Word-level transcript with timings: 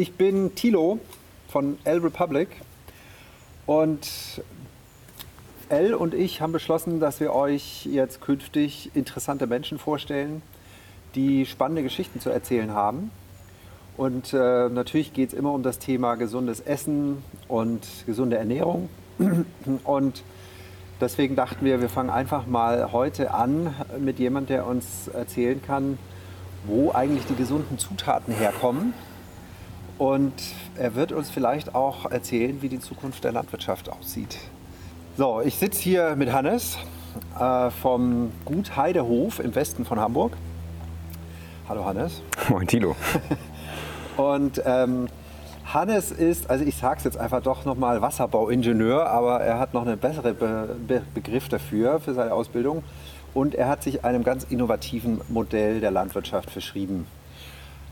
Ich 0.00 0.14
bin 0.14 0.54
Thilo 0.54 0.98
von 1.48 1.76
L 1.84 1.98
Republic 1.98 2.48
und 3.66 4.08
L 5.68 5.92
und 5.92 6.14
ich 6.14 6.40
haben 6.40 6.52
beschlossen, 6.52 7.00
dass 7.00 7.20
wir 7.20 7.34
euch 7.34 7.84
jetzt 7.84 8.22
künftig 8.22 8.92
interessante 8.94 9.46
Menschen 9.46 9.78
vorstellen, 9.78 10.40
die 11.14 11.44
spannende 11.44 11.82
Geschichten 11.82 12.18
zu 12.18 12.30
erzählen 12.30 12.70
haben. 12.72 13.10
Und 13.98 14.32
äh, 14.32 14.70
natürlich 14.70 15.12
geht 15.12 15.34
es 15.34 15.34
immer 15.34 15.52
um 15.52 15.62
das 15.62 15.78
Thema 15.78 16.14
gesundes 16.14 16.60
Essen 16.60 17.22
und 17.46 17.86
gesunde 18.06 18.38
Ernährung. 18.38 18.88
Und 19.84 20.22
deswegen 20.98 21.36
dachten 21.36 21.62
wir, 21.62 21.82
wir 21.82 21.90
fangen 21.90 22.08
einfach 22.08 22.46
mal 22.46 22.90
heute 22.92 23.34
an 23.34 23.74
mit 23.98 24.18
jemandem, 24.18 24.56
der 24.56 24.66
uns 24.66 25.08
erzählen 25.08 25.60
kann, 25.60 25.98
wo 26.64 26.90
eigentlich 26.90 27.26
die 27.26 27.36
gesunden 27.36 27.76
Zutaten 27.76 28.32
herkommen. 28.32 28.94
Und 30.00 30.32
er 30.78 30.94
wird 30.94 31.12
uns 31.12 31.28
vielleicht 31.28 31.74
auch 31.74 32.10
erzählen, 32.10 32.62
wie 32.62 32.70
die 32.70 32.80
Zukunft 32.80 33.22
der 33.22 33.32
Landwirtschaft 33.32 33.90
aussieht. 33.90 34.38
So, 35.18 35.42
ich 35.42 35.56
sitze 35.56 35.82
hier 35.82 36.16
mit 36.16 36.32
Hannes 36.32 36.78
äh, 37.38 37.68
vom 37.68 38.32
Gut 38.46 38.78
Heidehof 38.78 39.40
im 39.40 39.54
Westen 39.54 39.84
von 39.84 40.00
Hamburg. 40.00 40.32
Hallo 41.68 41.84
Hannes. 41.84 42.22
Moin 42.48 42.66
Tilo. 42.66 42.96
Und 44.16 44.62
ähm, 44.64 45.08
Hannes 45.66 46.12
ist, 46.12 46.48
also 46.48 46.64
ich 46.64 46.76
sage 46.78 46.96
es 46.96 47.04
jetzt 47.04 47.18
einfach 47.18 47.42
doch 47.42 47.66
nochmal 47.66 48.00
Wasserbauingenieur, 48.00 49.06
aber 49.06 49.42
er 49.42 49.58
hat 49.58 49.74
noch 49.74 49.82
einen 49.82 49.98
besseren 49.98 50.34
Be 50.34 50.76
Be 50.88 51.02
Begriff 51.12 51.50
dafür, 51.50 52.00
für 52.00 52.14
seine 52.14 52.32
Ausbildung. 52.32 52.84
Und 53.34 53.54
er 53.54 53.68
hat 53.68 53.82
sich 53.82 54.02
einem 54.02 54.24
ganz 54.24 54.44
innovativen 54.44 55.20
Modell 55.28 55.80
der 55.80 55.90
Landwirtschaft 55.90 56.50
verschrieben. 56.50 57.06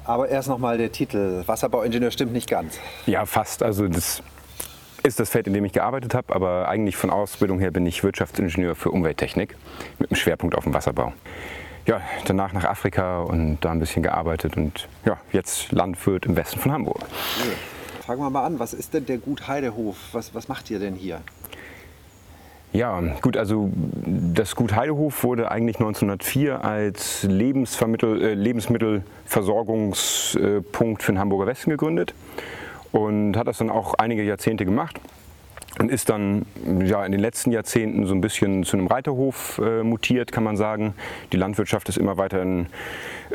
Aber 0.09 0.29
erst 0.29 0.49
nochmal 0.49 0.79
der 0.79 0.91
Titel. 0.91 1.45
Wasserbauingenieur 1.47 2.11
stimmt 2.11 2.33
nicht 2.33 2.49
ganz. 2.49 2.81
Ja, 3.07 3.27
fast. 3.27 3.63
Also 3.63 3.87
das 3.87 4.23
ist 5.05 5.21
das 5.21 5.31
Feld, 5.31 5.47
in 5.47 5.53
dem 5.53 5.65
ich 5.65 5.73
gearbeitet 5.73 6.15
habe, 6.15 6.35
aber 6.35 6.69
eigentlich 6.69 6.97
von 6.97 7.11
Ausbildung 7.11 7.61
her 7.61 7.71
bin 7.71 7.87
ich 7.87 8.03
Wirtschaftsingenieur 8.03 8.75
für 8.75 8.91
Umwelttechnik 8.91 9.57
mit 10.01 10.11
einem 10.11 10.17
Schwerpunkt 10.17 10.57
auf 10.57 10.65
dem 10.65 10.75
Wasserbau 10.75 11.13
ja, 11.89 12.03
danach 12.27 12.53
nach 12.53 12.65
Afrika 12.65 13.23
und 13.23 13.59
da 13.63 13.71
ein 13.73 13.81
bisschen 13.81 14.03
gearbeitet 14.03 14.57
und 14.57 14.89
ja, 15.07 15.17
jetzt 15.33 15.73
Landwirt 15.73 16.27
im 16.27 16.37
Westen 16.37 16.61
von 16.61 16.71
Hamburg. 16.71 16.99
Okay. 16.99 17.57
Fangen 18.07 18.21
wir 18.21 18.31
mal 18.31 18.45
an, 18.45 18.59
was 18.59 18.75
ist 18.75 18.95
denn 18.95 19.07
der 19.07 19.19
Gut 19.19 19.49
Heidehof? 19.49 19.97
Was, 20.13 20.35
was 20.35 20.49
macht 20.49 20.71
ihr 20.71 20.79
denn 20.79 20.95
hier? 20.95 21.21
Ja, 22.73 23.01
gut, 23.23 23.39
also 23.39 23.71
das 23.75 24.55
Gut 24.55 24.77
Heidehof 24.77 25.25
wurde 25.25 25.51
eigentlich 25.51 25.77
1904 25.77 26.63
als 26.65 27.23
Lebensvermittel, 27.23 28.23
äh, 28.23 28.35
Lebensmittelversorgungspunkt 28.35 31.03
für 31.03 31.13
den 31.13 31.19
Hamburger 31.19 31.47
Westen 31.47 31.71
gegründet 31.71 32.13
und 32.93 33.37
hat 33.37 33.47
das 33.47 33.57
dann 33.59 33.71
auch 33.71 33.95
einige 33.95 34.23
Jahrzehnte 34.23 34.67
gemacht 34.67 35.01
und 35.79 35.91
ist 35.91 36.11
dann 36.11 36.45
ja, 36.85 37.07
in 37.07 37.13
den 37.13 37.21
letzten 37.21 37.53
Jahrzehnten 37.53 38.07
so 38.07 38.15
ein 38.15 38.21
bisschen 38.21 38.65
zu 38.65 38.77
einem 38.77 38.87
Reiterhof 38.87 39.61
äh, 39.65 39.83
mutiert, 39.83 40.33
kann 40.33 40.45
man 40.45 40.59
sagen. 40.59 40.95
Die 41.33 41.37
Landwirtschaft 41.37 41.89
ist 41.89 41.97
immer 41.97 42.19
weiter 42.19 42.43
in, 42.43 42.67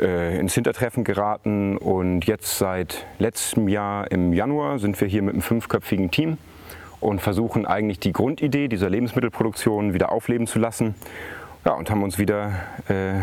äh, 0.00 0.38
ins 0.38 0.54
Hintertreffen 0.54 1.02
geraten 1.02 1.76
und 1.76 2.26
jetzt 2.26 2.58
seit 2.58 3.06
letztem 3.18 3.68
Jahr 3.68 4.10
im 4.10 4.32
Januar 4.32 4.78
sind 4.78 5.00
wir 5.00 5.08
hier 5.08 5.22
mit 5.22 5.34
einem 5.34 5.42
fünfköpfigen 5.42 6.10
Team 6.10 6.38
und 7.04 7.20
versuchen 7.20 7.66
eigentlich 7.66 8.00
die 8.00 8.12
Grundidee 8.12 8.66
dieser 8.66 8.88
Lebensmittelproduktion 8.88 9.92
wieder 9.92 10.10
aufleben 10.10 10.46
zu 10.46 10.58
lassen 10.58 10.94
ja, 11.66 11.72
und 11.72 11.90
haben 11.90 12.02
uns 12.02 12.18
wieder 12.18 12.52
äh, 12.88 13.20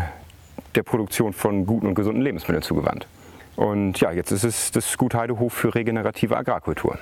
der 0.76 0.84
Produktion 0.84 1.32
von 1.32 1.66
guten 1.66 1.88
und 1.88 1.96
gesunden 1.96 2.22
Lebensmitteln 2.22 2.62
zugewandt. 2.62 3.08
Und 3.56 4.00
ja, 4.00 4.12
jetzt 4.12 4.30
ist 4.30 4.44
es 4.44 4.70
das 4.70 4.96
Gut 4.96 5.14
Heidehof 5.14 5.52
für 5.52 5.74
regenerative 5.74 6.36
Agrarkultur. 6.36 6.96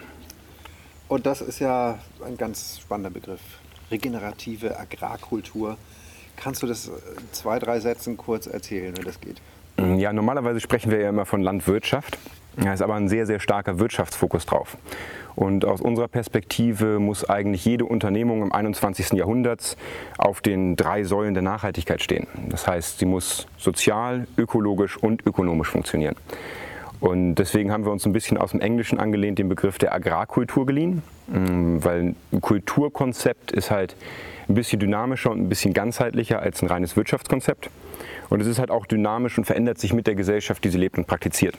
Und 1.09 1.27
das 1.27 1.43
ist 1.43 1.59
ja 1.59 1.99
ein 2.25 2.39
ganz 2.39 2.81
spannender 2.81 3.11
Begriff. 3.11 3.41
Regenerative 3.91 4.79
Agrarkultur. 4.79 5.77
Kannst 6.37 6.63
du 6.63 6.67
das 6.67 6.89
in 6.89 7.33
zwei, 7.33 7.59
drei 7.59 7.81
Sätzen 7.81 8.17
kurz 8.17 8.47
erzählen, 8.47 8.97
wenn 8.97 9.05
das 9.05 9.21
geht? 9.21 9.37
Ja, 9.99 10.15
normalerweise 10.15 10.61
sprechen 10.61 10.91
wir 10.91 11.01
ja 11.01 11.11
immer 11.11 11.27
von 11.27 11.43
Landwirtschaft. 11.43 12.17
Da 12.57 12.73
ist 12.73 12.83
aber 12.83 12.95
ein 12.95 13.09
sehr, 13.09 13.27
sehr 13.27 13.41
starker 13.41 13.79
Wirtschaftsfokus 13.79 14.47
drauf. 14.47 14.77
Und 15.37 15.65
aus 15.65 15.81
unserer 15.81 16.09
Perspektive 16.09 16.99
muss 16.99 17.29
eigentlich 17.29 17.65
jede 17.65 17.85
Unternehmung 17.85 18.43
im 18.43 18.53
21. 18.53 19.13
Jahrhundert 19.13 19.77
auf 20.19 20.41
den 20.41 20.77
drei 20.77 21.05
Säulen 21.05 21.35
der 21.35 21.43
Nachhaltigkeit 21.43 22.03
stehen. 22.03 22.27
Das 22.49 22.67
heißt, 22.67 22.99
sie 22.99 23.07
muss 23.07 23.47
sozial, 23.57 24.27
ökologisch 24.37 24.97
und 24.97 25.25
ökonomisch 25.27 25.69
funktionieren. 25.69 26.17
Und 27.01 27.37
deswegen 27.37 27.73
haben 27.73 27.87
wir 27.87 27.93
uns 27.93 28.05
ein 28.05 28.13
bisschen 28.13 28.37
aus 28.37 28.51
dem 28.51 28.61
Englischen 28.61 28.99
angelehnt 28.99 29.39
den 29.39 29.49
Begriff 29.49 29.79
der 29.79 29.95
Agrarkultur 29.95 30.67
geliehen, 30.67 31.03
mm, 31.29 31.79
weil 31.83 32.15
ein 32.33 32.41
Kulturkonzept 32.43 33.53
ist 33.53 33.71
halt 33.71 33.97
ein 34.49 34.55
bisschen 34.55 34.81
dynamischer 34.81 35.31
und 35.31 35.41
ein 35.41 35.49
bisschen 35.49 35.73
ganzheitlicher 35.73 36.41
als 36.41 36.61
ein 36.63 36.69
reines 36.69 36.97
Wirtschaftskonzept. 36.97 37.71
Und 38.29 38.43
es 38.43 38.47
ist 38.47 38.59
halt 38.59 38.71
auch 38.71 38.85
dynamisch 38.85 39.39
und 39.39 39.45
verändert 39.45 39.79
sich 39.79 39.95
mit 39.95 40.07
der 40.07 40.15
Gesellschaft, 40.15 40.63
die 40.63 40.69
sie 40.69 40.79
lebt 40.79 40.99
und 40.99 41.07
praktiziert. 41.07 41.57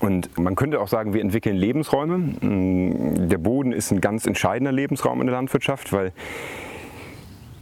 Und 0.00 0.36
man 0.38 0.56
könnte 0.56 0.80
auch 0.80 0.88
sagen, 0.88 1.14
wir 1.14 1.20
entwickeln 1.20 1.56
Lebensräume. 1.56 2.18
Mm, 2.18 3.28
der 3.28 3.38
Boden 3.38 3.72
ist 3.72 3.92
ein 3.92 4.00
ganz 4.00 4.26
entscheidender 4.26 4.72
Lebensraum 4.72 5.20
in 5.20 5.26
der 5.26 5.36
Landwirtschaft, 5.36 5.92
weil 5.92 6.12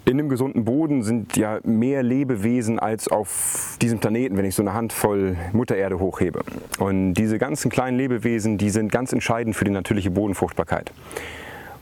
in 0.07 0.19
einem 0.19 0.29
gesunden 0.29 0.65
Boden 0.65 1.03
sind 1.03 1.37
ja 1.37 1.61
mehr 1.65 2.03
Lebewesen 2.03 2.79
als 2.79 3.09
auf 3.09 3.77
diesem 3.81 4.01
Planeten, 4.01 4.37
wenn 4.37 4.45
ich 4.45 4.55
so 4.55 4.63
eine 4.63 4.75
Handvoll 4.75 5.37
Muttererde 5.53 5.99
hochhebe. 5.99 6.41
Und 6.79 7.15
diese 7.15 7.39
ganzen 7.39 7.71
kleinen 7.71 7.97
Lebewesen, 7.97 8.59
die 8.59 8.71
sind 8.71 8.93
ganz 8.93 9.13
entscheidend 9.13 9.57
für 9.57 9.65
die 9.65 9.71
natürliche 9.71 10.11
Bodenfruchtbarkeit. 10.11 10.93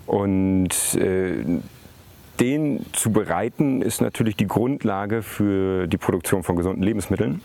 Und 0.07 0.95
äh, 0.95 1.33
den 2.39 2.87
zu 2.93 3.13
bereiten 3.13 3.83
ist 3.83 4.01
natürlich 4.01 4.37
die 4.37 4.47
Grundlage 4.47 5.23
für 5.23 5.87
die 5.87 5.97
Produktion 5.97 6.43
von 6.43 6.57
gesunden 6.57 6.83
Lebensmitteln. 6.83 7.41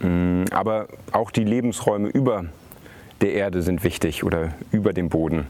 Mm, 0.00 0.44
aber 0.50 0.88
auch 1.12 1.30
die 1.30 1.44
Lebensräume 1.44 2.08
über 2.08 2.46
der 3.20 3.32
Erde 3.32 3.62
sind 3.62 3.84
wichtig 3.84 4.24
oder 4.24 4.54
über 4.70 4.92
dem 4.92 5.08
Boden. 5.08 5.46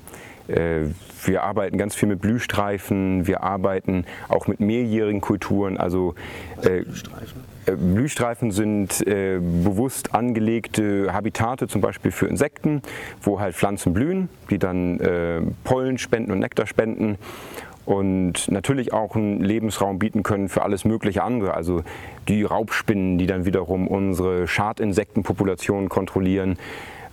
Äh, 0.48 0.88
wir 1.24 1.42
arbeiten 1.42 1.78
ganz 1.78 1.94
viel 1.94 2.08
mit 2.08 2.20
Blühstreifen, 2.20 3.26
wir 3.26 3.42
arbeiten 3.42 4.04
auch 4.28 4.46
mit 4.46 4.60
mehrjährigen 4.60 5.20
Kulturen. 5.20 5.78
Also 5.78 6.14
äh, 6.62 6.82
Blühstreifen? 6.82 7.40
Äh, 7.66 7.72
Blühstreifen 7.72 8.50
sind 8.50 9.04
bewusst 9.06 10.14
angelegte 10.14 11.12
Habitate, 11.12 11.66
zum 11.66 11.80
Beispiel 11.80 12.10
für 12.10 12.26
Insekten, 12.26 12.82
wo 13.22 13.40
halt 13.40 13.54
Pflanzen 13.54 13.94
blühen, 13.94 14.28
die 14.50 14.58
dann 14.58 15.00
Pollen 15.64 15.96
spenden 15.96 16.30
und 16.30 16.40
Nektar 16.40 16.66
spenden 16.66 17.16
und 17.86 18.50
natürlich 18.50 18.92
auch 18.92 19.14
einen 19.14 19.42
Lebensraum 19.42 19.98
bieten 19.98 20.22
können 20.22 20.48
für 20.48 20.62
alles 20.62 20.84
mögliche 20.84 21.22
andere. 21.22 21.54
Also 21.54 21.82
die 22.28 22.42
Raubspinnen, 22.42 23.18
die 23.18 23.26
dann 23.26 23.44
wiederum 23.44 23.88
unsere 23.88 24.48
Schadinsektenpopulationen 24.48 25.88
kontrollieren. 25.88 26.58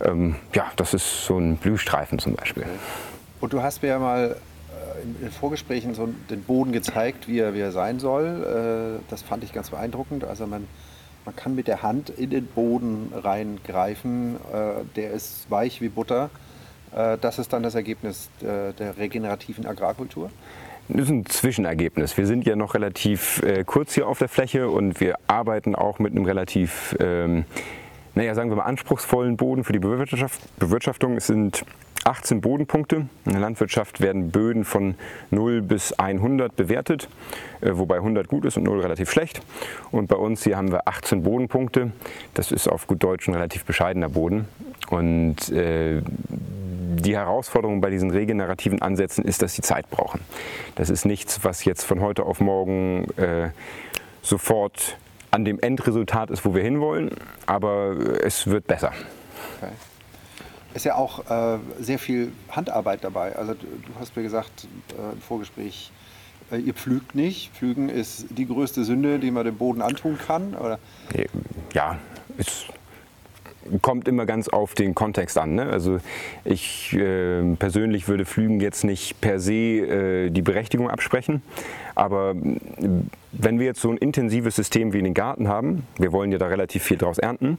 Ähm, 0.04 0.36
ja, 0.54 0.72
das 0.78 0.94
ist 0.94 1.26
so 1.26 1.38
ein 1.38 1.58
Blühstreifen 1.58 2.20
zum 2.20 2.36
Beispiel. 2.36 2.64
Und 3.40 3.54
du 3.54 3.62
hast 3.62 3.82
mir 3.82 3.90
ja 3.90 4.00
mal 4.00 4.38
äh, 5.02 5.26
in 5.26 5.32
Vorgesprächen 5.32 5.94
so 5.94 6.10
den 6.30 6.44
Boden 6.44 6.72
gezeigt, 6.72 7.28
wie 7.28 7.40
er, 7.40 7.54
wie 7.54 7.60
er 7.60 7.72
sein 7.72 8.00
soll. 8.00 9.00
Äh, 9.02 9.04
das 9.10 9.22
fand 9.22 9.44
ich 9.44 9.54
ganz 9.54 9.72
beeindruckend. 9.72 10.24
Also 10.24 10.48
man, 10.48 10.68
man 11.26 11.36
kann 11.36 11.54
mit 11.54 11.68
der 11.68 11.82
Hand 11.82 12.10
in 12.10 12.30
den 12.30 12.46
Boden 12.46 13.12
reingreifen. 13.14 14.38
Äh, 14.54 14.86
der 14.96 15.12
ist 15.12 15.50
weich 15.50 15.82
wie 15.82 15.90
Butter. 15.90 16.30
Das 16.94 17.40
ist 17.40 17.54
dann 17.54 17.64
das 17.64 17.76
Ergebnis 17.76 18.30
der 18.42 18.98
regenerativen 18.98 19.66
Agrarkultur. 19.66 20.30
Das 20.94 21.04
ist 21.04 21.10
ein 21.10 21.26
Zwischenergebnis. 21.26 22.18
Wir 22.18 22.26
sind 22.26 22.46
ja 22.46 22.56
noch 22.56 22.74
relativ 22.74 23.42
äh, 23.44 23.64
kurz 23.64 23.94
hier 23.94 24.08
auf 24.08 24.20
der 24.20 24.28
Fläche 24.28 24.70
und 24.70 25.00
wir 25.00 25.18
arbeiten 25.28 25.74
auch 25.74 26.00
mit 26.00 26.12
einem 26.12 26.26
relativ, 26.26 26.96
ähm, 27.00 27.46
naja, 28.16 28.36
sagen 28.36 28.50
wir 28.50 28.58
mal, 28.58 28.64
anspruchsvollen 28.64 29.38
Boden 29.38 29.64
für 29.64 29.74
die 29.74 29.80
Bewirtschaft 29.80 30.42
Bewirtschaftung. 30.60 31.18
Es 31.18 31.28
sind 31.28 31.64
18 32.04 32.42
Bodenpunkte. 32.42 33.08
In 33.26 33.32
der 33.32 33.40
Landwirtschaft 33.40 34.02
werden 34.02 34.32
Böden 34.32 34.66
von 34.66 34.96
0 35.30 35.62
bis 35.62 35.94
100 35.94 36.56
bewertet, 36.56 37.08
äh, 37.62 37.72
wobei 37.74 37.98
100 37.98 38.28
gut 38.28 38.46
ist 38.46 38.58
und 38.58 38.64
0 38.64 38.82
relativ 38.82 39.12
schlecht. 39.12 39.42
Und 39.92 40.08
bei 40.08 40.16
uns 40.16 40.44
hier 40.44 40.58
haben 40.58 40.72
wir 40.72 40.88
18 40.88 41.24
Bodenpunkte. 41.24 41.92
Das 42.34 42.52
ist 42.52 42.68
auf 42.68 42.88
gut 42.88 43.04
Deutsch 43.04 43.28
ein 43.28 43.36
relativ 43.36 43.66
bescheidener 43.66 44.10
Boden. 44.10 44.48
Und 44.90 45.50
äh, 45.50 46.02
die 47.02 47.16
Herausforderung 47.16 47.82
bei 47.82 47.90
diesen 47.90 48.12
regenerativen 48.12 48.82
Ansätzen 48.82 49.24
ist, 49.24 49.42
dass 49.42 49.54
sie 49.54 49.62
Zeit 49.62 49.90
brauchen. 49.90 50.22
Das 50.76 50.90
ist 50.90 51.06
nichts, 51.06 51.44
was 51.44 51.64
jetzt 51.66 51.84
von 51.84 52.02
heute 52.02 52.24
auf 52.24 52.42
morgen 52.42 53.06
äh, 53.18 53.52
sofort 54.22 54.98
an 55.32 55.46
dem 55.46 55.60
Endresultat 55.60 56.30
ist, 56.30 56.46
wo 56.46 56.54
wir 56.54 56.64
hinwollen, 56.64 57.12
aber 57.46 58.22
es 58.24 58.48
wird 58.48 58.68
besser. 58.68 58.92
Okay 59.62 59.72
ist 60.74 60.86
ja 60.86 60.96
auch 60.96 61.30
äh, 61.30 61.60
sehr 61.80 62.00
viel 62.00 62.32
Handarbeit 62.50 63.04
dabei. 63.04 63.36
Also 63.36 63.54
du, 63.54 63.66
du 63.66 64.00
hast 64.00 64.16
mir 64.16 64.24
gesagt 64.24 64.68
äh, 64.98 65.14
im 65.14 65.22
Vorgespräch, 65.22 65.92
äh, 66.52 66.58
ihr 66.58 66.74
pflügt 66.74 67.16
nicht. 67.16 67.52
Pflügen 67.54 67.90
ist 67.90 68.28
die 68.30 68.48
größte 68.48 68.84
Sünde, 68.84 69.20
die 69.20 69.32
man 69.32 69.46
dem 69.46 69.58
Boden 69.58 69.82
antun 69.82 70.18
kann, 70.18 70.54
oder? 70.56 70.80
Ja, 71.74 71.98
ist 72.38 72.68
kommt 73.82 74.08
immer 74.08 74.26
ganz 74.26 74.48
auf 74.48 74.74
den 74.74 74.96
Kontext 74.96 75.38
an. 75.38 75.56
Ne? 75.56 75.68
Also 75.68 76.00
ich 76.46 76.94
äh, 76.94 77.56
persönlich 77.56 78.08
würde 78.08 78.26
Flügen 78.26 78.60
jetzt 78.60 78.84
nicht 78.84 79.20
per 79.22 79.40
se 79.40 79.54
äh, 79.54 80.30
die 80.30 80.42
Berechtigung 80.42 80.90
absprechen, 80.90 81.42
aber 81.96 82.36
wenn 83.32 83.60
wir 83.60 83.66
jetzt 83.66 83.82
so 83.82 83.90
ein 83.90 83.98
intensives 83.98 84.56
System 84.56 84.94
wie 84.94 85.00
in 85.00 85.06
den 85.06 85.14
Garten 85.14 85.48
haben, 85.48 85.84
wir 85.98 86.12
wollen 86.12 86.32
ja 86.32 86.38
da 86.38 86.48
relativ 86.48 86.84
viel 86.84 86.98
draus 86.98 87.18
ernten, 87.18 87.58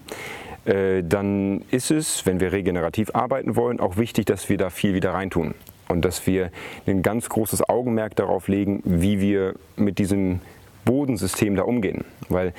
äh, 0.64 1.02
dann 1.02 1.62
ist 1.70 1.90
es, 1.90 2.24
wenn 2.26 2.40
wir 2.40 2.52
regenerativ 2.52 3.14
arbeiten 3.14 3.56
wollen, 3.56 3.80
auch 3.80 3.96
wichtig, 3.96 4.26
dass 4.26 4.48
wir 4.48 4.58
da 4.58 4.70
viel 4.70 4.94
wieder 4.94 5.12
reintun 5.12 5.54
und 5.88 6.04
dass 6.04 6.26
wir 6.26 6.50
ein 6.86 7.02
ganz 7.02 7.28
großes 7.28 7.68
Augenmerk 7.68 8.16
darauf 8.16 8.48
legen, 8.48 8.82
wie 8.84 9.20
wir 9.20 9.54
mit 9.76 9.98
diesem 9.98 10.40
Bodensystem 10.84 11.56
da 11.56 11.62
umgehen. 11.62 12.04
Weil 12.28 12.54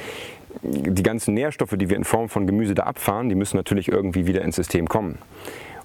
die 0.62 1.04
ganzen 1.04 1.34
Nährstoffe, 1.34 1.76
die 1.76 1.90
wir 1.90 1.98
in 1.98 2.04
Form 2.04 2.30
von 2.30 2.48
Gemüse 2.48 2.76
da 2.76 2.84
abfahren, 2.84 3.30
die 3.30 3.36
müssen 3.36 3.58
natürlich 3.58 3.90
irgendwie 3.90 4.28
wieder 4.28 4.42
ins 4.42 4.56
System 4.56 4.88
kommen. 4.88 5.18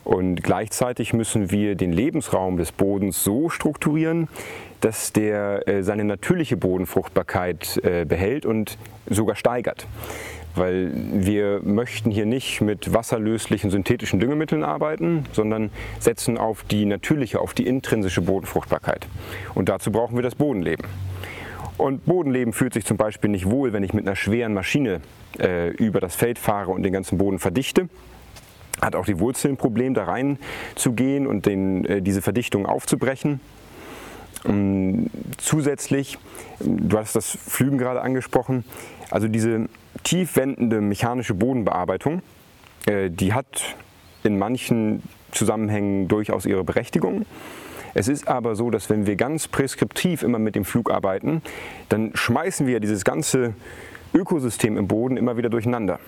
Und 0.04 0.42
gleichzeitig 0.42 1.12
müssen 1.12 1.50
wir 1.50 1.74
den 1.74 1.92
Lebensraum 1.92 2.56
des 2.56 2.72
Bodens 2.72 3.22
so 3.22 3.50
strukturieren, 3.50 4.28
dass 4.80 5.12
der 5.12 5.68
äh, 5.68 5.82
seine 5.82 6.04
natürliche 6.04 6.56
Bodenfruchtbarkeit 6.56 7.78
äh, 7.84 8.06
behält 8.06 8.46
und 8.46 8.78
sogar 9.10 9.36
steigert. 9.36 9.86
Weil 10.54 10.92
wir 10.94 11.60
möchten 11.62 12.10
hier 12.10 12.24
nicht 12.24 12.62
mit 12.62 12.94
wasserlöslichen 12.94 13.70
synthetischen 13.70 14.18
Düngemitteln 14.18 14.64
arbeiten, 14.64 15.26
sondern 15.32 15.70
setzen 15.98 16.38
auf 16.38 16.64
die 16.64 16.86
natürliche, 16.86 17.40
auf 17.40 17.52
die 17.52 17.66
intrinsische 17.66 18.22
Bodenfruchtbarkeit. 18.22 19.06
Und 19.54 19.68
dazu 19.68 19.92
brauchen 19.92 20.16
wir 20.16 20.22
das 20.22 20.36
Bodenleben. 20.36 20.86
Und 21.78 22.04
Bodenleben 22.06 22.52
fühlt 22.52 22.74
sich 22.74 22.84
zum 22.84 22.96
Beispiel 22.96 23.30
nicht 23.30 23.48
wohl, 23.48 23.72
wenn 23.72 23.84
ich 23.84 23.94
mit 23.94 24.04
einer 24.04 24.16
schweren 24.16 24.52
Maschine 24.52 25.00
äh, 25.38 25.68
über 25.70 26.00
das 26.00 26.16
Feld 26.16 26.38
fahre 26.38 26.72
und 26.72 26.82
den 26.82 26.92
ganzen 26.92 27.18
Boden 27.18 27.38
verdichte. 27.38 27.88
Hat 28.82 28.96
auch 28.96 29.06
die 29.06 29.20
Wurzeln 29.20 29.54
ein 29.54 29.56
Problem, 29.56 29.94
da 29.94 30.04
rein 30.04 30.38
zu 30.74 30.92
gehen 30.92 31.26
und 31.26 31.46
den, 31.46 31.84
äh, 31.84 32.02
diese 32.02 32.20
Verdichtung 32.20 32.66
aufzubrechen. 32.66 33.40
Ähm, 34.44 35.08
zusätzlich, 35.36 36.18
du 36.58 36.98
hast 36.98 37.14
das 37.14 37.30
Flügen 37.30 37.78
gerade 37.78 38.02
angesprochen, 38.02 38.64
also 39.10 39.28
diese 39.28 39.68
tiefwendende 40.02 40.80
mechanische 40.80 41.34
Bodenbearbeitung, 41.34 42.22
äh, 42.86 43.08
die 43.08 43.32
hat 43.32 43.76
in 44.24 44.36
manchen 44.36 45.02
Zusammenhängen 45.30 46.08
durchaus 46.08 46.44
ihre 46.44 46.64
Berechtigung. 46.64 47.24
Es 47.94 48.08
ist 48.08 48.28
aber 48.28 48.54
so, 48.54 48.70
dass 48.70 48.90
wenn 48.90 49.06
wir 49.06 49.16
ganz 49.16 49.48
preskriptiv 49.48 50.22
immer 50.22 50.38
mit 50.38 50.54
dem 50.54 50.64
Flug 50.64 50.90
arbeiten, 50.90 51.42
dann 51.88 52.12
schmeißen 52.14 52.66
wir 52.66 52.80
dieses 52.80 53.04
ganze 53.04 53.54
Ökosystem 54.14 54.76
im 54.76 54.88
Boden 54.88 55.16
immer 55.16 55.36
wieder 55.36 55.50
durcheinander. 55.50 55.98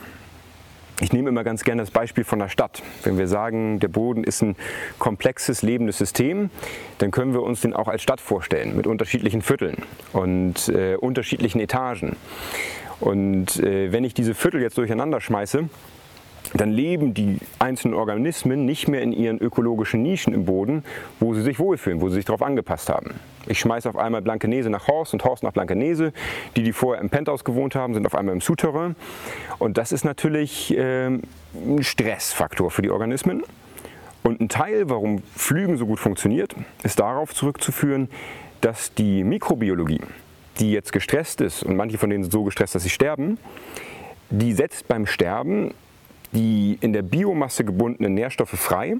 Ich 1.03 1.15
nehme 1.15 1.31
immer 1.31 1.45
ganz 1.45 1.65
gerne 1.65 1.81
das 1.81 1.91
Beispiel 1.91 2.25
von 2.25 2.39
der 2.39 2.51
Stadt. 2.51 2.83
Wenn 3.05 3.17
wir 3.17 3.27
sagen, 3.27 3.81
der 3.81 3.89
Boden 3.89 4.23
ist 4.23 4.43
ein 4.43 4.55
komplexes, 4.99 5.63
lebendes 5.63 5.97
System, 5.97 6.51
dann 6.99 7.11
können 7.11 7.33
wir 7.33 7.43
uns 7.43 7.63
den 7.63 7.73
auch 7.73 7.89
als 7.89 8.03
Stadt 8.03 8.21
vorstellen, 8.21 8.77
mit 8.77 8.87
unterschiedlichen 8.87 9.41
Vierteln 9.41 9.79
und 10.13 10.69
äh, 10.69 10.97
unterschiedlichen 10.97 11.59
Etagen. 11.59 12.17
Und 13.01 13.59
äh, 13.61 13.93
wenn 13.93 14.05
ich 14.05 14.13
diese 14.13 14.35
Viertel 14.35 14.61
jetzt 14.61 14.77
durcheinander 14.77 15.23
schmeiße, 15.23 15.71
dann 16.55 16.71
leben 16.71 17.15
die 17.15 17.39
einzelnen 17.59 17.95
Organismen 17.95 18.65
nicht 18.65 18.89
mehr 18.89 19.03
in 19.03 19.13
ihren 19.13 19.39
ökologischen 19.39 20.03
Nischen 20.03 20.35
im 20.35 20.45
Boden, 20.45 20.85
wo 21.21 21.35
sie 21.35 21.43
sich 21.43 21.59
wohlfühlen, 21.59 22.01
wo 22.01 22.09
sie 22.09 22.17
sich 22.17 22.25
darauf 22.25 22.43
angepasst 22.43 22.89
haben. 22.89 23.15
Ich 23.47 23.59
schmeiße 23.61 23.89
auf 23.89 23.97
einmal 23.97 24.23
Blankenese 24.23 24.71
nach 24.71 24.89
Horst 24.89 25.13
und 25.13 25.25
Horst 25.25 25.43
nach 25.43 25.53
Blankenese. 25.53 26.13
Die, 26.57 26.63
die 26.63 26.73
vorher 26.73 27.01
im 27.01 27.11
Penthouse 27.11 27.45
gewohnt 27.45 27.75
haben, 27.75 27.95
sind 27.95 28.07
auf 28.07 28.15
einmal 28.15 28.35
im 28.35 28.41
Souterrain. 28.41 28.97
Und 29.59 29.79
das 29.79 29.93
ist 29.93 30.05
natürlich 30.05 30.77
äh, 30.77 31.07
ein 31.07 31.23
Stressfaktor 31.83 32.71
für 32.71 32.83
die 32.83 32.91
Organismen. 32.91 33.43
Und 34.23 34.41
ein 34.41 34.49
Teil, 34.49 34.91
warum 34.91 35.23
Flügen 35.35 35.79
so 35.79 35.87
gut 35.87 35.99
funktioniert, 35.99 36.55
ist 36.83 37.01
darauf 37.01 37.35
zurückzuführen, 37.35 38.09
dass 38.61 38.93
die 38.93 39.25
Mikrobiologie, 39.25 40.01
die 40.59 40.73
jetzt 40.73 40.93
gestresst 40.93 41.41
ist, 41.41 41.63
und 41.63 41.77
manche 41.77 41.97
von 41.97 42.11
denen 42.11 42.25
sind 42.25 42.33
so 42.33 42.45
gestresst, 42.45 42.75
dass 42.75 42.83
sie 42.83 42.91
sterben, 42.91 43.39
die 44.29 44.53
setzt 44.53 44.87
beim 44.89 45.07
Sterben 45.07 45.73
die 46.33 46.79
in 46.81 46.93
der 46.93 47.03
Biomasse 47.03 47.65
gebundenen 47.65 48.15
Nährstoffe 48.15 48.51
frei 48.51 48.97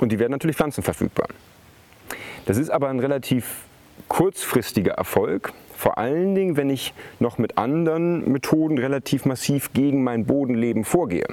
und 0.00 0.12
die 0.12 0.18
werden 0.18 0.32
natürlich 0.32 0.56
pflanzenverfügbar. 0.56 1.28
Das 2.46 2.56
ist 2.56 2.70
aber 2.70 2.88
ein 2.88 3.00
relativ 3.00 3.64
kurzfristiger 4.08 4.92
Erfolg, 4.92 5.52
vor 5.76 5.98
allen 5.98 6.34
Dingen, 6.34 6.56
wenn 6.56 6.68
ich 6.68 6.92
noch 7.20 7.38
mit 7.38 7.56
anderen 7.56 8.30
Methoden 8.30 8.78
relativ 8.78 9.24
massiv 9.24 9.72
gegen 9.72 10.04
mein 10.04 10.26
Bodenleben 10.26 10.84
vorgehe. 10.84 11.26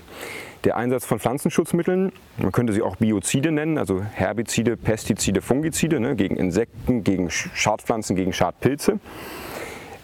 Der 0.63 0.77
Einsatz 0.77 1.05
von 1.05 1.19
Pflanzenschutzmitteln, 1.19 2.11
man 2.37 2.51
könnte 2.51 2.73
sie 2.73 2.81
auch 2.81 2.95
Biozide 2.95 3.51
nennen, 3.51 3.77
also 3.77 4.01
Herbizide, 4.01 4.77
Pestizide, 4.77 5.41
Fungizide, 5.41 5.99
ne, 5.99 6.15
gegen 6.15 6.37
Insekten, 6.37 7.03
gegen 7.03 7.29
Schadpflanzen, 7.29 8.15
gegen 8.15 8.33
Schadpilze, 8.33 8.99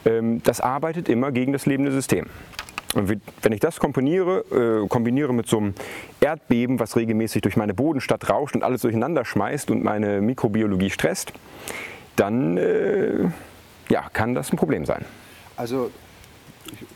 ähm, 0.06 0.42
das 0.44 0.62
arbeitet 0.62 1.10
immer 1.10 1.32
gegen 1.32 1.54
das 1.54 1.66
lebende 1.66 1.92
System. 1.92 2.28
Und 2.96 3.20
wenn 3.42 3.52
ich 3.52 3.60
das 3.60 3.80
kombiniere, 3.80 4.84
äh, 4.84 4.88
kombiniere 4.88 5.34
mit 5.34 5.48
so 5.48 5.58
einem 5.58 5.74
Erdbeben, 6.20 6.80
was 6.80 6.96
regelmäßig 6.96 7.42
durch 7.42 7.58
meine 7.58 7.74
Bodenstadt 7.74 8.30
rauscht 8.30 8.56
und 8.56 8.64
alles 8.64 8.82
durcheinander 8.82 9.26
schmeißt 9.26 9.72
und 9.72 9.84
meine 9.84 10.22
Mikrobiologie 10.22 10.90
stresst, 10.90 11.34
dann 12.16 12.58
äh, 12.58 13.30
ja, 13.90 14.10
kann 14.14 14.36
das 14.36 14.52
ein 14.52 14.58
Problem 14.58 14.86
sein. 14.86 15.06
Also 15.56 15.92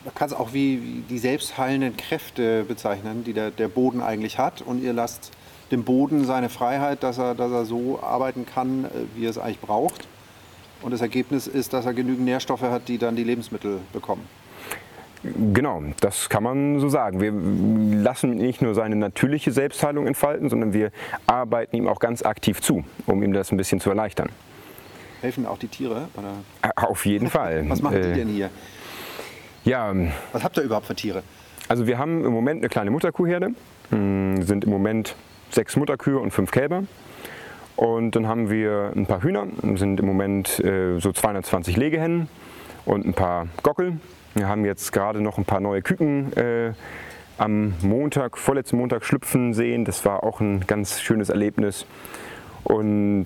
man 0.05 0.15
kann 0.15 0.27
es 0.27 0.33
auch 0.33 0.53
wie, 0.53 1.03
die 1.09 1.17
selbstheilenden 1.17 1.97
Kräfte 1.97 2.63
bezeichnen, 2.63 3.23
die 3.23 3.33
der, 3.33 3.51
der 3.51 3.67
Boden 3.67 4.01
eigentlich 4.01 4.37
hat. 4.37 4.61
Und 4.61 4.81
ihr 4.81 4.93
lasst 4.93 5.31
dem 5.71 5.83
Boden 5.83 6.25
seine 6.25 6.49
Freiheit, 6.49 7.03
dass 7.03 7.17
er, 7.17 7.35
dass 7.35 7.51
er 7.51 7.65
so 7.65 8.01
arbeiten 8.01 8.45
kann, 8.45 8.85
äh, 8.85 8.89
wie 9.15 9.25
er 9.25 9.29
es 9.29 9.37
eigentlich 9.37 9.59
braucht. 9.59 10.07
Und 10.81 10.91
das 10.91 11.01
Ergebnis 11.01 11.47
ist, 11.47 11.73
dass 11.73 11.85
er 11.85 11.93
genügend 11.93 12.25
Nährstoffe 12.25 12.61
hat, 12.61 12.87
die 12.87 12.97
dann 12.97 13.15
die 13.15 13.23
Lebensmittel 13.23 13.79
bekommen. 13.93 14.23
Genau, 15.23 15.83
das 15.99 16.29
kann 16.29 16.43
man 16.43 16.79
so 16.79 16.89
sagen. 16.89 17.19
Wir 17.21 17.31
lassen 18.03 18.35
nicht 18.35 18.61
nur 18.61 18.75
seine 18.75 18.95
natürliche 18.95 19.51
Selbstheilung 19.51 20.07
entfalten, 20.07 20.49
sondern 20.49 20.73
wir 20.73 20.91
arbeiten 21.25 21.75
ihm 21.75 21.87
auch 21.87 21.99
ganz 21.99 22.23
aktiv 22.23 22.61
zu, 22.61 22.83
um 23.05 23.23
ihm 23.23 23.33
das 23.33 23.51
ein 23.51 23.57
bisschen 23.57 23.79
zu 23.79 23.89
erleichtern. 23.89 24.29
Helfen 25.21 25.45
auch 25.45 25.57
die 25.57 25.67
Tiere? 25.67 26.07
Oder? 26.15 26.33
Auf 26.75 27.05
jeden 27.05 27.29
Fall. 27.31 27.67
Was 27.67 27.81
machen 27.81 28.01
die 28.01 28.07
äh, 28.07 28.13
denn 28.13 28.27
hier? 28.27 28.49
Ja. 29.63 29.89
Ähm, 29.91 30.11
Was 30.31 30.43
habt 30.43 30.57
ihr 30.57 30.63
überhaupt 30.63 30.85
für 30.85 30.95
Tiere? 30.95 31.23
Also 31.67 31.87
wir 31.87 31.97
haben 31.97 32.23
im 32.23 32.31
Moment 32.31 32.61
eine 32.61 32.69
kleine 32.69 32.91
Mutterkuhherde, 32.91 33.49
hm, 33.89 34.41
sind 34.43 34.63
im 34.63 34.69
Moment 34.69 35.15
sechs 35.49 35.75
Mutterkühe 35.75 36.19
und 36.19 36.31
fünf 36.31 36.51
Kälber. 36.51 36.83
Und 37.75 38.11
dann 38.15 38.27
haben 38.27 38.49
wir 38.49 38.91
ein 38.95 39.05
paar 39.05 39.21
Hühner, 39.21 39.47
sind 39.75 39.99
im 39.99 40.05
Moment 40.05 40.59
äh, 40.59 40.99
so 40.99 41.11
220 41.11 41.77
Legehennen 41.77 42.27
und 42.85 43.05
ein 43.05 43.13
paar 43.13 43.47
Gockel 43.61 43.99
wir 44.37 44.47
haben 44.47 44.65
jetzt 44.65 44.91
gerade 44.91 45.21
noch 45.21 45.37
ein 45.37 45.45
paar 45.45 45.59
neue 45.59 45.81
Küken 45.81 46.31
äh, 46.33 46.73
am 47.37 47.73
Montag, 47.81 48.37
vorletzten 48.37 48.77
Montag 48.77 49.03
schlüpfen 49.03 49.53
sehen. 49.53 49.85
Das 49.85 50.05
war 50.05 50.23
auch 50.23 50.39
ein 50.39 50.65
ganz 50.67 51.01
schönes 51.01 51.29
Erlebnis. 51.29 51.85
Und 52.63 53.25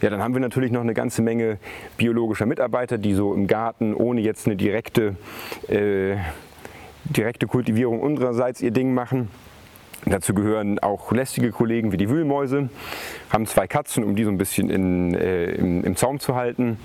ja, 0.00 0.10
dann 0.10 0.22
haben 0.22 0.34
wir 0.34 0.40
natürlich 0.40 0.70
noch 0.70 0.80
eine 0.80 0.94
ganze 0.94 1.22
Menge 1.22 1.58
biologischer 1.96 2.46
Mitarbeiter, 2.46 2.98
die 2.98 3.14
so 3.14 3.34
im 3.34 3.46
Garten 3.46 3.94
ohne 3.94 4.20
jetzt 4.20 4.46
eine 4.46 4.56
direkte, 4.56 5.16
äh, 5.68 6.16
direkte 7.04 7.46
Kultivierung 7.46 8.00
unsererseits 8.00 8.60
ihr 8.60 8.70
Ding 8.70 8.94
machen. 8.94 9.30
Dazu 10.06 10.32
gehören 10.32 10.78
auch 10.78 11.10
lästige 11.12 11.50
Kollegen 11.50 11.90
wie 11.90 11.96
die 11.96 12.08
Wühlmäuse, 12.08 12.68
haben 13.30 13.46
zwei 13.46 13.66
Katzen, 13.66 14.04
um 14.04 14.14
die 14.14 14.24
so 14.24 14.30
ein 14.30 14.38
bisschen 14.38 14.70
in, 14.70 15.14
äh, 15.14 15.50
im, 15.52 15.84
im 15.84 15.96
Zaum 15.96 16.20
zu 16.20 16.36
halten. 16.36 16.78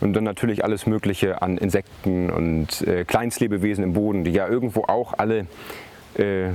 Und 0.00 0.12
dann 0.14 0.24
natürlich 0.24 0.64
alles 0.64 0.86
Mögliche 0.86 1.42
an 1.42 1.58
Insekten 1.58 2.30
und 2.30 2.82
äh, 2.82 3.04
Kleinstlebewesen 3.04 3.84
im 3.84 3.92
Boden, 3.92 4.24
die 4.24 4.32
ja 4.32 4.48
irgendwo 4.48 4.84
auch 4.84 5.14
alle 5.16 5.46
äh, 6.16 6.50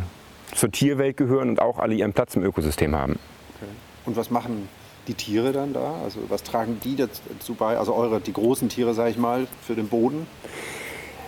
zur 0.54 0.72
Tierwelt 0.72 1.18
gehören 1.18 1.50
und 1.50 1.62
auch 1.62 1.80
alle 1.80 1.96
ihren 1.96 2.14
Platz 2.14 2.36
im 2.36 2.44
Ökosystem 2.44 2.96
haben. 2.96 3.14
Okay. 3.14 3.72
Und 4.06 4.18
was 4.18 4.30
machen 4.30 4.68
die 5.08 5.14
Tiere 5.14 5.52
dann 5.52 5.74
da? 5.74 5.96
Also 6.04 6.20
was 6.30 6.44
tragen 6.44 6.80
die 6.84 6.96
dazu 6.96 7.56
bei? 7.56 7.78
Also 7.78 7.96
eure, 7.96 8.20
die 8.20 8.34
großen 8.34 8.70
Tiere, 8.70 8.94
sage 8.94 9.12
ich 9.12 9.18
mal, 9.18 9.48
für 9.66 9.76
den 9.76 9.88
Boden? 9.88 10.28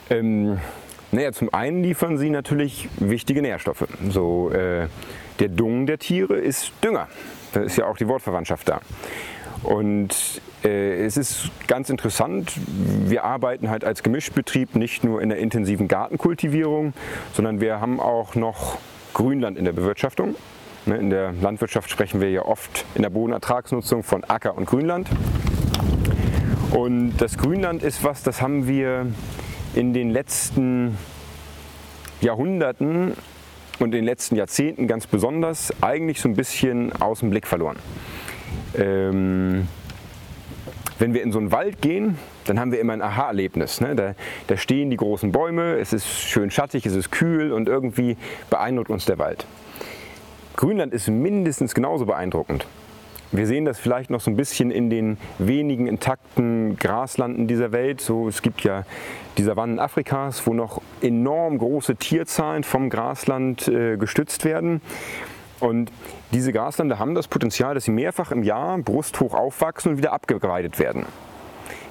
Ähm, 0.10 0.60
naja, 1.12 1.32
zum 1.32 1.54
einen 1.54 1.84
liefern 1.84 2.18
sie 2.18 2.30
natürlich 2.30 2.88
wichtige 2.98 3.42
Nährstoffe. 3.42 3.86
So, 4.10 4.50
äh, 4.52 4.88
der 5.40 5.50
Dung 5.50 5.86
der 5.86 6.00
Tiere 6.00 6.36
ist 6.36 6.72
Dünger. 6.84 7.08
Da 7.54 7.62
ist 7.62 7.78
ja 7.78 7.86
auch 7.86 7.98
die 7.98 8.08
Wortverwandtschaft 8.08 8.70
da. 8.70 8.80
Und 9.64 10.42
äh, 10.64 11.06
es 11.06 11.18
ist 11.18 11.52
ganz 11.68 11.90
interessant, 11.90 12.54
wir 12.66 13.24
arbeiten 13.24 13.70
halt 13.70 13.84
als 13.84 14.04
Gemischbetrieb 14.04 14.76
nicht 14.76 15.04
nur 15.04 15.22
in 15.22 15.30
der 15.30 15.38
intensiven 15.38 15.88
Gartenkultivierung, 15.88 16.94
sondern 17.34 17.62
wir 17.62 17.80
haben 17.80 18.00
auch 18.00 18.36
noch 18.36 18.78
Grünland 19.14 19.58
in 19.58 19.66
der 19.66 19.74
Bewirtschaftung. 19.74 20.36
Ne, 20.88 20.98
in 20.98 21.12
der 21.12 21.32
Landwirtschaft 21.34 21.92
sprechen 21.92 22.22
wir 22.22 22.32
ja 22.32 22.44
oft 22.44 22.86
in 22.96 23.04
der 23.04 23.12
Bodenertragsnutzung 23.12 24.02
von 24.02 24.24
Acker 24.24 24.58
und 24.58 24.66
Grünland. 24.66 25.08
Und 26.72 27.18
das 27.18 27.38
Grünland 27.38 27.84
ist 27.84 28.04
was, 28.04 28.24
das 28.24 28.42
haben 28.42 28.68
wir 28.68 29.06
in 29.76 29.94
den 29.94 30.10
letzten 30.10 30.98
Jahrhunderten 32.22 33.14
und 33.80 33.88
in 33.88 33.92
den 33.92 34.06
letzten 34.06 34.36
Jahrzehnten 34.36 34.88
ganz 34.88 35.06
besonders 35.06 35.74
eigentlich 35.82 36.20
so 36.20 36.30
ein 36.30 36.36
bisschen 36.36 36.94
aus 37.02 37.20
dem 37.20 37.30
Blick 37.30 37.46
verloren. 37.46 37.78
Ähm, 38.78 39.68
wenn 41.00 41.14
wir 41.14 41.24
in 41.24 41.32
so 41.32 41.40
einen 41.40 41.52
Wald 41.52 41.82
gehen, 41.82 42.18
dann 42.46 42.60
haben 42.60 42.72
wir 42.72 42.80
immer 42.80 42.94
ein 42.94 43.02
Aha-Erlebnis. 43.02 43.82
Ne? 43.82 43.96
Da, 43.96 44.14
da 44.48 44.58
stehen 44.58 44.90
die 44.90 44.98
großen 44.98 45.32
Bäume, 45.32 45.80
es 45.80 45.94
ist 45.94 46.08
schön 46.08 46.52
schattig, 46.52 46.86
es 46.86 46.96
ist 46.96 47.12
kühl 47.12 47.52
und 47.52 47.68
irgendwie 47.68 48.18
beeindruckt 48.50 48.90
uns 48.90 49.06
der 49.06 49.18
Wald. 49.18 49.48
Grünland 50.56 50.94
ist 50.94 51.10
mindestens 51.10 51.74
genauso 51.74 52.06
beeindruckend. 52.06 52.68
Wir 53.32 53.48
sehen 53.48 53.64
das 53.64 53.80
vielleicht 53.80 54.10
noch 54.10 54.20
so 54.20 54.30
ein 54.30 54.36
bisschen 54.36 54.72
in 54.72 54.90
den 54.90 55.18
wenigen 55.40 55.88
intakten 55.88 56.76
Graslanden 56.76 57.48
dieser 57.48 57.72
Welt. 57.72 58.02
So, 58.02 58.28
es 58.28 58.42
gibt 58.42 58.62
ja 58.62 58.84
die 59.38 59.44
Savannen 59.44 59.80
Afrikas, 59.80 60.46
wo 60.46 60.54
noch 60.54 60.82
enorm 61.02 61.58
große 61.58 61.96
Tierzahlen 61.96 62.64
vom 62.64 62.90
Grasland 62.90 63.70
äh, 63.70 63.96
gestützt 63.96 64.44
werden. 64.44 64.82
Und 65.62 65.92
diese 66.32 66.52
Graslande 66.52 67.00
haben 67.00 67.16
das 67.16 67.28
Potenzial, 67.28 67.76
dass 67.76 67.86
sie 67.86 67.92
mehrfach 67.92 68.32
im 68.32 68.44
Jahr 68.44 68.78
brusthoch 68.80 69.34
aufwachsen 69.34 69.92
und 69.92 69.98
wieder 69.98 70.12
abgeweidet 70.12 70.80
werden. 70.80 71.06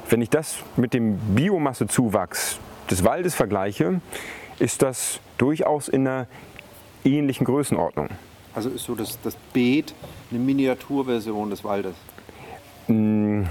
Wenn 0.09 0.21
ich 0.21 0.29
das 0.29 0.59
mit 0.77 0.93
dem 0.93 1.17
Biomassezuwachs 1.37 2.59
des 2.91 3.05
Waldes 3.05 3.37
vergleiche, 3.37 4.00
ist 4.59 4.83
das 4.83 5.21
durchaus 5.39 5.89
in 5.89 6.07
einer 6.07 6.27
ähnlichen 7.05 7.47
Größenordnung. 7.47 8.09
Also 8.55 8.71
ist 8.71 8.85
so 8.85 8.97
das, 8.97 9.19
das 9.23 9.37
Beet 9.53 9.95
eine 10.31 10.41
Miniaturversion 10.41 11.50
des 11.50 11.62
Waldes? 11.62 11.95
Mm, 12.89 13.45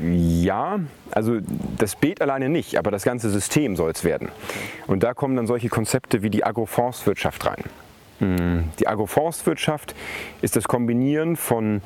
ja, 0.00 0.80
also 1.10 1.38
das 1.76 1.96
Beet 1.96 2.22
alleine 2.22 2.48
nicht, 2.48 2.78
aber 2.78 2.90
das 2.90 3.04
ganze 3.04 3.28
System 3.28 3.76
soll 3.76 3.90
es 3.90 4.04
werden. 4.04 4.30
Und 4.86 5.02
da 5.02 5.12
kommen 5.12 5.36
dann 5.36 5.46
solche 5.46 5.68
Konzepte 5.68 6.22
wie 6.22 6.30
die 6.30 6.44
Agroforstwirtschaft 6.44 7.44
rein. 7.44 7.64
Mm, 8.22 8.70
die 8.78 8.86
Agroforstwirtschaft 8.86 9.94
ist 10.42 10.54
das 10.54 10.68
Kombinieren 10.68 11.36
von 11.36 11.82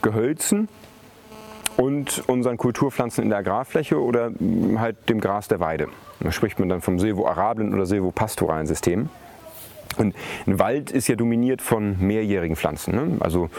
Gehölzen 0.00 0.68
und 1.76 2.24
unseren 2.26 2.56
Kulturpflanzen 2.56 3.22
in 3.22 3.28
der 3.28 3.40
Agrarfläche 3.40 4.00
oder 4.00 4.30
halt 4.76 5.08
dem 5.10 5.20
Gras 5.20 5.48
der 5.48 5.60
Weide. 5.60 5.88
Da 6.20 6.32
spricht 6.32 6.58
man 6.58 6.70
dann 6.70 6.80
vom 6.80 6.98
silvoarablen 6.98 7.74
oder 7.74 7.84
silvopastoralen 7.84 8.66
System. 8.66 9.10
Und 9.98 10.14
ein 10.46 10.58
Wald 10.58 10.90
ist 10.90 11.08
ja 11.08 11.16
dominiert 11.16 11.62
von 11.62 11.96
mehrjährigen 12.00 12.56
Pflanzen, 12.56 12.94
ne? 12.94 13.16
also 13.20 13.50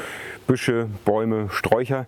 Büsche, 0.47 0.87
Bäume, 1.05 1.49
Sträucher. 1.51 2.05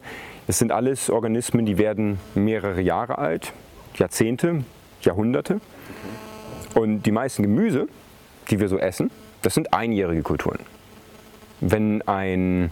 Das 0.48 0.58
sind 0.58 0.72
alles 0.72 1.10
Organismen, 1.10 1.66
die 1.66 1.78
werden 1.78 2.20
mehrere 2.36 2.82
Jahre 2.82 3.20
alt, 3.20 3.54
Jahrzehnte, 3.96 4.64
Jahrhunderte. 5.02 5.62
Und 6.74 7.04
die 7.04 7.12
meisten 7.12 7.44
Gemüse, 7.44 7.88
die 8.50 8.60
wir 8.60 8.68
so 8.68 8.78
essen, 8.78 9.12
das 9.42 9.54
sind 9.54 9.74
einjährige 9.74 10.22
Kulturen. 10.22 10.60
Wenn 11.62 12.02
ein 12.04 12.72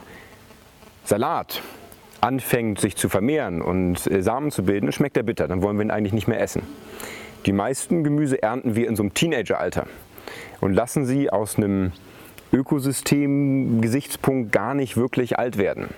Salat 1.03 1.62
anfängt 2.21 2.79
sich 2.79 2.95
zu 2.95 3.09
vermehren 3.09 3.62
und 3.62 4.09
äh, 4.09 4.21
Samen 4.21 4.51
zu 4.51 4.63
bilden, 4.63 4.91
schmeckt 4.91 5.17
er 5.17 5.24
bitter, 5.24 5.47
dann 5.47 5.62
wollen 5.62 5.77
wir 5.77 5.86
ihn 5.86 5.91
eigentlich 5.91 6.13
nicht 6.13 6.27
mehr 6.27 6.41
essen. 6.41 6.63
Die 7.45 7.53
meisten 7.53 8.03
Gemüse 8.03 8.41
ernten 8.41 8.75
wir 8.75 8.88
in 8.88 8.95
so 8.95 9.03
einem 9.03 9.13
Teenageralter 9.13 9.88
und 10.59 10.74
lassen 10.74 11.05
sie 11.05 11.29
aus 11.29 11.57
einem 11.57 11.91
Ökosystem-Gesichtspunkt 12.51 14.51
gar 14.51 14.74
nicht 14.74 14.97
wirklich 14.97 15.38
alt 15.38 15.57
werden. 15.57 15.89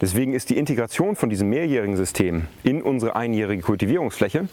Deswegen 0.00 0.34
ist 0.34 0.50
die 0.50 0.58
Integration 0.58 1.16
von 1.16 1.30
diesem 1.30 1.48
mehrjährigen 1.48 1.96
System 1.96 2.46
in 2.64 2.82
unsere 2.82 3.16
einjährige 3.16 3.62
Kultivierungsfläche 3.62 4.48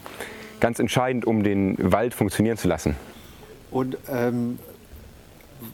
ganz 0.60 0.78
entscheidend, 0.78 1.26
um 1.26 1.42
den 1.42 1.76
Wald 1.78 2.14
funktionieren 2.14 2.56
zu 2.56 2.68
lassen. 2.68 2.96
Und 3.70 3.96
ähm, 4.08 4.58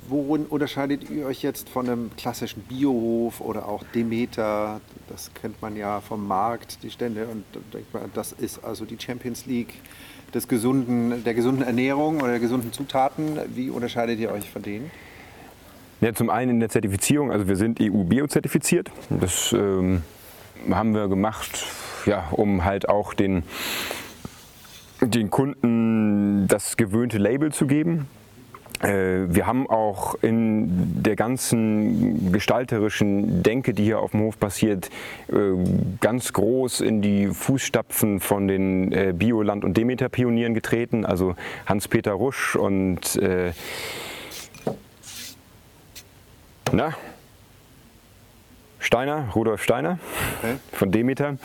worin 0.08 0.46
unterscheidet 0.46 1.10
ihr 1.10 1.26
euch 1.26 1.42
jetzt 1.42 1.68
von 1.68 1.86
einem 1.86 2.10
klassischen 2.16 2.62
Biohof 2.62 3.40
oder 3.40 3.68
auch 3.68 3.84
Demeter? 3.94 4.80
Das 5.08 5.30
kennt 5.34 5.60
man 5.62 5.76
ja 5.76 6.00
vom 6.00 6.26
Markt, 6.26 6.82
die 6.82 6.90
Stände. 6.90 7.26
Und 7.26 7.44
das 8.14 8.32
ist 8.32 8.64
also 8.64 8.84
die 8.84 8.98
Champions 8.98 9.46
League 9.46 9.74
des 10.34 10.48
gesunden, 10.48 11.24
der 11.24 11.34
gesunden 11.34 11.62
Ernährung 11.62 12.16
oder 12.18 12.32
der 12.32 12.40
gesunden 12.40 12.72
Zutaten. 12.72 13.38
Wie 13.54 13.70
unterscheidet 13.70 14.18
ihr 14.18 14.32
euch 14.32 14.50
von 14.50 14.62
denen? 14.62 14.90
Ja, 16.00 16.12
zum 16.12 16.28
einen 16.28 16.52
in 16.52 16.60
der 16.60 16.68
Zertifizierung, 16.68 17.32
also 17.32 17.48
wir 17.48 17.56
sind 17.56 17.80
EU-Bio-zertifiziert. 17.80 18.90
Das 19.08 19.52
ähm, 19.52 20.02
haben 20.70 20.94
wir 20.94 21.08
gemacht, 21.08 21.66
ja, 22.04 22.28
um 22.32 22.64
halt 22.64 22.88
auch 22.88 23.14
den, 23.14 23.44
den 25.00 25.30
Kunden 25.30 26.46
das 26.48 26.76
gewöhnte 26.76 27.16
Label 27.16 27.50
zu 27.52 27.66
geben. 27.66 28.08
Äh, 28.82 29.34
wir 29.34 29.46
haben 29.46 29.68
auch 29.68 30.16
in 30.22 31.02
der 31.02 31.16
ganzen 31.16 32.32
gestalterischen 32.32 33.42
Denke, 33.42 33.72
die 33.72 33.84
hier 33.84 34.00
auf 34.00 34.10
dem 34.10 34.20
Hof 34.20 34.38
passiert, 34.38 34.90
äh, 35.28 35.34
ganz 36.00 36.32
groß 36.32 36.80
in 36.80 37.00
die 37.00 37.28
Fußstapfen 37.28 38.20
von 38.20 38.48
den 38.48 38.92
äh, 38.92 39.14
Bioland- 39.16 39.64
und 39.64 39.76
Demeter-Pionieren 39.76 40.54
getreten, 40.54 41.04
also 41.06 41.34
Hans-Peter 41.66 42.12
Rusch 42.12 42.56
und 42.56 43.18
na, 46.72 46.94
Steiner, 48.86 49.28
Rudolf 49.34 49.62
Steiner 49.62 49.98
okay. 50.38 50.54
von 50.72 50.92
Demeter, 50.92 51.36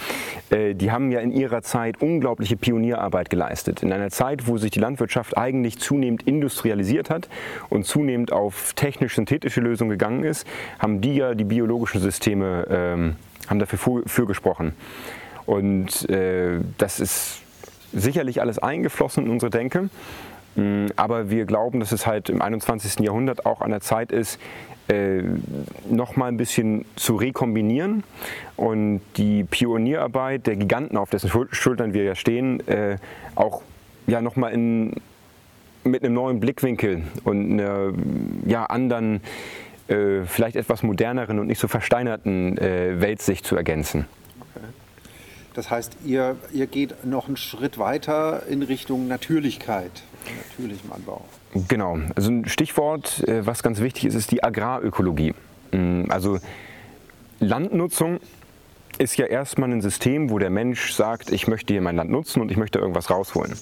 äh, 0.50 0.75
die 0.75 0.91
haben 0.91 1.12
ja 1.12 1.19
in 1.19 1.31
ihrer 1.31 1.62
Zeit 1.62 2.01
unglaubliche 2.01 2.55
Pionierarbeit 2.55 3.29
geleistet. 3.29 3.83
In 3.83 3.91
einer 3.91 4.10
Zeit, 4.10 4.48
wo 4.48 4.57
sich 4.57 4.71
die 4.71 4.79
Landwirtschaft 4.79 5.38
eigentlich 5.38 5.79
zunehmend 5.79 6.24
industrialisiert 6.24 7.10
hat 7.10 7.27
und 7.69 7.86
zunehmend 7.86 8.31
auf 8.31 8.74
technisch-synthetische 8.74 9.60
Lösungen 9.60 9.89
gegangen 9.89 10.24
ist, 10.24 10.48
haben 10.79 11.01
die 11.01 11.15
ja 11.15 11.33
die 11.33 11.43
biologischen 11.43 12.00
Systeme 12.00 12.67
ähm, 12.69 13.15
haben 13.48 13.60
dafür 13.60 14.03
für 14.05 14.25
gesprochen. 14.25 14.74
Und 15.45 16.10
äh, 16.10 16.60
das 16.77 17.00
ist 17.00 17.41
sicherlich 17.91 18.41
alles 18.41 18.60
eingeflossen 18.60 19.25
in 19.25 19.31
unsere 19.31 19.50
Denke. 19.50 19.89
Mm, 20.55 20.88
aber 20.95 21.29
wir 21.29 21.45
glauben, 21.45 21.79
dass 21.79 21.91
es 21.91 22.05
halt 22.05 22.29
im 22.29 22.41
21. 22.41 23.00
Jahrhundert 23.00 23.45
auch 23.45 23.62
an 23.62 23.71
der 23.71 23.81
Zeit 23.81 24.12
ist, 24.12 24.39
äh, 24.91 25.24
noch 25.89 26.15
mal 26.15 26.27
ein 26.27 26.38
bisschen 26.38 26.86
zu 26.95 27.15
rekombinieren 27.15 28.03
und 28.57 29.01
die 29.15 29.43
Pionierarbeit 29.45 30.48
der 30.48 30.57
Giganten, 30.57 30.98
auf 30.98 31.10
dessen 31.10 31.31
Schultern 31.51 31.93
wir 31.93 32.03
ja 32.03 32.15
stehen, 32.15 32.65
äh, 32.67 32.98
auch 33.36 33.62
ja, 34.07 34.21
noch 34.21 34.36
mal 34.36 34.50
in, 34.50 34.95
mit 35.83 36.03
einem 36.03 36.13
neuen 36.13 36.39
Blickwinkel 36.39 37.03
und 37.24 37.53
einer 37.53 37.93
ja, 38.45 38.65
anderen, 38.65 39.21
äh, 39.88 40.24
vielleicht 40.25 40.55
etwas 40.57 40.83
moderneren 40.83 41.39
und 41.39 41.48
nicht 41.48 41.60
so 41.60 41.67
versteinerten 41.67 42.57
äh, 42.57 43.00
Weltsicht 43.00 43.45
zu 43.45 43.55
ergänzen. 43.55 44.05
Das 45.53 45.69
heißt, 45.69 45.98
ihr, 46.05 46.38
ihr 46.53 46.67
geht 46.67 47.05
noch 47.05 47.27
einen 47.27 47.38
Schritt 47.38 47.77
weiter 47.77 48.43
in 48.48 48.62
Richtung 48.62 49.07
Natürlichkeit, 49.07 49.91
natürlichem 50.25 50.91
Anbau. 50.91 51.25
Genau. 51.67 51.99
Also 52.15 52.31
ein 52.31 52.47
Stichwort, 52.47 53.27
äh, 53.27 53.45
was 53.45 53.63
ganz 53.63 53.79
wichtig 53.79 54.05
ist, 54.05 54.15
ist 54.15 54.31
die 54.31 54.43
Agrarökologie. 54.43 55.33
Mm, 55.71 56.05
also 56.09 56.39
Landnutzung 57.39 58.19
ist 58.97 59.17
ja 59.17 59.25
erstmal 59.25 59.71
ein 59.71 59.81
System, 59.81 60.29
wo 60.29 60.39
der 60.39 60.49
Mensch 60.49 60.93
sagt, 60.93 61.31
ich 61.31 61.47
möchte 61.47 61.73
hier 61.73 61.81
mein 61.81 61.95
Land 61.95 62.11
nutzen 62.11 62.41
und 62.41 62.51
ich 62.51 62.57
möchte 62.57 62.79
irgendwas 62.79 63.09
rausholen. 63.09 63.53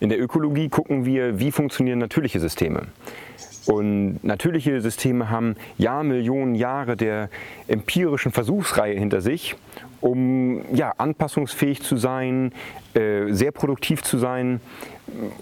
In 0.00 0.08
der 0.08 0.20
Ökologie 0.20 0.68
gucken 0.68 1.04
wir, 1.04 1.38
wie 1.38 1.52
funktionieren 1.52 1.98
natürliche 1.98 2.40
Systeme. 2.40 2.88
Und 3.66 4.22
natürliche 4.22 4.80
Systeme 4.80 5.30
haben 5.30 5.56
Jahrmillionen 5.78 6.54
Jahre 6.54 6.96
der 6.96 7.30
empirischen 7.66 8.32
Versuchsreihe 8.32 8.98
hinter 8.98 9.20
sich, 9.20 9.56
um 10.00 10.62
ja, 10.74 10.92
anpassungsfähig 10.98 11.82
zu 11.82 11.96
sein, 11.96 12.52
äh, 12.94 13.32
sehr 13.32 13.52
produktiv 13.52 14.02
zu 14.02 14.18
sein 14.18 14.60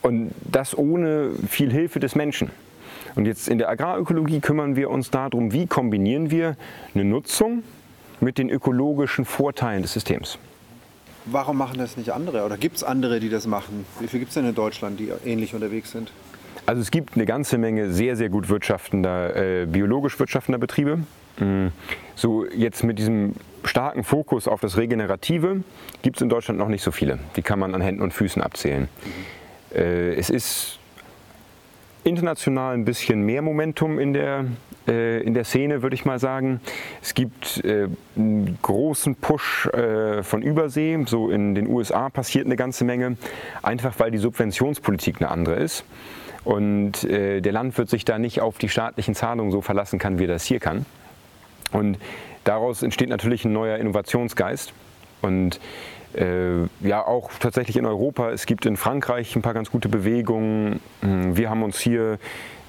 und 0.03 0.31
das 0.51 0.77
ohne 0.77 1.31
viel 1.49 1.73
Hilfe 1.73 1.99
des 1.99 2.15
Menschen. 2.15 2.51
Und 3.15 3.27
jetzt 3.27 3.49
in 3.49 3.59
der 3.59 3.69
Agrarökologie 3.69 4.41
kümmern 4.41 4.77
wir 4.77 4.89
uns 4.91 5.11
darum, 5.11 5.53
wie 5.53 5.67
kombinieren 5.67 6.31
wir 6.31 6.57
eine 6.95 7.05
Nutzung 7.05 7.63
mit 8.21 8.39
den 8.39 8.49
ökologischen 8.49 9.25
Vorteilen 9.25 9.83
des 9.83 9.93
Systems. 9.93 10.39
Warum 11.27 11.59
machen 11.59 11.79
das 11.79 11.97
nicht 11.97 12.11
andere? 12.11 12.45
Oder 12.45 12.57
gibt 12.57 12.77
es 12.77 12.85
andere, 12.85 13.21
die 13.21 13.29
das 13.29 13.47
machen? 13.47 13.85
Wie 14.01 14.09
viele 14.09 14.21
gibt 14.21 14.31
es 14.31 14.35
denn 14.35 14.47
in 14.47 14.55
Deutschland, 14.55 14.99
die 14.99 15.13
ähnlich 15.25 15.55
unterwegs 15.55 15.91
sind? 15.93 16.11
Also 16.67 16.81
es 16.81 16.91
gibt 16.91 17.15
eine 17.15 17.27
ganze 17.27 17.59
Menge 17.59 17.91
sehr, 17.91 18.17
sehr 18.17 18.29
gut 18.29 18.49
wirtschaftender, 18.49 19.63
äh, 19.63 19.67
biologisch 19.67 20.19
wirtschaftender 20.19 20.59
Betriebe. 20.59 21.01
Mhm. 21.39 21.73
So 22.15 22.47
jetzt 22.47 22.85
mit 22.85 22.99
diesem 22.99 23.35
starken 23.65 24.05
Fokus 24.05 24.47
auf 24.47 24.61
das 24.61 24.77
Regenerative 24.77 25.63
gibt 26.03 26.17
es 26.17 26.23
in 26.23 26.29
Deutschland 26.29 26.59
noch 26.59 26.69
nicht 26.69 26.83
so 26.83 26.91
viele. 26.91 27.19
Die 27.37 27.43
kann 27.43 27.59
man 27.59 27.75
an 27.75 27.81
Händen 27.81 28.03
und 28.03 28.13
Füßen 28.13 28.43
abzählen. 28.43 28.89
Äh, 29.75 30.15
es 30.15 30.31
ist 30.31 30.79
international 32.05 32.75
ein 32.75 32.85
bisschen 32.85 33.23
mehr 33.23 33.43
Momentum 33.43 33.99
in 33.99 34.13
der, 34.13 34.45
äh, 34.89 35.23
in 35.23 35.35
der 35.35 35.45
Szene, 35.45 35.83
würde 35.83 35.95
ich 35.95 36.05
mal 36.05 36.19
sagen. 36.19 36.61
Es 37.01 37.15
gibt 37.15 37.65
äh, 37.65 37.89
einen 38.17 38.59
großen 38.61 39.15
Push 39.17 39.67
äh, 39.67 40.23
von 40.23 40.43
Übersee. 40.43 40.99
So 41.07 41.31
in 41.31 41.55
den 41.55 41.69
USA 41.69 42.09
passiert 42.09 42.47
eine 42.47 42.57
ganze 42.57 42.85
Menge, 42.85 43.17
einfach 43.63 43.99
weil 43.99 44.11
die 44.11 44.19
Subventionspolitik 44.19 45.21
eine 45.21 45.31
andere 45.31 45.57
ist. 45.57 45.85
Und 46.45 47.05
äh, 47.05 47.41
der 47.41 47.53
Landwirt 47.53 47.89
sich 47.89 48.05
da 48.05 48.19
nicht 48.19 48.41
auf 48.41 48.59
die 48.59 48.69
staatlichen 48.69 49.15
Zahlungen 49.15 49.53
so 49.53 49.61
verlassen 49.61 49.99
kann, 49.99 50.19
wie 50.19 50.25
er 50.25 50.29
das 50.29 50.45
hier 50.45 50.61
kann. 50.61 50.87
Und 51.73 51.99
daraus 52.45 52.83
entsteht 52.83 53.09
natürlich 53.09 53.45
ein 53.45 53.53
neuer 53.53 53.79
Innovationsgeist. 53.79 54.73
Und 55.23 55.61
äh, 56.15 56.65
ja, 56.81 57.07
auch 57.07 57.31
tatsächlich 57.39 57.77
in 57.77 57.87
Europa. 57.87 58.31
Es 58.31 58.47
gibt 58.47 58.67
in 58.67 58.77
Frankreich 58.77 59.35
ein 59.37 59.43
paar 59.43 59.55
ganz 59.55 59.71
gute 59.71 59.89
Bewegungen. 59.89 60.81
Hm, 61.01 61.37
wir 61.37 61.49
haben 61.49 61.63
uns 61.63 61.79
hier 61.81 62.19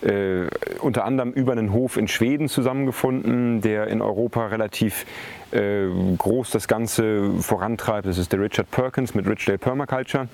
äh, 0.01 0.48
unter 0.80 1.06
anderem 1.06 1.32
über 1.32 1.53
einen 1.53 1.74
Hof 1.74 1.98
in 1.98 2.08
Schweden 2.08 2.48
zusammengefunden, 2.48 3.62
der 3.62 3.88
in 3.88 4.01
Europa 4.01 4.48
relativ 4.48 5.06
äh, 5.51 5.88
groß 6.18 6.51
das 6.51 6.68
Ganze 6.68 7.32
vorantreibt. 7.39 8.08
Das 8.08 8.18
ist 8.18 8.32
der 8.32 8.39
Richard 8.39 8.70
Perkins 8.72 9.13
mit 9.13 9.27
Richdale 9.27 9.58
Permaculture. 9.58 10.27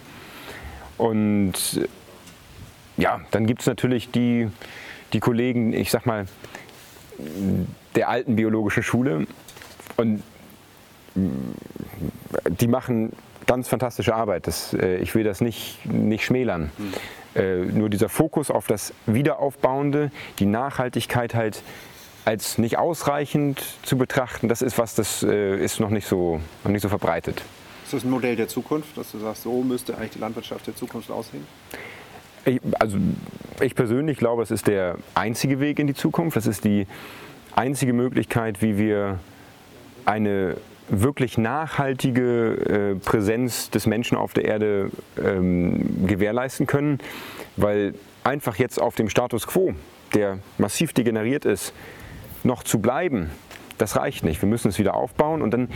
Und 0.98 1.88
ja, 3.00 3.22
dann 3.32 3.46
gibt 3.48 3.62
es 3.62 3.68
natürlich 3.68 4.12
die, 4.12 4.50
die 5.14 5.20
Kollegen, 5.20 5.74
ich 5.74 5.90
sag 5.90 6.06
mal, 6.06 6.26
der 7.96 8.10
alten 8.10 8.36
biologischen 8.36 8.84
Schule. 8.84 9.26
Und 9.98 10.22
die 11.16 12.68
machen 12.68 13.14
ganz 13.48 13.68
fantastische 13.68 14.14
Arbeit. 14.14 14.48
Das, 14.48 14.74
äh, 14.74 14.98
ich 14.98 15.16
will 15.16 15.24
das 15.24 15.42
nicht, 15.42 15.86
nicht 15.86 16.24
schmälern. 16.26 16.72
Mhm. 16.78 16.94
Äh, 17.36 17.56
nur 17.66 17.90
dieser 17.90 18.10
Fokus 18.10 18.52
auf 18.52 18.68
das 18.68 18.94
Wiederaufbauende, 19.06 20.12
die 20.40 20.46
Nachhaltigkeit 20.46 21.34
halt 21.34 21.64
als 22.26 22.58
nicht 22.58 22.78
ausreichend 22.78 23.64
zu 23.84 23.98
betrachten, 23.98 24.50
das 24.50 24.62
ist 24.62 24.78
was, 24.78 24.94
das 24.94 25.24
äh, 25.24 25.58
ist 25.58 25.80
noch 25.80 25.90
nicht, 25.90 26.08
so, 26.08 26.42
noch 26.64 26.72
nicht 26.72 26.82
so 26.82 26.90
verbreitet. 26.90 27.42
Ist 27.86 27.94
das 27.94 28.04
ein 28.04 28.12
Modell 28.12 28.36
der 28.36 28.48
Zukunft, 28.48 28.96
dass 28.98 29.12
du 29.12 29.20
sagst, 29.20 29.44
so 29.44 29.64
müsste 29.64 29.98
eigentlich 29.98 30.12
die 30.12 30.20
Landwirtschaft 30.20 30.68
der 30.68 30.76
Zukunft 30.76 31.10
aussehen? 31.10 31.48
Ich, 32.50 32.60
also 32.80 32.98
ich 33.62 33.76
persönlich 33.76 34.18
glaube, 34.18 34.42
es 34.42 34.50
ist 34.50 34.68
der 34.68 34.98
einzige 35.14 35.60
Weg 35.60 35.78
in 35.78 35.86
die 35.86 35.94
Zukunft. 35.94 36.36
Das 36.36 36.48
ist 36.48 36.64
die 36.64 36.88
einzige 37.56 37.94
Möglichkeit, 37.94 38.62
wie 38.64 38.78
wir 38.78 39.20
eine 40.06 40.58
wirklich 40.88 41.38
nachhaltige 41.38 42.96
äh, 42.96 42.96
Präsenz 42.96 43.70
des 43.70 43.86
Menschen 43.86 44.18
auf 44.18 44.34
der 44.34 44.46
Erde 44.46 44.90
ähm, 45.24 46.08
gewährleisten 46.08 46.66
können, 46.66 46.98
weil 47.56 47.94
einfach 48.24 48.56
jetzt 48.56 48.82
auf 48.82 48.96
dem 48.96 49.10
Status 49.10 49.46
quo, 49.46 49.76
der 50.16 50.40
massiv 50.58 50.94
degeneriert 50.94 51.46
ist, 51.46 51.74
noch 52.44 52.64
zu 52.64 52.80
bleiben, 52.80 53.30
das 53.78 53.96
reicht 53.96 54.24
nicht. 54.24 54.42
Wir 54.42 54.50
müssen 54.50 54.70
es 54.70 54.80
wieder 54.80 54.96
aufbauen 54.96 55.44
und 55.44 55.52
dann 55.52 55.70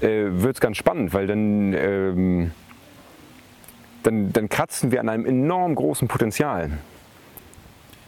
äh, 0.00 0.24
wird 0.30 0.56
es 0.56 0.60
ganz 0.60 0.76
spannend, 0.76 1.14
weil 1.14 1.28
dann, 1.28 1.72
ähm, 1.72 2.50
dann, 4.02 4.32
dann 4.32 4.48
kratzen 4.48 4.92
wir 4.92 5.00
an 5.00 5.08
einem 5.08 5.26
enorm 5.26 5.74
großen 5.74 6.08
Potenzial. 6.08 6.70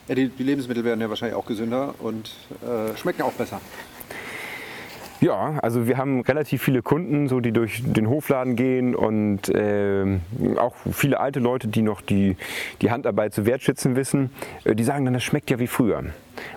Ja, 0.08 0.14
die, 0.14 0.28
die 0.28 0.42
Lebensmittel 0.42 0.84
werden 0.84 1.00
ja 1.00 1.08
wahrscheinlich 1.08 1.36
auch 1.36 1.46
gesünder 1.46 1.94
und 1.98 2.34
äh, 2.62 2.96
schmecken 2.96 3.22
auch 3.22 3.32
besser. 3.32 3.60
Ja, 5.20 5.58
also 5.62 5.86
wir 5.86 5.96
haben 5.96 6.20
relativ 6.20 6.62
viele 6.62 6.82
Kunden, 6.82 7.28
so, 7.28 7.40
die 7.40 7.52
durch 7.52 7.82
den 7.82 8.10
Hofladen 8.10 8.56
gehen 8.56 8.94
und 8.94 9.48
äh, 9.48 10.18
auch 10.58 10.74
viele 10.92 11.18
alte 11.18 11.40
Leute, 11.40 11.68
die 11.68 11.80
noch 11.80 12.02
die, 12.02 12.36
die 12.82 12.90
Handarbeit 12.90 13.32
zu 13.32 13.46
wertschätzen 13.46 13.96
wissen, 13.96 14.30
äh, 14.64 14.74
die 14.74 14.84
sagen 14.84 15.06
dann, 15.06 15.14
das 15.14 15.24
schmeckt 15.24 15.48
ja 15.50 15.58
wie 15.58 15.66
früher. 15.66 16.04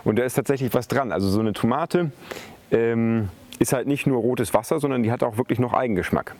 Und 0.03 0.20
da 0.20 0.24
ist 0.24 0.34
tatsächlich 0.34 0.74
was 0.74 0.89
dran. 0.89 1.13
Also 1.13 1.29
so 1.29 1.39
eine 1.39 1.53
Tomate 1.53 2.12
ähm, 2.72 3.29
ist 3.60 3.72
halt 3.72 3.88
nicht 3.88 4.06
nur 4.06 4.20
rotes 4.20 4.53
Wasser, 4.53 4.82
sondern 4.82 5.01
die 5.01 5.12
hat 5.12 5.24
auch 5.24 5.38
wirklich 5.38 5.60
noch 5.60 5.74
Eigengeschmack. 5.74 6.36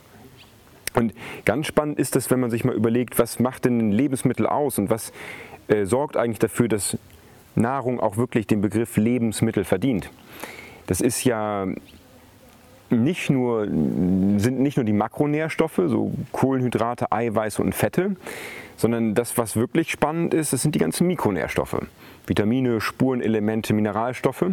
Und 0.98 1.14
ganz 1.46 1.68
spannend 1.68 2.00
ist 2.00 2.16
es, 2.16 2.32
wenn 2.32 2.40
man 2.40 2.50
sich 2.50 2.66
mal 2.66 2.74
überlegt, 2.74 3.20
was 3.20 3.40
macht 3.40 3.66
denn 3.66 3.78
ein 3.78 3.92
Lebensmittel 3.92 4.48
aus 4.48 4.80
und 4.80 4.90
was 4.90 5.14
äh, 5.68 5.86
sorgt 5.86 6.18
eigentlich 6.18 6.40
dafür, 6.40 6.68
dass 6.68 6.98
Nahrung 7.54 8.00
auch 8.00 8.18
wirklich 8.18 8.48
den 8.48 8.62
Begriff 8.62 8.98
Lebensmittel 8.98 9.64
verdient. 9.64 10.10
Das 10.88 11.00
ist 11.00 11.24
ja 11.24 11.68
nicht 12.90 13.30
nur, 13.30 13.66
sind 13.66 14.60
nicht 14.60 14.78
nur 14.78 14.86
die 14.86 14.94
Makronährstoffe, 14.94 15.82
so 15.86 16.14
Kohlenhydrate, 16.32 17.12
Eiweiße 17.12 17.62
und 17.62 17.76
Fette, 17.76 18.16
sondern 18.76 19.14
das, 19.14 19.38
was 19.38 19.56
wirklich 19.56 19.92
spannend 19.92 20.34
ist, 20.34 20.52
das 20.52 20.64
sind 20.64 20.74
die 20.74 20.80
ganzen 20.80 21.06
Mikronährstoffe. 21.06 21.78
Vitamine, 22.26 22.82
Spurenelemente, 22.82 23.76
Mineralstoffe. 23.76 24.46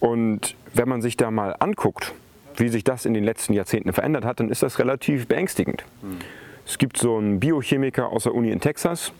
Und 0.00 0.56
wenn 0.72 0.88
man 0.88 1.02
sich 1.02 1.18
da 1.18 1.30
mal 1.30 1.54
anguckt, 1.58 2.14
wie 2.56 2.68
sich 2.68 2.84
das 2.84 3.04
in 3.04 3.14
den 3.14 3.24
letzten 3.24 3.52
Jahrzehnten 3.52 3.92
verändert 3.92 4.24
hat, 4.24 4.40
dann 4.40 4.50
ist 4.50 4.62
das 4.62 4.78
relativ 4.78 5.26
beängstigend. 5.26 5.84
Mhm. 6.02 6.18
Es 6.66 6.78
gibt 6.78 6.96
so 6.96 7.18
einen 7.18 7.40
Biochemiker 7.40 8.08
aus 8.10 8.24
der 8.24 8.34
Uni 8.34 8.50
in 8.50 8.60
Texas, 8.60 9.12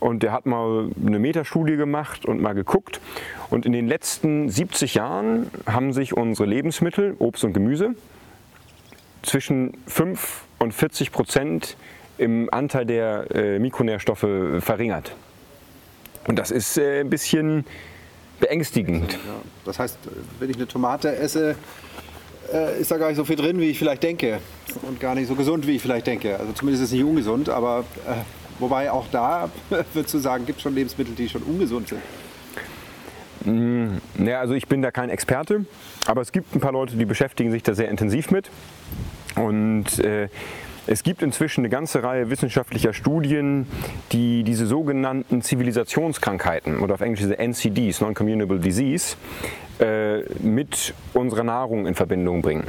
und 0.00 0.22
der 0.22 0.32
hat 0.32 0.46
mal 0.46 0.90
eine 1.06 1.18
Metastudie 1.18 1.76
gemacht 1.76 2.24
und 2.24 2.40
mal 2.40 2.54
geguckt. 2.54 3.00
Und 3.50 3.66
in 3.66 3.72
den 3.72 3.86
letzten 3.86 4.48
70 4.48 4.94
Jahren 4.94 5.50
haben 5.66 5.92
sich 5.92 6.16
unsere 6.16 6.48
Lebensmittel, 6.48 7.14
Obst 7.18 7.44
und 7.44 7.52
Gemüse, 7.52 7.94
zwischen 9.22 9.76
5 9.86 10.44
und 10.58 10.72
40 10.72 11.12
Prozent 11.12 11.76
im 12.16 12.48
Anteil 12.50 12.86
der 12.86 13.26
äh, 13.34 13.58
Mikronährstoffe 13.58 14.26
verringert. 14.60 15.14
Und 16.26 16.38
das 16.38 16.50
ist 16.50 16.78
äh, 16.78 17.00
ein 17.00 17.10
bisschen 17.10 17.66
beängstigend. 18.40 19.12
Ja, 19.12 19.18
das 19.66 19.78
heißt, 19.78 19.98
wenn 20.38 20.48
ich 20.48 20.56
eine 20.56 20.66
Tomate 20.66 21.14
esse, 21.14 21.56
äh, 22.52 22.80
ist 22.80 22.90
da 22.90 22.96
gar 22.96 23.08
nicht 23.08 23.16
so 23.16 23.24
viel 23.24 23.36
drin, 23.36 23.60
wie 23.60 23.70
ich 23.70 23.78
vielleicht 23.78 24.02
denke. 24.02 24.38
Und 24.82 25.00
gar 25.00 25.14
nicht 25.14 25.28
so 25.28 25.34
gesund, 25.34 25.66
wie 25.66 25.76
ich 25.76 25.82
vielleicht 25.82 26.06
denke. 26.06 26.38
Also 26.38 26.52
zumindest 26.52 26.84
ist 26.84 26.90
es 26.90 26.94
nicht 26.94 27.04
ungesund, 27.04 27.48
aber 27.48 27.84
äh, 28.06 28.22
Wobei 28.60 28.90
auch 28.90 29.06
da, 29.10 29.50
würdest 29.94 30.14
du 30.14 30.18
sagen, 30.18 30.44
gibt 30.46 30.58
es 30.58 30.62
schon 30.62 30.74
Lebensmittel, 30.74 31.14
die 31.14 31.28
schon 31.28 31.42
ungesund 31.42 31.88
sind? 31.88 32.02
Mm, 33.46 33.96
ja, 34.22 34.40
also 34.40 34.52
ich 34.52 34.68
bin 34.68 34.82
da 34.82 34.90
kein 34.90 35.08
Experte, 35.08 35.64
aber 36.06 36.20
es 36.20 36.30
gibt 36.30 36.54
ein 36.54 36.60
paar 36.60 36.72
Leute, 36.72 36.96
die 36.96 37.06
beschäftigen 37.06 37.50
sich 37.50 37.62
da 37.62 37.74
sehr 37.74 37.88
intensiv 37.88 38.30
mit. 38.30 38.50
Und 39.34 39.98
äh, 40.00 40.28
es 40.90 41.04
gibt 41.04 41.22
inzwischen 41.22 41.60
eine 41.60 41.68
ganze 41.68 42.02
Reihe 42.02 42.30
wissenschaftlicher 42.30 42.92
Studien, 42.92 43.68
die 44.10 44.42
diese 44.42 44.66
sogenannten 44.66 45.40
Zivilisationskrankheiten 45.40 46.80
oder 46.80 46.94
auf 46.94 47.00
Englisch 47.00 47.20
diese 47.20 47.38
NCDs, 47.38 48.00
Non-Communicable 48.00 48.58
Disease, 48.58 49.14
äh, 49.78 50.22
mit 50.40 50.92
unserer 51.14 51.44
Nahrung 51.44 51.86
in 51.86 51.94
Verbindung 51.94 52.42
bringen. 52.42 52.66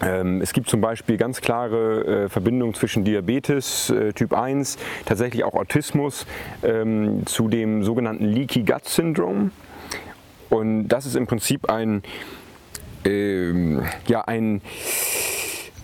Ähm, 0.00 0.40
es 0.40 0.52
gibt 0.52 0.68
zum 0.68 0.80
Beispiel 0.80 1.16
ganz 1.16 1.40
klare 1.40 2.26
äh, 2.26 2.28
Verbindungen 2.28 2.74
zwischen 2.74 3.02
Diabetes 3.02 3.90
äh, 3.90 4.12
Typ 4.12 4.34
1, 4.34 4.78
tatsächlich 5.04 5.42
auch 5.42 5.54
Autismus, 5.54 6.26
ähm, 6.62 7.26
zu 7.26 7.48
dem 7.48 7.82
sogenannten 7.82 8.24
Leaky 8.24 8.62
Gut 8.62 8.84
Syndrome. 8.84 9.50
Und 10.48 10.86
das 10.86 11.06
ist 11.06 11.16
im 11.16 11.26
Prinzip 11.26 11.68
ein, 11.68 12.04
ähm, 13.04 13.82
ja, 14.06 14.20
ein, 14.20 14.60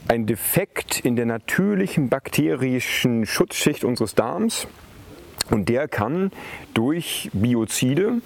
ein 0.09 0.27
Defekt 0.27 1.01
in 1.01 1.17
der 1.17 1.27
natürlichen 1.27 2.09
bakterischen 2.09 3.27
Schutzschicht 3.27 3.85
unseres 3.85 4.15
Darms. 4.15 4.67
Und 5.51 5.69
der 5.69 5.89
kann 5.89 6.31
durch 6.75 7.31
Biozide, 7.33 8.21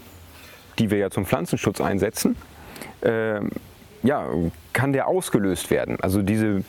die 0.79 0.91
wir 0.91 0.99
ja 0.99 1.11
zum 1.11 1.27
Pflanzenschutz 1.27 1.81
einsetzen, 1.81 2.37
äh, 3.03 3.41
ja, 4.03 4.27
kann 4.73 4.93
der 4.93 5.07
ausgelöst 5.07 5.71
werden. 5.71 5.99
Also 6.01 6.23
diese 6.23 6.65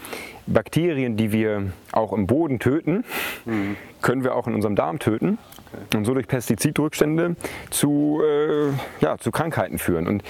Bakterien, 0.45 1.17
die 1.17 1.31
wir 1.31 1.71
auch 1.91 2.13
im 2.13 2.27
Boden 2.27 2.59
töten, 2.59 3.03
mhm. 3.45 3.75
können 4.01 4.23
wir 4.23 4.35
auch 4.35 4.47
in 4.47 4.53
unserem 4.53 4.75
Darm 4.75 4.99
töten 4.99 5.37
okay. 5.73 5.97
und 5.97 6.05
so 6.05 6.13
durch 6.13 6.27
Pestizidrückstände 6.27 7.35
zu, 7.71 8.21
äh, 8.23 8.69
ja, 8.99 9.17
zu 9.17 9.31
Krankheiten 9.31 9.79
führen. 9.79 10.07
Und 10.07 10.23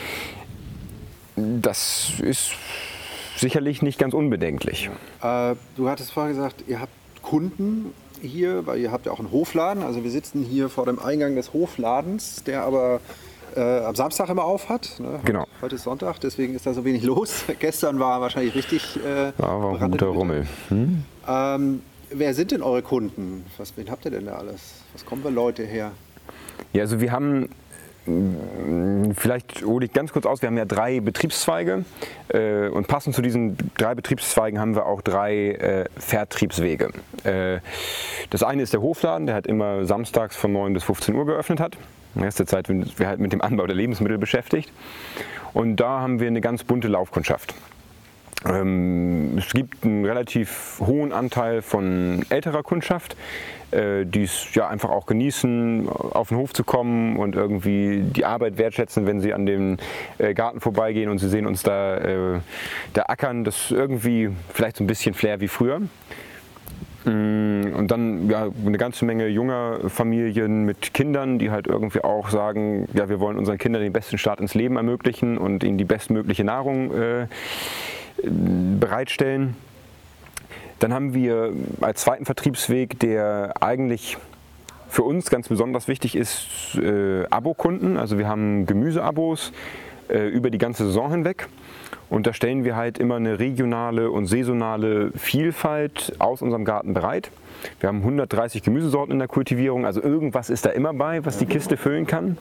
das 1.36 2.13
ist 2.22 2.56
sicherlich 3.38 3.82
nicht 3.82 4.00
ganz 4.00 4.13
unbedenklich. 4.13 4.89
Äh, 5.22 5.56
du 5.76 5.89
hattest 5.89 6.12
vorher 6.12 6.34
gesagt, 6.34 6.63
ihr 6.67 6.80
habt 6.80 6.93
Kunden 7.22 7.93
hier, 8.22 8.65
weil 8.65 8.80
ihr 8.80 8.91
habt 8.91 9.06
ja 9.06 9.12
auch 9.12 9.19
einen 9.19 9.32
Hofladen. 9.32 9.84
Also 9.84 10.04
wir 10.04 10.12
sitzen 10.12 10.43
hier 10.43 10.69
vor 10.69 10.86
dem 10.86 11.00
Eingang 11.00 11.36
des 11.36 11.54
Hofladens, 11.54 12.43
der 12.43 12.63
aber 12.63 13.02
äh, 13.56 13.80
am 13.80 13.96
Samstag 13.96 14.30
immer 14.30 14.43
auf 14.43 14.69
hat. 14.69 15.00
Ne? 15.00 15.19
Genau. 15.26 15.46
Heute 15.62 15.76
ist 15.76 15.84
Sonntag, 15.84 16.19
deswegen 16.19 16.56
ist 16.56 16.65
da 16.65 16.74
so 16.74 16.86
wenig 16.86 17.04
los. 17.04 17.46
Gestern 17.60 18.00
war 18.00 18.22
wahrscheinlich 18.22 18.56
richtig. 18.56 19.00
Äh, 19.06 19.28
ja, 19.28 19.34
war 19.38 19.82
ein 19.82 19.91
guter 19.91 20.08
Rummel. 20.08 20.48
Hm? 20.69 21.04
Ähm, 21.28 21.82
wer 22.10 22.34
sind 22.34 22.52
denn 22.52 22.62
eure 22.62 22.82
Kunden? 22.82 23.46
Was, 23.58 23.76
wen 23.78 23.89
habt 23.89 24.06
ihr 24.06 24.12
denn 24.12 24.26
da 24.26 24.34
alles? 24.34 24.84
Was 24.93 25.06
kommen 25.06 25.24
wir 25.24 25.32
Leute 25.32 25.63
her? 25.63 25.91
Ja, 26.72 26.82
also 26.84 27.02
wir 27.02 27.12
haben 27.12 27.50
Vielleicht 28.06 29.63
hole 29.63 29.86
ich 29.86 29.94
ganz 29.94 30.12
kurz 30.12 30.26
aus, 30.26 30.42
wir 30.42 30.48
haben 30.48 30.58
ja 30.58 30.66
drei 30.66 31.00
Betriebszweige 31.00 31.86
äh, 32.28 32.68
und 32.68 32.88
passend 32.88 33.16
zu 33.16 33.22
diesen 33.22 33.56
drei 33.78 33.96
Betriebszweigen 33.96 34.60
haben 34.60 34.76
wir 34.76 34.86
auch 34.86 35.02
drei 35.02 35.52
äh, 35.52 35.86
Vertriebswege. 35.98 36.92
Äh, 37.24 37.60
das 38.30 38.44
eine 38.44 38.62
ist 38.62 38.74
der 38.74 38.82
Hofladen, 38.82 39.28
der 39.28 39.36
hat 39.36 39.48
immer 39.48 39.86
samstags 39.86 40.36
von 40.36 40.52
9 40.52 40.74
bis 40.74 40.84
15 40.84 41.16
Uhr 41.16 41.26
geöffnet 41.26 41.62
hat. 41.62 41.78
In 42.16 42.24
erster 42.24 42.46
Zeit 42.46 42.68
sind 42.68 43.00
wir 43.00 43.08
halt 43.08 43.20
mit 43.20 43.32
dem 43.32 43.42
Anbau 43.42 43.66
der 43.66 43.76
Lebensmittel 43.76 44.18
beschäftigt. 44.18 44.72
Und 45.54 45.78
da 45.78 46.02
haben 46.02 46.20
wir 46.20 46.28
eine 46.28 46.42
ganz 46.42 46.63
bunte 46.63 46.89
Laufkundschaft. 46.89 47.54
Ähm, 48.45 49.38
es 49.38 49.53
gibt 49.53 49.84
einen 49.84 50.06
relativ 50.06 50.79
hohen 50.79 51.13
Anteil 51.13 51.62
von 51.62 52.25
älterer 52.29 52.63
Kundschaft, 52.63 53.15
äh, 53.71 54.06
die 54.06 54.23
es 54.23 54.53
ja 54.53 54.67
einfach 54.67 54.89
auch 54.89 55.06
genießen, 55.06 55.88
auf 55.89 56.29
den 56.29 56.38
Hof 56.38 56.53
zu 56.53 56.63
kommen 56.63 57.17
und 57.17 57.36
irgendwie 57.36 58.01
die 58.01 58.25
Arbeit 58.25 58.58
wertschätzen, 58.58 59.06
wenn 59.06 59.21
sie 59.21 59.34
an 59.34 59.45
dem 59.45 59.77
äh, 60.17 60.34
Garten 60.34 60.60
vorbeigehen 60.60 61.10
und 61.10 61.19
sie 61.19 61.29
sehen 61.29 61.45
uns 61.45 61.63
da, 61.63 61.97
äh, 61.97 62.39
da 62.93 63.03
ackern. 63.08 63.43
Das 63.43 63.56
ist 63.56 63.71
irgendwie 63.71 64.29
vielleicht 64.53 64.77
so 64.77 64.84
ein 64.84 64.88
bisschen 64.88 65.13
Flair 65.13 65.39
wie 65.39 65.47
früher. 65.47 65.82
Mm, 67.06 67.73
und 67.75 67.88
dann 67.89 68.29
ja, 68.29 68.49
eine 68.65 68.77
ganze 68.77 69.06
Menge 69.06 69.27
junger 69.27 69.89
Familien 69.89 70.63
mit 70.63 70.93
Kindern, 70.93 71.39
die 71.39 71.51
halt 71.51 71.67
irgendwie 71.67 72.01
auch 72.03 72.29
sagen, 72.29 72.88
ja, 72.93 73.10
wir 73.10 73.19
wollen 73.19 73.38
unseren 73.38 73.58
Kindern 73.58 73.82
den 73.82 73.93
besten 73.93 74.17
Start 74.17 74.39
ins 74.39 74.53
Leben 74.53 74.77
ermöglichen 74.77 75.38
und 75.38 75.63
ihnen 75.63 75.77
die 75.77 75.86
bestmögliche 75.86 76.43
Nahrung 76.43 76.93
äh, 76.93 77.27
bereitstellen. 78.24 79.56
Dann 80.80 80.94
haben 80.94 81.14
wir 81.14 81.54
als 81.82 82.02
zweiten 82.02 82.26
Vertriebsweg, 82.26 83.00
der 83.00 83.54
eigentlich 83.62 84.18
für 84.90 85.04
uns 85.04 85.30
ganz 85.30 85.48
besonders 85.48 85.88
wichtig 85.88 86.16
ist, 86.16 86.76
äh, 86.76 87.26
Abokunden. 87.30 87.98
Also 87.98 88.18
wir 88.18 88.28
haben 88.28 88.66
Gemüseabos 88.66 89.52
äh, 90.10 90.28
über 90.28 90.52
die 90.52 90.58
ganze 90.58 90.86
Saison 90.86 91.10
hinweg. 91.10 91.48
Und 92.10 92.28
da 92.28 92.34
stellen 92.34 92.64
wir 92.64 92.76
halt 92.76 93.00
immer 93.00 93.16
eine 93.16 93.40
regionale 93.40 94.12
und 94.12 94.28
saisonale 94.28 95.12
Vielfalt 95.16 96.14
aus 96.20 96.44
unserem 96.44 96.64
Garten 96.64 96.94
bereit. 96.94 97.32
Wir 97.80 97.90
haben 97.90 98.00
130 98.00 98.62
Gemüsesorten 98.62 99.14
in 99.14 99.20
der 99.20 99.28
Kultivierung, 99.28 99.86
also 99.86 100.02
irgendwas 100.02 100.50
ist 100.50 100.66
da 100.66 100.70
immer 100.70 100.94
bei, 100.94 101.26
was 101.26 101.38
die 101.38 101.46
Kiste 101.46 101.78
füllen 101.78 102.06
kann. 102.06 102.38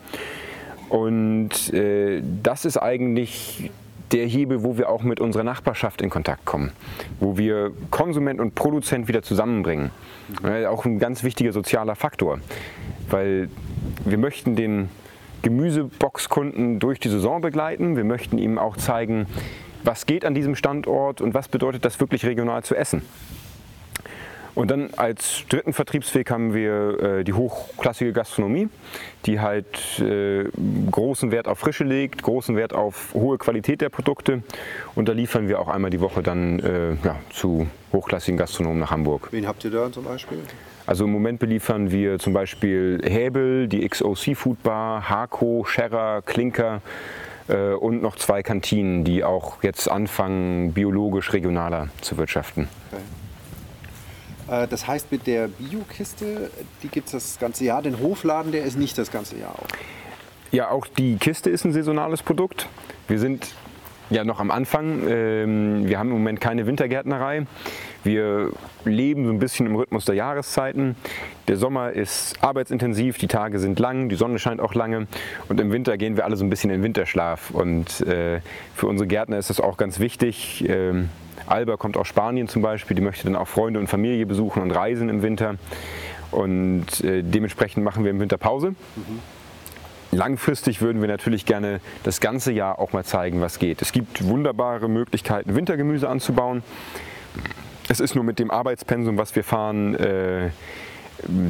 Und 0.88 1.72
äh, 1.72 2.22
das 2.42 2.66
ist 2.66 2.76
eigentlich 2.76 3.70
der 4.12 4.26
Hebel, 4.26 4.62
wo 4.62 4.76
wir 4.76 4.88
auch 4.88 5.02
mit 5.02 5.20
unserer 5.20 5.44
Nachbarschaft 5.44 6.02
in 6.02 6.10
Kontakt 6.10 6.44
kommen, 6.44 6.72
wo 7.20 7.38
wir 7.38 7.72
Konsument 7.90 8.40
und 8.40 8.54
Produzent 8.54 9.08
wieder 9.08 9.22
zusammenbringen. 9.22 9.90
Mhm. 10.42 10.66
Auch 10.66 10.84
ein 10.84 10.98
ganz 10.98 11.24
wichtiger 11.24 11.52
sozialer 11.52 11.96
Faktor, 11.96 12.40
weil 13.08 13.48
wir 14.04 14.18
möchten 14.18 14.56
den 14.56 14.88
Gemüseboxkunden 15.42 16.78
durch 16.78 17.00
die 17.00 17.08
Saison 17.08 17.40
begleiten. 17.40 17.96
Wir 17.96 18.04
möchten 18.04 18.38
ihm 18.38 18.58
auch 18.58 18.76
zeigen, 18.76 19.26
was 19.84 20.06
geht 20.06 20.24
an 20.24 20.34
diesem 20.34 20.54
Standort 20.54 21.20
und 21.20 21.34
was 21.34 21.48
bedeutet 21.48 21.84
das 21.84 21.98
wirklich 21.98 22.24
regional 22.24 22.62
zu 22.62 22.76
essen. 22.76 23.02
Und 24.54 24.70
dann 24.70 24.90
als 24.96 25.44
dritten 25.48 25.72
Vertriebsweg 25.72 26.30
haben 26.30 26.52
wir 26.52 27.00
äh, 27.00 27.24
die 27.24 27.32
hochklassige 27.32 28.12
Gastronomie, 28.12 28.68
die 29.24 29.40
halt 29.40 29.98
äh, 29.98 30.44
großen 30.90 31.30
Wert 31.30 31.48
auf 31.48 31.58
Frische 31.58 31.84
legt, 31.84 32.22
großen 32.22 32.54
Wert 32.54 32.74
auf 32.74 33.14
hohe 33.14 33.38
Qualität 33.38 33.80
der 33.80 33.88
Produkte. 33.88 34.42
Und 34.94 35.08
da 35.08 35.12
liefern 35.12 35.48
wir 35.48 35.58
auch 35.58 35.68
einmal 35.68 35.90
die 35.90 36.00
Woche 36.00 36.22
dann 36.22 36.60
äh, 36.60 36.94
ja, 37.02 37.16
zu 37.30 37.66
hochklassigen 37.92 38.36
Gastronomen 38.36 38.80
nach 38.80 38.90
Hamburg. 38.90 39.28
Wen 39.30 39.46
habt 39.46 39.64
ihr 39.64 39.70
da 39.70 39.90
zum 39.90 40.04
Beispiel? 40.04 40.38
Also 40.84 41.04
im 41.04 41.12
Moment 41.12 41.38
beliefern 41.38 41.90
wir 41.90 42.18
zum 42.18 42.32
Beispiel 42.32 43.00
Häbel, 43.04 43.68
die 43.68 43.88
XO 43.88 44.14
Seafood 44.14 44.62
Bar, 44.62 45.08
Hako, 45.08 45.64
Scherrer, 45.64 46.20
Klinker 46.22 46.82
äh, 47.48 47.72
und 47.72 48.02
noch 48.02 48.16
zwei 48.16 48.42
Kantinen, 48.42 49.04
die 49.04 49.24
auch 49.24 49.62
jetzt 49.62 49.90
anfangen, 49.90 50.72
biologisch 50.72 51.32
regionaler 51.32 51.88
zu 52.02 52.18
wirtschaften. 52.18 52.68
Okay. 52.90 53.02
Äh, 54.52 54.68
das 54.68 54.86
heißt, 54.86 55.10
mit 55.10 55.26
der 55.26 55.48
Biokiste, 55.48 56.50
die 56.82 56.88
gibt 56.88 57.06
es 57.06 57.12
das 57.12 57.38
ganze 57.38 57.64
Jahr. 57.64 57.82
Den 57.82 57.98
Hofladen, 57.98 58.52
der 58.52 58.64
ist 58.64 58.78
nicht 58.78 58.98
das 58.98 59.10
ganze 59.10 59.38
Jahr 59.38 59.52
auch. 59.52 59.66
Ja, 60.50 60.70
auch 60.70 60.86
die 60.86 61.16
Kiste 61.16 61.48
ist 61.48 61.64
ein 61.64 61.72
saisonales 61.72 62.22
Produkt. 62.22 62.68
Wir 63.08 63.18
sind 63.18 63.48
ja 64.10 64.24
noch 64.24 64.38
am 64.38 64.50
Anfang. 64.50 65.08
Ähm, 65.08 65.88
wir 65.88 65.98
haben 65.98 66.08
im 66.08 66.16
Moment 66.16 66.42
keine 66.42 66.66
Wintergärtnerei. 66.66 67.46
Wir 68.04 68.50
leben 68.84 69.24
so 69.24 69.30
ein 69.30 69.38
bisschen 69.38 69.64
im 69.64 69.76
Rhythmus 69.76 70.04
der 70.04 70.16
Jahreszeiten. 70.16 70.96
Der 71.48 71.56
Sommer 71.56 71.92
ist 71.92 72.34
arbeitsintensiv, 72.42 73.16
die 73.16 73.28
Tage 73.28 73.58
sind 73.58 73.78
lang, 73.78 74.08
die 74.08 74.16
Sonne 74.16 74.38
scheint 74.38 74.60
auch 74.60 74.74
lange 74.74 75.06
und 75.48 75.60
im 75.60 75.72
Winter 75.72 75.96
gehen 75.96 76.16
wir 76.16 76.24
alle 76.24 76.36
so 76.36 76.44
ein 76.44 76.50
bisschen 76.50 76.70
in 76.70 76.82
Winterschlaf. 76.82 77.50
Und 77.50 78.02
äh, 78.02 78.40
für 78.74 78.88
unsere 78.88 79.06
Gärtner 79.06 79.38
ist 79.38 79.48
das 79.48 79.60
auch 79.60 79.78
ganz 79.78 79.98
wichtig. 80.00 80.64
Alba 81.52 81.76
kommt 81.76 81.96
aus 81.96 82.08
Spanien 82.08 82.48
zum 82.48 82.62
Beispiel, 82.62 82.94
die 82.94 83.02
möchte 83.02 83.24
dann 83.24 83.36
auch 83.36 83.48
Freunde 83.48 83.78
und 83.78 83.86
Familie 83.86 84.26
besuchen 84.26 84.62
und 84.62 84.70
reisen 84.70 85.08
im 85.08 85.22
Winter. 85.22 85.56
Und 86.30 87.04
äh, 87.04 87.22
dementsprechend 87.22 87.84
machen 87.84 88.04
wir 88.04 88.10
im 88.10 88.20
Winter 88.20 88.38
Pause. 88.38 88.70
Mhm. 88.70 89.20
Langfristig 90.12 90.80
würden 90.80 91.00
wir 91.00 91.08
natürlich 91.08 91.46
gerne 91.46 91.80
das 92.04 92.20
ganze 92.20 92.52
Jahr 92.52 92.78
auch 92.78 92.92
mal 92.92 93.04
zeigen, 93.04 93.40
was 93.40 93.58
geht. 93.58 93.82
Es 93.82 93.92
gibt 93.92 94.24
wunderbare 94.24 94.88
Möglichkeiten, 94.88 95.54
Wintergemüse 95.54 96.08
anzubauen. 96.08 96.62
Es 97.88 98.00
ist 98.00 98.14
nur 98.14 98.24
mit 98.24 98.38
dem 98.38 98.50
Arbeitspensum, 98.50 99.18
was 99.18 99.36
wir 99.36 99.44
fahren, 99.44 99.94
äh, 99.96 100.50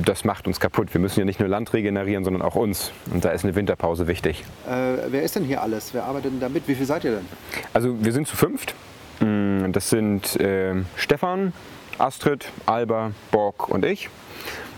das 0.04 0.24
macht 0.24 0.46
uns 0.46 0.60
kaputt. 0.60 0.92
Wir 0.92 1.00
müssen 1.00 1.20
ja 1.20 1.24
nicht 1.24 1.40
nur 1.40 1.48
Land 1.48 1.72
regenerieren, 1.72 2.24
sondern 2.24 2.42
auch 2.42 2.56
uns. 2.56 2.92
Und 3.12 3.24
da 3.24 3.30
ist 3.30 3.44
eine 3.44 3.54
Winterpause 3.54 4.06
wichtig. 4.06 4.44
Äh, 4.68 5.10
wer 5.10 5.22
ist 5.22 5.36
denn 5.36 5.44
hier 5.44 5.62
alles? 5.62 5.94
Wer 5.94 6.04
arbeitet 6.04 6.32
denn 6.32 6.40
da 6.40 6.48
mit? 6.48 6.66
Wie 6.66 6.74
viel 6.74 6.86
seid 6.86 7.04
ihr 7.04 7.12
denn? 7.12 7.26
Also 7.72 7.96
wir 8.04 8.12
sind 8.12 8.26
zu 8.26 8.36
fünft. 8.36 8.74
Mm, 9.22 9.70
das 9.72 9.88
sind 9.88 10.36
äh, 10.40 10.74
Stefan, 10.96 11.52
Astrid, 11.98 12.50
Alba, 12.66 13.12
Borg 13.30 13.68
und 13.68 13.84
ich. 13.84 14.08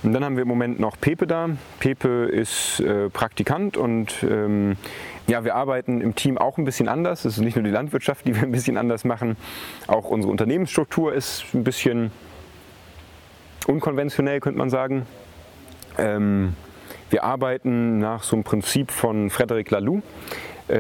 Und 0.02 0.12
dann 0.12 0.22
haben 0.22 0.36
wir 0.36 0.42
im 0.42 0.48
Moment 0.48 0.78
noch 0.78 1.00
Pepe 1.00 1.26
da. 1.26 1.48
Pepe 1.80 2.26
ist 2.26 2.80
äh, 2.80 3.08
Praktikant 3.08 3.78
und 3.78 4.22
ähm, 4.22 4.76
ja, 5.26 5.44
wir 5.44 5.54
arbeiten 5.54 6.02
im 6.02 6.14
Team 6.14 6.36
auch 6.36 6.58
ein 6.58 6.66
bisschen 6.66 6.88
anders. 6.88 7.24
Es 7.24 7.38
ist 7.38 7.42
nicht 7.42 7.56
nur 7.56 7.64
die 7.64 7.70
Landwirtschaft, 7.70 8.26
die 8.26 8.34
wir 8.34 8.42
ein 8.42 8.52
bisschen 8.52 8.76
anders 8.76 9.04
machen. 9.04 9.38
Auch 9.86 10.10
unsere 10.10 10.30
Unternehmensstruktur 10.30 11.14
ist 11.14 11.46
ein 11.54 11.64
bisschen 11.64 12.10
unkonventionell, 13.66 14.40
könnte 14.40 14.58
man 14.58 14.68
sagen. 14.68 15.06
Ähm, 15.96 16.54
wir 17.08 17.24
arbeiten 17.24 17.98
nach 17.98 18.24
so 18.24 18.36
einem 18.36 18.44
Prinzip 18.44 18.90
von 18.90 19.30
Frederic 19.30 19.70
Laloux, 19.70 20.02
äh, 20.68 20.76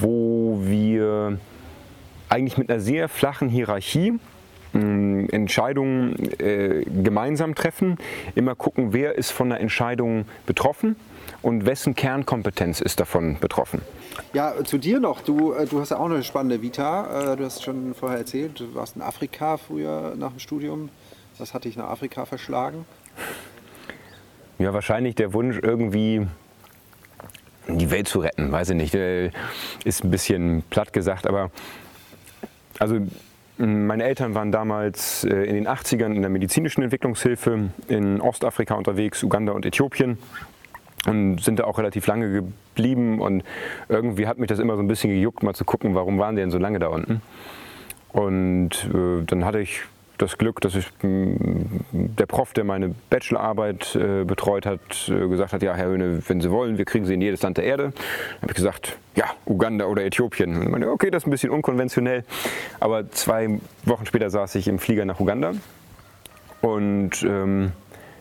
wo 0.00 0.60
wir 0.62 1.38
eigentlich 2.32 2.56
mit 2.56 2.70
einer 2.70 2.80
sehr 2.80 3.08
flachen 3.08 3.48
Hierarchie 3.50 4.18
äh, 4.74 5.26
Entscheidungen 5.26 6.16
äh, 6.40 6.82
gemeinsam 6.84 7.54
treffen, 7.54 7.98
immer 8.34 8.54
gucken, 8.54 8.94
wer 8.94 9.16
ist 9.16 9.30
von 9.30 9.50
der 9.50 9.60
Entscheidung 9.60 10.24
betroffen 10.46 10.96
und 11.42 11.66
wessen 11.66 11.94
Kernkompetenz 11.94 12.80
ist 12.80 13.00
davon 13.00 13.38
betroffen. 13.38 13.82
Ja, 14.32 14.54
zu 14.64 14.78
dir 14.78 14.98
noch. 14.98 15.20
Du, 15.20 15.52
äh, 15.52 15.66
du 15.66 15.80
hast 15.80 15.90
ja 15.90 15.98
auch 15.98 16.06
eine 16.06 16.22
spannende 16.22 16.62
Vita. 16.62 17.32
Äh, 17.32 17.36
du 17.36 17.44
hast 17.44 17.62
schon 17.62 17.94
vorher 17.94 18.18
erzählt, 18.18 18.60
du 18.60 18.74
warst 18.74 18.96
in 18.96 19.02
Afrika 19.02 19.58
früher 19.58 20.14
nach 20.16 20.30
dem 20.30 20.38
Studium. 20.38 20.88
Was 21.36 21.52
hat 21.52 21.64
dich 21.64 21.76
nach 21.76 21.90
Afrika 21.90 22.24
verschlagen? 22.24 22.86
Ja, 24.58 24.72
wahrscheinlich 24.72 25.16
der 25.16 25.34
Wunsch, 25.34 25.58
irgendwie 25.60 26.26
die 27.68 27.90
Welt 27.90 28.08
zu 28.08 28.20
retten. 28.20 28.52
Weiß 28.52 28.70
ich 28.70 28.76
nicht. 28.76 28.94
Ist 28.94 30.04
ein 30.04 30.10
bisschen 30.10 30.62
platt 30.70 30.92
gesagt, 30.92 31.26
aber 31.26 31.50
also 32.78 33.00
meine 33.58 34.04
Eltern 34.04 34.34
waren 34.34 34.50
damals 34.50 35.24
äh, 35.24 35.44
in 35.44 35.54
den 35.54 35.68
80ern 35.68 36.14
in 36.14 36.22
der 36.22 36.30
medizinischen 36.30 36.82
Entwicklungshilfe 36.82 37.70
in 37.88 38.20
Ostafrika 38.20 38.74
unterwegs, 38.74 39.22
Uganda 39.22 39.52
und 39.52 39.66
Äthiopien 39.66 40.18
und 41.06 41.40
sind 41.40 41.58
da 41.58 41.64
auch 41.64 41.78
relativ 41.78 42.06
lange 42.06 42.32
geblieben 42.32 43.20
und 43.20 43.44
irgendwie 43.88 44.26
hat 44.26 44.38
mich 44.38 44.48
das 44.48 44.58
immer 44.58 44.76
so 44.76 44.82
ein 44.82 44.88
bisschen 44.88 45.10
gejuckt, 45.10 45.42
mal 45.42 45.54
zu 45.54 45.64
gucken, 45.64 45.94
warum 45.94 46.18
waren 46.18 46.36
die 46.36 46.42
denn 46.42 46.50
so 46.50 46.58
lange 46.58 46.78
da 46.78 46.88
unten. 46.88 47.22
Und 48.12 48.70
äh, 48.92 49.24
dann 49.26 49.44
hatte 49.44 49.60
ich 49.60 49.82
das 50.18 50.38
Glück, 50.38 50.60
dass 50.60 50.74
ich, 50.74 50.86
der 51.02 52.26
Prof, 52.26 52.52
der 52.52 52.64
meine 52.64 52.94
Bachelorarbeit 53.10 53.96
äh, 53.96 54.24
betreut 54.24 54.66
hat, 54.66 55.08
äh, 55.08 55.28
gesagt 55.28 55.52
hat, 55.52 55.62
ja, 55.62 55.74
Herr 55.74 55.86
Höhne, 55.86 56.22
wenn 56.28 56.40
Sie 56.40 56.50
wollen, 56.50 56.78
wir 56.78 56.84
kriegen 56.84 57.06
Sie 57.06 57.14
in 57.14 57.20
jedes 57.20 57.42
Land 57.42 57.58
der 57.58 57.64
Erde. 57.64 57.84
Dann 57.84 58.42
habe 58.42 58.52
ich 58.52 58.56
gesagt, 58.56 58.98
ja, 59.16 59.26
Uganda 59.46 59.86
oder 59.86 60.04
Äthiopien. 60.04 60.56
Und 60.56 60.62
ich 60.62 60.68
meine, 60.68 60.90
okay, 60.90 61.10
das 61.10 61.22
ist 61.22 61.26
ein 61.26 61.30
bisschen 61.30 61.50
unkonventionell. 61.50 62.24
Aber 62.80 63.10
zwei 63.10 63.58
Wochen 63.84 64.06
später 64.06 64.30
saß 64.30 64.54
ich 64.54 64.68
im 64.68 64.78
Flieger 64.78 65.04
nach 65.04 65.20
Uganda 65.20 65.52
und 66.60 67.22
ähm, 67.22 67.72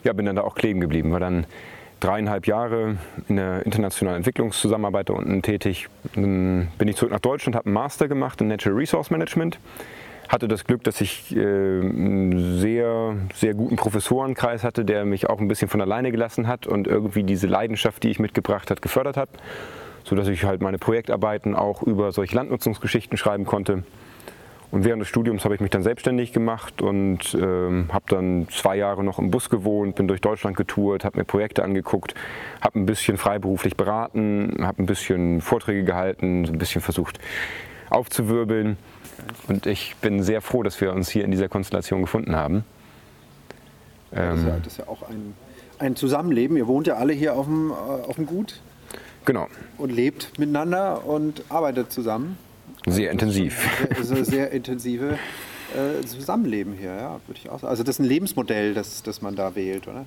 ja, 0.03 0.13
bin 0.13 0.25
dann 0.25 0.35
da 0.35 0.41
auch 0.41 0.55
kleben 0.55 0.81
geblieben. 0.81 1.11
War 1.11 1.19
dann 1.19 1.45
dreieinhalb 1.99 2.47
Jahre 2.47 2.97
in 3.27 3.35
der 3.35 3.65
internationalen 3.65 4.17
Entwicklungszusammenarbeit 4.17 5.09
da 5.09 5.13
unten 5.13 5.41
tätig. 5.41 5.87
Dann 6.15 6.69
bin 6.77 6.87
ich 6.87 6.95
zurück 6.95 7.11
nach 7.11 7.19
Deutschland, 7.19 7.55
habe 7.55 7.67
einen 7.67 7.73
Master 7.73 8.07
gemacht 8.07 8.41
in 8.41 8.47
Natural 8.47 8.77
Resource 8.77 9.11
Management 9.11 9.59
hatte 10.31 10.47
das 10.47 10.63
Glück, 10.63 10.83
dass 10.83 11.01
ich 11.01 11.35
äh, 11.35 11.39
einen 11.39 12.59
sehr, 12.59 13.15
sehr 13.33 13.53
guten 13.53 13.75
Professorenkreis 13.75 14.63
hatte, 14.63 14.85
der 14.85 15.05
mich 15.05 15.29
auch 15.29 15.39
ein 15.39 15.47
bisschen 15.47 15.67
von 15.67 15.81
alleine 15.81 16.11
gelassen 16.11 16.47
hat 16.47 16.67
und 16.67 16.87
irgendwie 16.87 17.23
diese 17.23 17.47
Leidenschaft, 17.47 18.03
die 18.03 18.09
ich 18.09 18.19
mitgebracht 18.19 18.71
hat, 18.71 18.81
gefördert 18.81 19.17
hat, 19.17 19.29
sodass 20.03 20.27
ich 20.29 20.45
halt 20.45 20.61
meine 20.61 20.77
Projektarbeiten 20.77 21.55
auch 21.55 21.83
über 21.83 22.11
solche 22.11 22.35
Landnutzungsgeschichten 22.35 23.17
schreiben 23.17 23.45
konnte. 23.45 23.83
Und 24.71 24.85
während 24.85 25.01
des 25.01 25.09
Studiums 25.09 25.43
habe 25.43 25.53
ich 25.53 25.59
mich 25.59 25.69
dann 25.69 25.83
selbstständig 25.83 26.31
gemacht 26.31 26.81
und 26.81 27.35
ähm, 27.35 27.89
habe 27.91 28.05
dann 28.07 28.47
zwei 28.49 28.77
Jahre 28.77 29.03
noch 29.03 29.19
im 29.19 29.29
Bus 29.29 29.49
gewohnt, 29.49 29.95
bin 29.95 30.07
durch 30.07 30.21
Deutschland 30.21 30.55
getourt, 30.55 31.03
habe 31.03 31.17
mir 31.17 31.25
Projekte 31.25 31.61
angeguckt, 31.61 32.15
habe 32.61 32.79
ein 32.79 32.85
bisschen 32.85 33.17
freiberuflich 33.17 33.75
beraten, 33.75 34.59
habe 34.61 34.81
ein 34.81 34.85
bisschen 34.85 35.41
Vorträge 35.41 35.83
gehalten, 35.83 36.45
so 36.45 36.53
ein 36.53 36.57
bisschen 36.57 36.79
versucht, 36.79 37.19
aufzuwirbeln. 37.89 38.77
Und 39.47 39.65
ich 39.65 39.95
bin 40.01 40.23
sehr 40.23 40.41
froh, 40.41 40.63
dass 40.63 40.79
wir 40.81 40.91
uns 40.93 41.09
hier 41.09 41.23
in 41.25 41.31
dieser 41.31 41.49
Konstellation 41.49 42.01
gefunden 42.01 42.35
haben. 42.35 42.63
Das 44.11 44.39
ist 44.39 44.45
ja, 44.45 44.57
das 44.57 44.73
ist 44.73 44.77
ja 44.79 44.87
auch 44.87 45.03
ein, 45.03 45.33
ein 45.79 45.95
Zusammenleben. 45.95 46.57
Ihr 46.57 46.67
wohnt 46.67 46.87
ja 46.87 46.95
alle 46.95 47.13
hier 47.13 47.35
auf 47.35 47.45
dem, 47.45 47.71
äh, 47.71 47.73
auf 47.73 48.15
dem 48.15 48.25
Gut 48.25 48.61
Genau, 49.23 49.47
und 49.77 49.91
lebt 49.91 50.37
miteinander 50.39 51.05
und 51.05 51.43
arbeitet 51.49 51.91
zusammen. 51.91 52.37
sehr 52.87 53.11
intensiv. 53.11 53.67
Also 53.95 54.15
sehr, 54.15 54.25
sehr 54.25 54.51
intensive 54.51 55.19
äh, 55.75 56.05
Zusammenleben 56.05 56.73
hier, 56.73 56.95
ja, 56.95 57.19
würde 57.27 57.39
ich 57.39 57.49
auch 57.49 57.59
sagen. 57.59 57.69
Also 57.69 57.83
das 57.83 57.95
ist 57.95 57.99
ein 57.99 58.05
Lebensmodell, 58.05 58.73
das, 58.73 59.03
das 59.03 59.21
man 59.21 59.35
da 59.35 59.55
wählt, 59.55 59.87
oder? 59.87 60.05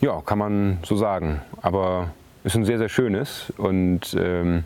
Ja, 0.00 0.20
kann 0.20 0.38
man 0.38 0.78
so 0.84 0.96
sagen. 0.96 1.40
Aber 1.62 2.10
es 2.44 2.52
ist 2.52 2.56
ein 2.58 2.64
sehr, 2.66 2.76
sehr 2.78 2.90
schönes. 2.90 3.52
Und 3.56 4.14
ähm, 4.18 4.64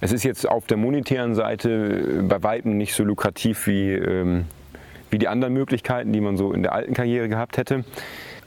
es 0.00 0.12
ist 0.12 0.22
jetzt 0.22 0.48
auf 0.48 0.66
der 0.66 0.76
monetären 0.76 1.34
Seite 1.34 2.24
bei 2.28 2.42
Weitem 2.42 2.76
nicht 2.76 2.94
so 2.94 3.04
lukrativ 3.04 3.66
wie, 3.66 3.92
ähm, 3.92 4.44
wie 5.10 5.18
die 5.18 5.28
anderen 5.28 5.54
Möglichkeiten, 5.54 6.12
die 6.12 6.20
man 6.20 6.36
so 6.36 6.52
in 6.52 6.62
der 6.62 6.72
alten 6.72 6.94
Karriere 6.94 7.28
gehabt 7.28 7.56
hätte. 7.56 7.84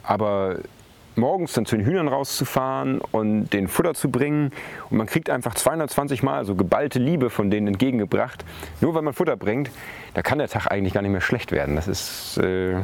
Aber 0.03 0.57
morgens 1.15 1.53
dann 1.53 1.65
zu 1.65 1.75
den 1.75 1.85
Hühnern 1.85 2.07
rauszufahren 2.07 3.01
und 3.11 3.49
den 3.49 3.67
Futter 3.67 3.93
zu 3.93 4.09
bringen 4.09 4.51
und 4.89 4.97
man 4.97 5.07
kriegt 5.07 5.29
einfach 5.29 5.53
220 5.53 6.23
Mal 6.23 6.45
so 6.45 6.55
geballte 6.55 6.99
Liebe 6.99 7.29
von 7.29 7.51
denen 7.51 7.67
entgegengebracht, 7.67 8.45
nur 8.79 8.95
weil 8.95 9.01
man 9.01 9.13
Futter 9.13 9.35
bringt, 9.35 9.71
da 10.13 10.21
kann 10.21 10.39
der 10.39 10.47
Tag 10.47 10.67
eigentlich 10.67 10.93
gar 10.93 11.01
nicht 11.01 11.11
mehr 11.11 11.21
schlecht 11.21 11.51
werden. 11.51 11.75
Das 11.75 11.87
ist 11.87 12.37
äh, 12.37 12.77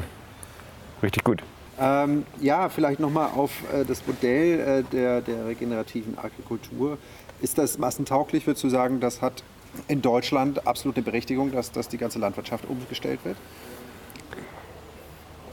richtig 1.01 1.23
gut. 1.23 1.41
Ähm, 1.79 2.25
ja, 2.41 2.69
vielleicht 2.69 2.99
nochmal 2.99 3.29
auf 3.35 3.51
äh, 3.71 3.85
das 3.85 4.05
Modell 4.07 4.59
äh, 4.59 4.83
der, 4.91 5.21
der 5.21 5.45
regenerativen 5.45 6.17
Agrikultur. 6.17 6.97
Ist 7.41 7.57
das 7.57 7.77
massentauglich? 7.77 8.47
Würdest 8.47 8.63
du 8.63 8.69
sagen, 8.69 8.99
das 8.99 9.21
hat 9.21 9.43
in 9.87 10.01
Deutschland 10.01 10.65
absolute 10.65 11.01
Berechtigung, 11.01 11.51
dass, 11.51 11.71
dass 11.71 11.87
die 11.87 11.97
ganze 11.97 12.19
Landwirtschaft 12.19 12.65
umgestellt 12.67 13.19
wird? 13.23 13.37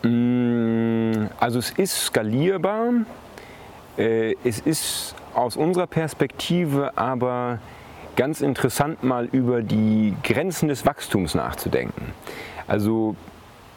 Mm, 0.03 1.27
Also 1.39 1.59
es 1.59 1.71
ist 1.71 2.07
skalierbar. 2.07 2.93
Äh, 3.97 4.35
Es 4.45 4.61
ist 4.61 5.15
aus 5.35 5.57
unserer 5.57 5.87
Perspektive 5.87 6.97
aber 6.97 7.59
ganz 8.17 8.41
interessant, 8.41 9.03
mal 9.03 9.27
über 9.33 9.63
die 9.63 10.15
Grenzen 10.23 10.69
des 10.69 10.87
Wachstums 10.87 11.35
nachzudenken. 11.35 12.13
Also 12.67 13.17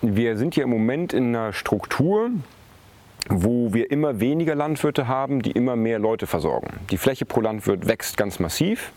wir 0.01 0.37
sind 0.37 0.55
ja 0.55 0.63
im 0.63 0.69
Moment 0.69 1.11
in 1.13 1.35
einer 1.35 1.53
Struktur, 1.53 2.29
wo 3.29 3.73
wir 3.73 3.91
immer 3.91 4.19
weniger 4.19 4.55
Landwirte 4.55 5.07
haben, 5.07 5.41
die 5.41 5.51
immer 5.51 5.75
mehr 5.75 5.99
Leute 5.99 6.27
versorgen. 6.27 6.79
Die 6.91 6.97
Fläche 6.97 7.25
pro 7.25 7.41
Landwirt 7.41 7.87
wächst 7.87 8.17
ganz 8.17 8.39
massiv 8.39 8.91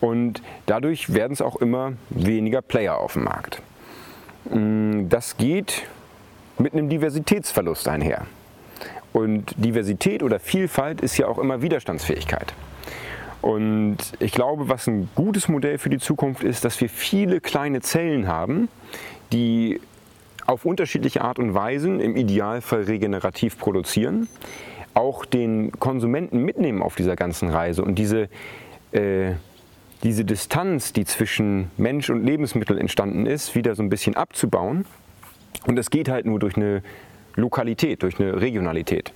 und 0.00 0.42
dadurch 0.66 1.12
werden 1.12 1.32
es 1.32 1.42
auch 1.42 1.56
immer 1.56 1.92
weniger 2.10 2.62
Player 2.62 2.98
auf 2.98 3.14
dem 3.14 3.24
Markt. 3.24 3.62
Mm, 4.50 5.08
Das 5.08 5.36
geht 5.36 5.82
mit 6.58 6.72
einem 6.72 6.88
Diversitätsverlust 6.88 7.88
einher. 7.88 8.26
Und 9.12 9.54
Diversität 9.56 10.22
oder 10.22 10.38
Vielfalt 10.38 11.00
ist 11.00 11.16
ja 11.18 11.26
auch 11.26 11.38
immer 11.38 11.62
Widerstandsfähigkeit. 11.62 12.54
Und 13.42 13.96
ich 14.18 14.32
glaube, 14.32 14.68
was 14.68 14.86
ein 14.86 15.08
gutes 15.14 15.48
Modell 15.48 15.78
für 15.78 15.88
die 15.88 15.98
Zukunft 15.98 16.44
ist, 16.44 16.64
dass 16.64 16.80
wir 16.80 16.88
viele 16.88 17.40
kleine 17.40 17.80
Zellen 17.80 18.28
haben, 18.28 18.68
die 19.32 19.80
auf 20.46 20.64
unterschiedliche 20.64 21.22
Art 21.22 21.38
und 21.38 21.54
Weisen, 21.54 22.00
im 22.00 22.16
Idealfall 22.16 22.82
regenerativ 22.82 23.58
produzieren, 23.58 24.28
auch 24.94 25.24
den 25.24 25.72
Konsumenten 25.72 26.42
mitnehmen 26.44 26.82
auf 26.82 26.96
dieser 26.96 27.16
ganzen 27.16 27.50
Reise 27.50 27.82
und 27.82 27.96
diese, 27.96 28.28
äh, 28.92 29.32
diese 30.02 30.24
Distanz, 30.24 30.92
die 30.92 31.04
zwischen 31.04 31.70
Mensch 31.76 32.10
und 32.10 32.24
Lebensmittel 32.24 32.78
entstanden 32.78 33.26
ist, 33.26 33.54
wieder 33.54 33.74
so 33.74 33.82
ein 33.82 33.90
bisschen 33.90 34.16
abzubauen. 34.16 34.84
Und 35.66 35.76
das 35.76 35.90
geht 35.90 36.08
halt 36.08 36.26
nur 36.26 36.38
durch 36.38 36.56
eine 36.56 36.82
Lokalität, 37.36 38.02
durch 38.02 38.18
eine 38.18 38.40
Regionalität. 38.40 39.12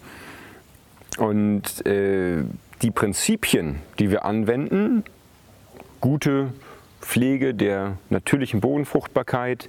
Und 1.19 1.87
äh, 1.87 2.43
die 2.83 2.91
Prinzipien, 2.91 3.81
die 3.99 4.11
wir 4.11 4.25
anwenden, 4.25 5.05
gute 6.01 6.53
Pflege 7.01 7.55
der 7.55 7.99
natürlichen 8.11 8.61
Bodenfruchtbarkeit, 8.61 9.69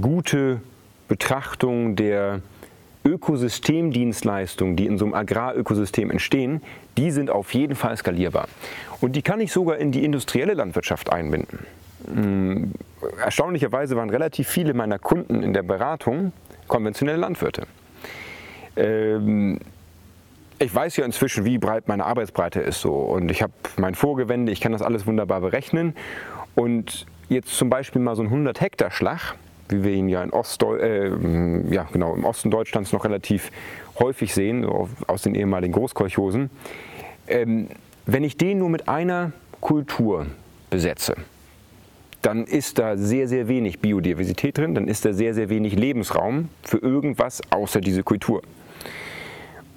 gute 0.00 0.60
Betrachtung 1.08 1.96
der 1.96 2.40
Ökosystemdienstleistungen, 3.04 4.76
die 4.76 4.86
in 4.86 4.98
so 4.98 5.04
einem 5.04 5.14
Agrarökosystem 5.14 6.10
entstehen, 6.10 6.62
die 6.96 7.10
sind 7.10 7.30
auf 7.30 7.52
jeden 7.52 7.74
Fall 7.74 7.96
skalierbar. 7.96 8.48
Und 9.00 9.14
die 9.16 9.22
kann 9.22 9.40
ich 9.40 9.52
sogar 9.52 9.76
in 9.76 9.92
die 9.92 10.04
industrielle 10.04 10.54
Landwirtschaft 10.54 11.12
einbinden. 11.12 11.58
Mm, 12.08 12.72
Erstaunlicherweise 13.22 13.96
waren 13.96 14.10
relativ 14.10 14.48
viele 14.48 14.74
meiner 14.74 14.98
Kunden 14.98 15.42
in 15.42 15.52
der 15.52 15.62
Beratung 15.62 16.32
konventionelle 16.68 17.18
Landwirte. 17.18 17.66
Ähm, 18.76 19.58
ich 20.58 20.74
weiß 20.74 20.96
ja 20.96 21.04
inzwischen, 21.04 21.44
wie 21.44 21.58
breit 21.58 21.88
meine 21.88 22.04
Arbeitsbreite 22.06 22.60
ist 22.60 22.80
so 22.80 22.94
und 22.94 23.30
ich 23.30 23.42
habe 23.42 23.52
mein 23.76 23.94
Vorgewende, 23.94 24.52
ich 24.52 24.60
kann 24.60 24.72
das 24.72 24.82
alles 24.82 25.06
wunderbar 25.06 25.40
berechnen 25.40 25.94
und 26.54 27.06
jetzt 27.28 27.50
zum 27.56 27.68
Beispiel 27.70 28.00
mal 28.00 28.16
so 28.16 28.22
ein 28.22 28.28
100 28.28 28.60
Hektar 28.60 28.90
Schlag, 28.90 29.34
wie 29.74 29.84
wir 29.84 29.92
ihn 29.92 30.08
ja, 30.08 30.22
in 30.22 30.30
äh, 30.32 31.74
ja 31.74 31.86
genau, 31.92 32.14
im 32.14 32.24
Osten 32.24 32.50
Deutschlands 32.50 32.92
noch 32.92 33.04
relativ 33.04 33.50
häufig 33.98 34.34
sehen, 34.34 34.64
aus 34.64 35.22
den 35.22 35.34
ehemaligen 35.34 35.72
Großkolchosen, 35.72 36.50
ähm, 37.28 37.68
wenn 38.06 38.24
ich 38.24 38.36
den 38.36 38.58
nur 38.58 38.68
mit 38.68 38.88
einer 38.88 39.32
Kultur 39.60 40.26
besetze, 40.70 41.14
dann 42.22 42.44
ist 42.44 42.78
da 42.78 42.96
sehr, 42.96 43.28
sehr 43.28 43.48
wenig 43.48 43.80
Biodiversität 43.80 44.56
drin, 44.56 44.74
dann 44.74 44.88
ist 44.88 45.04
da 45.04 45.12
sehr, 45.12 45.34
sehr 45.34 45.50
wenig 45.50 45.74
Lebensraum 45.74 46.48
für 46.62 46.78
irgendwas 46.78 47.42
außer 47.50 47.80
diese 47.80 48.02
Kultur. 48.02 48.42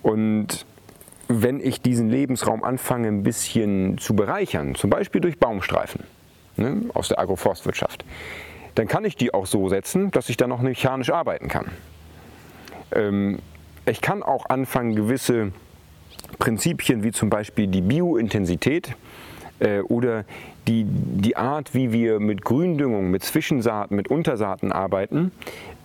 Und 0.01 0.65
wenn 1.27 1.59
ich 1.59 1.81
diesen 1.81 2.09
Lebensraum 2.09 2.63
anfange 2.63 3.09
ein 3.09 3.23
bisschen 3.23 3.97
zu 3.97 4.15
bereichern, 4.15 4.75
zum 4.75 4.89
Beispiel 4.89 5.19
durch 5.19 5.39
Baumstreifen 5.39 6.03
ne, 6.55 6.83
aus 6.93 7.09
der 7.09 7.19
Agroforstwirtschaft, 7.19 8.05
dann 8.77 8.87
kann 8.87 9.05
ich 9.05 9.15
die 9.15 9.33
auch 9.33 9.47
so 9.47 9.69
setzen, 9.69 10.11
dass 10.11 10.29
ich 10.29 10.37
da 10.37 10.45
noch 10.45 10.61
mechanisch 10.61 11.09
arbeiten 11.09 11.47
kann. 11.47 11.65
Ähm, 12.91 13.39
ich 13.87 14.01
kann 14.01 14.21
auch 14.21 14.49
anfangen, 14.49 14.95
gewisse 14.95 15.51
Prinzipien 16.37 17.01
wie 17.03 17.11
zum 17.11 17.31
Beispiel 17.31 17.65
die 17.65 17.81
Biointensität 17.81 18.95
äh, 19.59 19.79
oder 19.79 20.25
die, 20.67 20.85
die 20.85 21.35
Art, 21.37 21.73
wie 21.73 21.91
wir 21.91 22.19
mit 22.19 22.43
Gründüngung, 22.43 23.09
mit 23.09 23.23
Zwischensaaten, 23.23 23.95
mit 23.95 24.09
Untersaaten 24.09 24.71
arbeiten, 24.71 25.31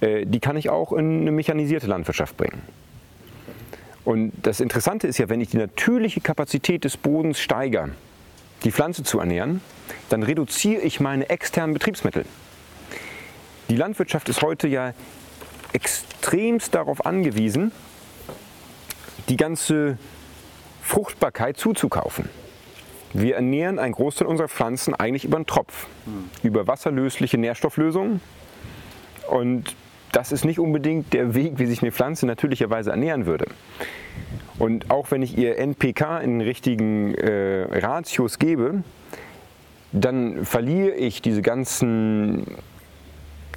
äh, 0.02 0.26
die 0.26 0.40
kann 0.40 0.58
ich 0.58 0.68
auch 0.68 0.92
in 0.92 1.22
eine 1.22 1.32
mechanisierte 1.32 1.86
Landwirtschaft 1.86 2.36
bringen. 2.36 2.60
Und 4.04 4.32
das 4.42 4.60
Interessante 4.60 5.06
ist 5.06 5.16
ja, 5.18 5.30
wenn 5.30 5.40
ich 5.40 5.48
die 5.48 5.58
natürliche 5.58 6.20
Kapazität 6.20 6.84
des 6.84 6.98
Bodens 6.98 7.40
steigere, 7.40 7.90
die 8.64 8.72
Pflanze 8.72 9.02
zu 9.02 9.18
ernähren, 9.18 9.62
dann 10.10 10.22
reduziere 10.22 10.82
ich 10.82 11.00
meine 11.00 11.30
externen 11.30 11.72
Betriebsmittel. 11.72 12.26
Die 13.72 13.78
Landwirtschaft 13.78 14.28
ist 14.28 14.42
heute 14.42 14.68
ja 14.68 14.92
extremst 15.72 16.74
darauf 16.74 17.06
angewiesen, 17.06 17.72
die 19.30 19.38
ganze 19.38 19.96
Fruchtbarkeit 20.82 21.56
zuzukaufen. 21.56 22.28
Wir 23.14 23.36
ernähren 23.36 23.78
einen 23.78 23.94
Großteil 23.94 24.28
unserer 24.28 24.48
Pflanzen 24.48 24.94
eigentlich 24.94 25.24
über 25.24 25.36
einen 25.36 25.46
Tropf, 25.46 25.86
über 26.42 26.66
wasserlösliche 26.66 27.38
Nährstofflösungen. 27.38 28.20
Und 29.30 29.74
das 30.12 30.32
ist 30.32 30.44
nicht 30.44 30.58
unbedingt 30.58 31.14
der 31.14 31.34
Weg, 31.34 31.58
wie 31.58 31.64
sich 31.64 31.80
eine 31.80 31.92
Pflanze 31.92 32.26
natürlicherweise 32.26 32.90
ernähren 32.90 33.24
würde. 33.24 33.46
Und 34.58 34.90
auch 34.90 35.10
wenn 35.10 35.22
ich 35.22 35.38
ihr 35.38 35.56
NPK 35.56 36.18
in 36.18 36.40
den 36.40 36.46
richtigen 36.46 37.14
äh, 37.14 37.62
Ratios 37.78 38.38
gebe, 38.38 38.84
dann 39.92 40.44
verliere 40.44 40.90
ich 40.90 41.22
diese 41.22 41.40
ganzen 41.40 42.46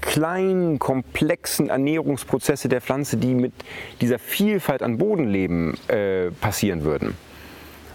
kleinen, 0.06 0.80
komplexen 0.80 1.70
Ernährungsprozesse 1.70 2.70
der 2.70 2.82
Pflanze, 2.82 3.18
die 3.18 3.34
mit 3.34 3.54
dieser 4.02 4.20
Vielfalt 4.20 4.82
an 4.82 4.98
Bodenleben 4.98 5.76
äh, 5.88 6.32
passieren 6.32 6.84
würden. 6.84 7.16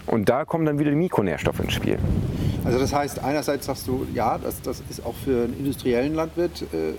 Und 0.07 0.29
da 0.29 0.45
kommen 0.45 0.65
dann 0.65 0.77
wieder 0.79 0.89
die 0.89 0.97
Mikronährstoffe 0.97 1.59
ins 1.59 1.73
Spiel. 1.73 1.97
Also 2.63 2.79
das 2.79 2.93
heißt, 2.93 3.23
einerseits 3.23 3.65
sagst 3.65 3.87
du, 3.87 4.05
ja, 4.13 4.37
das, 4.37 4.61
das 4.61 4.83
ist 4.89 5.05
auch 5.05 5.15
für 5.23 5.45
einen 5.45 5.57
industriellen 5.57 6.13
Landwirt 6.13 6.63
äh, 6.73 6.93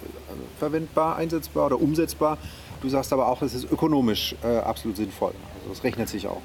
verwendbar, 0.59 1.17
einsetzbar 1.17 1.67
oder 1.67 1.81
umsetzbar. 1.81 2.39
Du 2.81 2.89
sagst 2.89 3.13
aber 3.13 3.29
auch, 3.29 3.43
es 3.43 3.55
ist 3.55 3.71
ökonomisch 3.71 4.35
äh, 4.43 4.59
absolut 4.59 4.97
sinnvoll. 4.97 5.33
Also 5.61 5.73
es 5.73 5.85
rechnet 5.85 6.09
sich 6.09 6.27
auch. 6.27 6.41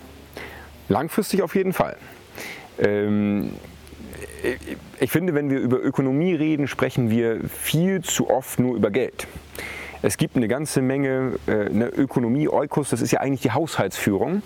Langfristig 0.90 1.42
auf 1.42 1.56
jeden 1.56 1.74
Fall. 1.74 1.98
Ähm, 2.80 3.52
ich 5.00 5.12
finde, 5.12 5.34
wenn 5.34 5.50
wir 5.50 5.60
über 5.60 5.84
Ökonomie 5.84 6.34
reden, 6.34 6.68
sprechen 6.68 7.10
wir 7.10 7.42
viel 7.50 8.02
zu 8.02 8.30
oft 8.30 8.60
nur 8.60 8.76
über 8.76 8.92
Geld. 8.92 9.28
Es 10.02 10.18
gibt 10.18 10.36
eine 10.36 10.48
ganze 10.48 10.82
Menge, 10.82 11.34
äh, 11.48 11.66
eine 11.66 11.88
Ökonomie, 11.88 12.48
Eukos, 12.48 12.90
das 12.90 13.02
ist 13.02 13.12
ja 13.12 13.20
eigentlich 13.20 13.42
die 13.42 13.52
Haushaltsführung. 13.52 14.44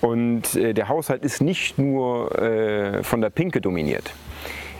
Und 0.00 0.54
äh, 0.56 0.74
der 0.74 0.88
Haushalt 0.88 1.24
ist 1.24 1.40
nicht 1.40 1.78
nur 1.78 2.38
äh, 2.38 3.02
von 3.02 3.20
der 3.20 3.30
Pinke 3.30 3.60
dominiert. 3.60 4.12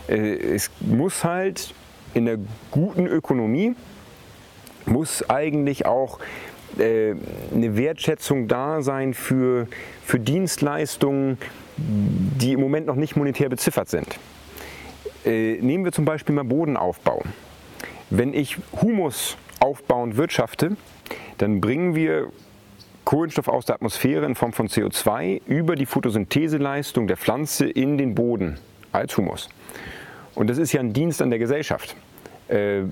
Äh, 0.07 0.35
es 0.35 0.69
muss 0.81 1.23
halt 1.23 1.73
in 2.13 2.25
der 2.25 2.37
guten 2.71 3.07
Ökonomie, 3.07 3.75
muss 4.85 5.27
eigentlich 5.29 5.85
auch 5.85 6.19
äh, 6.77 7.15
eine 7.53 7.75
Wertschätzung 7.75 8.47
da 8.47 8.81
sein 8.81 9.13
für, 9.13 9.67
für 10.03 10.19
Dienstleistungen, 10.19 11.37
die 11.77 12.53
im 12.53 12.59
Moment 12.59 12.85
noch 12.87 12.95
nicht 12.95 13.15
monetär 13.15 13.49
beziffert 13.49 13.89
sind. 13.89 14.07
Äh, 15.25 15.57
nehmen 15.61 15.85
wir 15.85 15.91
zum 15.91 16.05
Beispiel 16.05 16.35
mal 16.35 16.43
Bodenaufbau. 16.43 17.23
Wenn 18.09 18.33
ich 18.33 18.57
Humus 18.81 19.37
aufbauend 19.59 20.17
wirtschafte, 20.17 20.77
dann 21.37 21.59
bringen 21.59 21.95
wir 21.95 22.29
Kohlenstoff 23.03 23.47
aus 23.47 23.65
der 23.65 23.75
Atmosphäre 23.75 24.25
in 24.25 24.35
Form 24.35 24.53
von 24.53 24.67
CO2 24.67 25.41
über 25.45 25.75
die 25.75 25.85
Photosyntheseleistung 25.85 27.07
der 27.07 27.17
Pflanze 27.17 27.67
in 27.67 27.97
den 27.97 28.15
Boden 28.15 28.59
als 28.91 29.17
Humus. 29.17 29.49
Und 30.33 30.49
das 30.49 30.57
ist 30.57 30.73
ja 30.73 30.79
ein 30.79 30.93
Dienst 30.93 31.21
an 31.21 31.29
der 31.29 31.39
Gesellschaft. 31.39 31.95
Äh, 32.47 32.83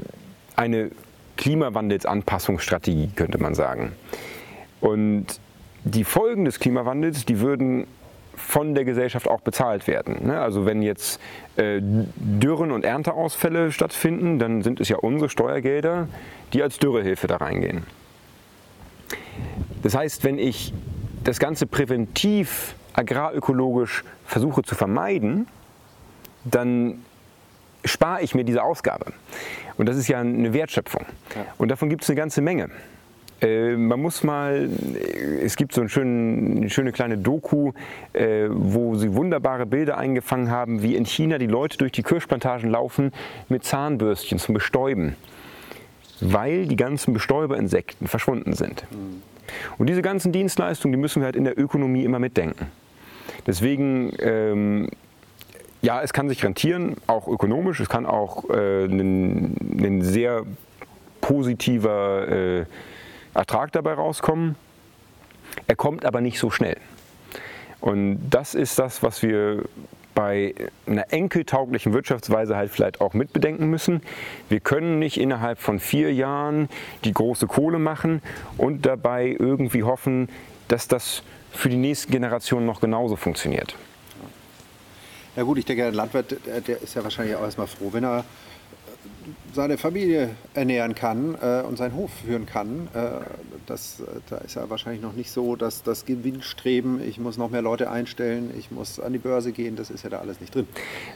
eine 0.55 0.91
Klimawandelsanpassungsstrategie 1.37 3.11
könnte 3.15 3.37
man 3.37 3.55
sagen. 3.55 3.93
Und 4.81 5.25
die 5.83 6.03
Folgen 6.03 6.45
des 6.45 6.59
Klimawandels, 6.59 7.25
die 7.25 7.39
würden 7.39 7.87
von 8.35 8.75
der 8.75 8.85
Gesellschaft 8.85 9.27
auch 9.27 9.41
bezahlt 9.41 9.87
werden. 9.87 10.27
Ne? 10.27 10.39
Also 10.39 10.65
wenn 10.65 10.81
jetzt 10.81 11.19
äh, 11.55 11.79
Dürren 11.81 12.71
und 12.71 12.83
Ernteausfälle 12.83 13.71
stattfinden, 13.71 14.39
dann 14.39 14.61
sind 14.61 14.79
es 14.79 14.89
ja 14.89 14.97
unsere 14.97 15.29
Steuergelder, 15.29 16.07
die 16.53 16.63
als 16.63 16.77
Dürrehilfe 16.77 17.27
da 17.27 17.37
reingehen. 17.37 17.83
Das 19.81 19.95
heißt, 19.95 20.23
wenn 20.23 20.39
ich 20.39 20.73
das 21.23 21.39
Ganze 21.39 21.67
präventiv 21.67 22.75
agrarökologisch 22.93 24.03
versuche 24.25 24.63
zu 24.63 24.75
vermeiden, 24.75 25.47
dann 26.43 27.03
spare 27.85 28.21
ich 28.21 28.35
mir 28.35 28.43
diese 28.43 28.63
Ausgabe. 28.63 29.13
Und 29.77 29.87
das 29.87 29.97
ist 29.97 30.07
ja 30.07 30.19
eine 30.19 30.53
Wertschöpfung. 30.53 31.05
Und 31.57 31.69
davon 31.69 31.89
gibt 31.89 32.03
es 32.03 32.09
eine 32.09 32.17
ganze 32.17 32.41
Menge. 32.41 32.69
Äh, 33.43 33.75
man 33.75 34.01
muss 34.01 34.23
mal, 34.23 34.69
es 35.41 35.55
gibt 35.55 35.73
so 35.73 35.81
ein 35.81 35.89
schön, 35.89 36.57
eine 36.57 36.69
schöne 36.69 36.91
kleine 36.91 37.17
Doku, 37.17 37.73
äh, 38.13 38.47
wo 38.49 38.95
sie 38.95 39.13
wunderbare 39.13 39.65
Bilder 39.65 39.97
eingefangen 39.97 40.49
haben, 40.49 40.81
wie 40.81 40.95
in 40.95 41.05
China 41.05 41.37
die 41.37 41.47
Leute 41.47 41.77
durch 41.77 41.91
die 41.91 42.03
Kirschplantagen 42.03 42.69
laufen 42.69 43.11
mit 43.49 43.65
Zahnbürstchen 43.65 44.39
zum 44.39 44.53
Bestäuben, 44.53 45.15
weil 46.21 46.67
die 46.67 46.77
ganzen 46.77 47.13
Bestäuberinsekten 47.13 48.07
verschwunden 48.07 48.53
sind. 48.53 48.85
Mhm. 48.91 49.21
Und 49.77 49.87
diese 49.87 50.01
ganzen 50.01 50.31
Dienstleistungen, 50.31 50.93
die 50.93 50.99
müssen 50.99 51.21
wir 51.21 51.25
halt 51.25 51.35
in 51.35 51.43
der 51.43 51.59
Ökonomie 51.59 52.03
immer 52.03 52.19
mitdenken. 52.19 52.67
Deswegen, 53.45 54.13
ähm, 54.19 54.89
ja, 55.81 56.01
es 56.01 56.13
kann 56.13 56.29
sich 56.29 56.43
rentieren, 56.43 56.95
auch 57.07 57.27
ökonomisch, 57.27 57.81
es 57.81 57.89
kann 57.89 58.05
auch 58.05 58.49
äh, 58.49 58.85
ein, 58.85 59.55
ein, 59.77 60.01
sehr 60.01 60.43
positiver 61.19 62.27
äh, 62.29 62.65
Ertrag 63.33 63.71
dabei 63.71 63.93
rauskommen. 63.93 64.55
Er 65.67 65.75
kommt 65.75 66.05
aber 66.05 66.21
nicht 66.21 66.39
so 66.39 66.49
schnell. 66.49 66.77
Und 67.79 68.29
das 68.29 68.55
ist 68.55 68.79
das, 68.79 69.03
was 69.03 69.21
wir 69.21 69.63
bei 70.15 70.53
einer 70.85 71.11
enkeltauglichen 71.11 71.93
Wirtschaftsweise 71.93 72.55
halt 72.55 72.71
vielleicht 72.71 73.01
auch 73.01 73.13
mitbedenken 73.13 73.69
müssen. 73.69 74.01
Wir 74.47 74.59
können 74.59 74.99
nicht 74.99 75.19
innerhalb 75.19 75.59
von 75.59 75.79
vier 75.79 76.13
Jahren 76.13 76.69
die 77.03 77.13
große 77.13 77.47
Kohle 77.47 77.79
machen 77.79 78.21
und 78.57 78.85
dabei 78.85 79.35
irgendwie 79.37 79.83
hoffen, 79.83 80.29
dass 80.67 80.87
das 80.87 81.23
für 81.51 81.69
die 81.69 81.77
nächsten 81.77 82.11
Generationen 82.11 82.65
noch 82.65 82.79
genauso 82.79 83.15
funktioniert. 83.15 83.75
Ja 85.35 85.43
gut, 85.43 85.57
ich 85.57 85.65
denke, 85.65 85.83
der 85.83 85.91
Landwirt, 85.91 86.37
der 86.67 86.81
ist 86.81 86.95
ja 86.95 87.03
wahrscheinlich 87.03 87.35
auch 87.35 87.41
erstmal 87.41 87.67
froh, 87.67 87.89
wenn 87.91 88.03
er 88.03 88.23
seine 89.53 89.77
Familie 89.77 90.29
ernähren 90.53 90.95
kann 90.95 91.35
äh, 91.41 91.61
und 91.61 91.77
seinen 91.77 91.95
Hof 91.95 92.11
führen 92.25 92.45
kann. 92.45 92.87
Äh, 92.93 93.23
das, 93.65 93.99
äh, 93.99 94.19
da 94.29 94.37
ist 94.37 94.55
ja 94.55 94.69
wahrscheinlich 94.69 95.01
noch 95.01 95.13
nicht 95.13 95.31
so, 95.31 95.55
dass 95.55 95.83
das 95.83 96.05
Gewinnstreben, 96.05 97.01
ich 97.07 97.19
muss 97.19 97.37
noch 97.37 97.49
mehr 97.49 97.61
Leute 97.61 97.89
einstellen, 97.89 98.51
ich 98.57 98.71
muss 98.71 98.99
an 98.99 99.13
die 99.13 99.19
Börse 99.19 99.51
gehen, 99.51 99.75
das 99.75 99.89
ist 99.89 100.03
ja 100.03 100.09
da 100.09 100.19
alles 100.19 100.41
nicht 100.41 100.53
drin. 100.53 100.67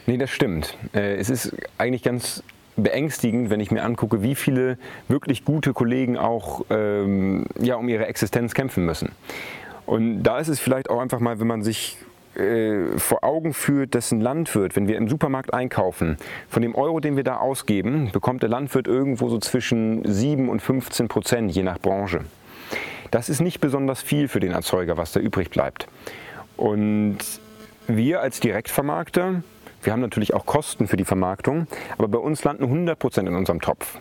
Nee, 0.05 0.17
das 0.17 0.29
stimmt. 0.29 0.77
Äh, 0.93 1.15
es 1.15 1.29
ist 1.29 1.53
eigentlich 1.77 2.03
ganz 2.03 2.43
beängstigend, 2.77 3.49
wenn 3.49 3.59
ich 3.59 3.71
mir 3.71 3.83
angucke, 3.83 4.21
wie 4.21 4.35
viele 4.35 4.77
wirklich 5.07 5.43
gute 5.43 5.73
Kollegen 5.73 6.17
auch 6.17 6.65
ähm, 6.69 7.45
ja, 7.59 7.75
um 7.75 7.89
ihre 7.89 8.05
Existenz 8.05 8.53
kämpfen 8.53 8.85
müssen. 8.85 9.11
Und 9.85 10.23
da 10.23 10.39
ist 10.39 10.47
es 10.47 10.59
vielleicht 10.59 10.89
auch 10.89 10.99
einfach 10.99 11.19
mal, 11.19 11.39
wenn 11.39 11.47
man 11.47 11.63
sich 11.63 11.97
äh, 12.37 12.97
vor 12.97 13.23
Augen 13.23 13.53
führt, 13.53 13.95
dass 13.95 14.11
ein 14.11 14.21
Landwirt, 14.21 14.75
wenn 14.75 14.87
wir 14.87 14.97
im 14.97 15.09
Supermarkt 15.09 15.53
einkaufen, 15.53 16.17
von 16.49 16.61
dem 16.61 16.75
Euro, 16.75 16.99
den 16.99 17.15
wir 17.15 17.23
da 17.23 17.37
ausgeben, 17.37 18.09
bekommt 18.11 18.43
der 18.43 18.49
Landwirt 18.49 18.87
irgendwo 18.87 19.29
so 19.29 19.39
zwischen 19.39 20.03
7 20.05 20.49
und 20.49 20.61
15 20.61 21.07
Prozent, 21.07 21.51
je 21.51 21.63
nach 21.63 21.79
Branche. 21.79 22.21
Das 23.11 23.29
ist 23.29 23.39
nicht 23.39 23.59
besonders 23.61 24.01
viel 24.01 24.27
für 24.27 24.39
den 24.39 24.51
Erzeuger, 24.51 24.97
was 24.97 25.13
da 25.13 25.19
übrig 25.19 25.49
bleibt. 25.49 25.87
Und 26.57 27.19
wir 27.87 28.21
als 28.21 28.39
Direktvermarkter, 28.39 29.43
wir 29.81 29.93
haben 29.93 30.01
natürlich 30.01 30.33
auch 30.33 30.45
Kosten 30.45 30.87
für 30.87 30.97
die 30.97 31.05
Vermarktung, 31.05 31.67
aber 31.97 32.07
bei 32.07 32.17
uns 32.17 32.43
landen 32.43 32.63
100 32.63 32.99
Prozent 32.99 33.29
in 33.29 33.35
unserem 33.35 33.61
Topf. 33.61 33.99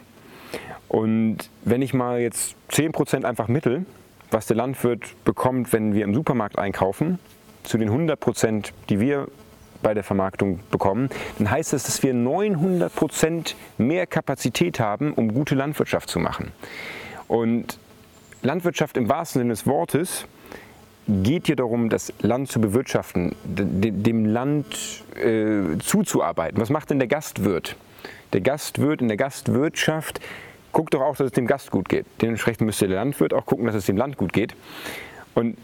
Und 0.88 1.38
wenn 1.64 1.83
ich 1.83 1.94
mal 1.94 2.20
jetzt 2.20 2.57
10 2.68 2.92
Prozent 2.92 3.25
einfach 3.25 3.49
mittel, 3.49 3.87
was 4.31 4.46
der 4.46 4.57
Landwirt 4.57 5.14
bekommt, 5.25 5.72
wenn 5.72 5.94
wir 5.94 6.05
im 6.05 6.14
Supermarkt 6.14 6.59
einkaufen, 6.59 7.18
zu 7.66 7.79
den 7.79 7.88
100 7.88 8.18
Prozent, 8.18 8.72
die 8.88 9.00
wir 9.00 9.29
bei 9.83 9.94
der 9.94 10.05
Vermarktung 10.05 10.61
bekommen, 10.70 11.11
dann 11.38 11.50
heißt 11.50 11.72
das, 11.72 11.85
dass 11.85 12.02
wir 12.02 12.14
900 12.14 12.94
Prozent 12.94 13.57
mehr 13.79 14.07
Kapazität 14.07 14.81
haben, 14.81 15.12
um 15.12 15.35
gute 15.35 15.55
Landwirtschaft 15.55 16.09
zu 16.09 16.18
machen. 16.18 16.52
Und 17.29 17.79
Landwirtschaft 18.42 18.96
im 18.96 19.09
wahrsten 19.09 19.40
Sinne 19.40 19.52
des 19.52 19.66
Wortes 19.66 20.26
geht 21.09 21.46
hier 21.46 21.57
darum, 21.57 21.88
das 21.88 22.12
Land 22.20 22.50
zu 22.50 22.61
bewirtschaften, 22.61 23.37
dem 23.44 24.24
Land 24.24 25.05
äh, 25.14 25.79
zuzuarbeiten. 25.79 26.61
Was 26.61 26.70
macht 26.70 26.90
denn 26.90 26.98
der 26.98 27.09
Gastwirt? 27.09 27.76
Der 28.33 28.40
Gastwirt 28.40 29.00
in 29.02 29.09
der 29.09 29.16
Gastwirtschaft 29.16 30.20
guckt 30.72 30.94
doch 30.94 31.00
auch, 31.00 31.16
dass 31.16 31.26
es 31.26 31.33
dem 31.33 31.46
Gast 31.46 31.70
gut 31.70 31.88
geht. 31.88 32.07
Dementsprechend 32.20 32.62
müsste 32.62 32.88
der 32.88 32.96
Landwirt 32.96 33.33
auch 33.33 33.46
gucken, 33.46 33.66
dass 33.66 33.74
es 33.74 33.87
dem 33.87 33.96
Land 33.96 34.16
gut 34.16 34.33
geht. 34.33 34.55
Und 35.35 35.57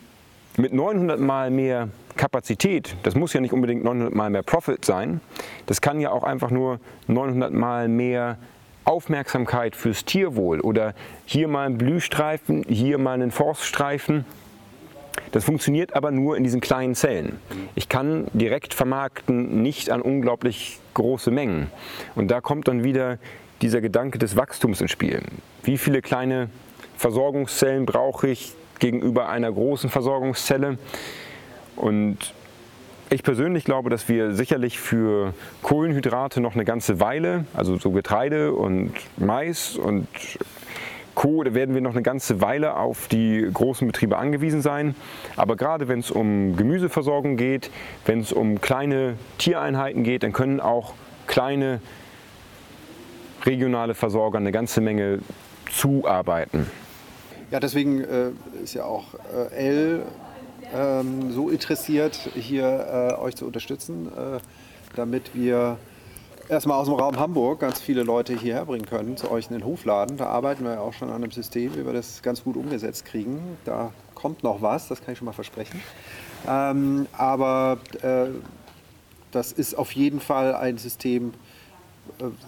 mit 0.57 0.73
900 0.73 1.19
Mal 1.19 1.51
mehr 1.51 1.89
Kapazität, 2.17 2.95
das 3.03 3.15
muss 3.15 3.33
ja 3.33 3.41
nicht 3.41 3.53
unbedingt 3.53 3.85
900 3.85 4.15
Mal 4.15 4.31
mehr 4.31 4.43
Profit 4.43 4.85
sein, 4.85 5.21
das 5.67 5.81
kann 5.81 6.01
ja 6.01 6.11
auch 6.11 6.25
einfach 6.25 6.51
nur 6.51 6.79
900 7.07 7.53
Mal 7.53 7.89
mehr 7.89 8.39
Aufmerksamkeit 8.85 9.77
fürs 9.77 10.05
Tierwohl 10.05 10.61
oder 10.61 10.95
hier 11.25 11.49
mal 11.49 11.67
ein 11.67 11.79
Blühstreifen, 11.79 12.65
hier 12.69 12.99
mal 12.99 13.15
einen 13.15 13.31
Forststreifen. 13.31 14.25
Das 15.31 15.45
funktioniert 15.45 15.95
aber 15.95 16.11
nur 16.11 16.37
in 16.37 16.45
diesen 16.45 16.61
kleinen 16.61 16.95
Zellen. 16.95 17.39
Ich 17.75 17.89
kann 17.89 18.27
direkt 18.35 18.75
vermarkten, 18.75 19.63
nicht 19.63 19.89
an 19.91 20.03
unglaublich 20.03 20.79
große 20.95 21.31
Mengen. 21.31 21.71
Und 22.17 22.31
da 22.31 22.41
kommt 22.41 22.69
dann 22.69 22.85
wieder 22.85 23.19
dieser 23.63 23.81
Gedanke 23.81 24.19
des 24.19 24.37
Wachstums 24.37 24.81
ins 24.81 24.91
Spiel. 24.91 25.23
Wie 25.63 25.79
viele 25.79 26.03
kleine 26.03 26.51
Versorgungszellen 26.99 27.87
brauche 27.87 28.29
ich 28.29 28.55
gegenüber 28.83 29.29
einer 29.29 29.51
großen 29.51 29.89
Versorgungszelle? 29.89 30.77
Und 31.77 32.19
ich 33.11 33.23
persönlich 33.23 33.65
glaube, 33.65 33.91
dass 33.91 34.09
wir 34.09 34.33
sicherlich 34.33 34.79
für 34.81 35.35
Kohlenhydrate 35.63 36.41
noch 36.41 36.55
eine 36.55 36.65
ganze 36.65 36.99
Weile, 36.99 37.47
also 37.55 37.79
so 37.79 37.93
Getreide 37.93 38.53
und 38.53 38.93
Mais 39.17 39.77
und 39.77 40.09
Co., 41.15 41.45
da 41.45 41.55
werden 41.55 41.75
wir 41.75 41.83
noch 41.83 41.93
eine 41.93 42.03
ganze 42.03 42.41
Weile 42.41 42.77
auf 42.77 43.07
die 43.09 43.49
großen 43.53 43.87
Betriebe 43.87 44.17
angewiesen 44.17 44.63
sein. 44.63 44.95
Aber 45.37 45.57
gerade 45.57 45.87
wenn 45.89 46.01
es 46.01 46.11
um 46.11 46.57
Gemüseversorgung 46.57 47.37
geht, 47.37 47.71
wenn 48.07 48.21
es 48.21 48.33
um 48.33 48.61
kleine 48.61 49.15
Tiereinheiten 49.39 50.05
geht, 50.05 50.23
dann 50.23 50.33
können 50.33 50.61
auch 50.61 50.95
kleine 51.27 51.81
regionale 53.45 53.95
Versorger 53.95 54.39
eine 54.39 54.53
ganze 54.53 54.81
Menge 54.81 55.19
zuarbeiten. 55.71 56.67
Ja, 57.53 57.61
deswegen 57.61 58.01
äh, 58.01 58.31
ist 58.65 58.73
ja 58.73 58.87
auch 58.87 59.05
äh, 59.53 59.55
L 59.55 60.07
ähm, 60.75 61.33
so 61.33 61.51
interessiert, 61.51 62.17
hier 62.35 62.65
äh, 62.65 63.21
euch 63.21 63.37
zu 63.37 63.45
unterstützen, 63.45 64.07
äh, 64.07 64.41
damit 64.97 65.35
wir 65.35 65.77
erstmal 66.49 66.79
aus 66.79 66.87
dem 66.87 66.95
Raum 66.95 67.19
Hamburg 67.19 67.61
ganz 67.61 67.79
viele 67.79 68.05
Leute 68.05 68.35
hierher 68.35 68.65
bringen 68.65 68.87
können, 68.87 69.19
zu 69.19 69.31
euch 69.31 69.49
in 69.51 69.53
den 69.53 69.67
Hofladen. 69.67 70.17
Da 70.17 70.29
arbeiten 70.29 70.65
wir 70.65 70.73
ja 70.73 70.81
auch 70.81 70.95
schon 70.95 71.11
an 71.11 71.17
einem 71.17 71.31
System, 71.31 71.77
wie 71.77 71.85
wir 71.85 71.93
das 71.93 72.23
ganz 72.23 72.43
gut 72.43 72.57
umgesetzt 72.57 73.05
kriegen. 73.05 73.59
Da 73.67 73.93
kommt 74.15 74.43
noch 74.43 74.63
was, 74.63 74.89
das 74.89 75.03
kann 75.03 75.13
ich 75.13 75.19
schon 75.19 75.27
mal 75.27 75.33
versprechen. 75.33 75.79
Ähm, 76.49 77.07
aber 77.13 77.77
äh, 78.01 78.29
das 79.31 79.53
ist 79.53 79.75
auf 79.75 79.93
jeden 79.93 80.21
Fall 80.21 80.55
ein 80.55 80.79
System, 80.79 81.35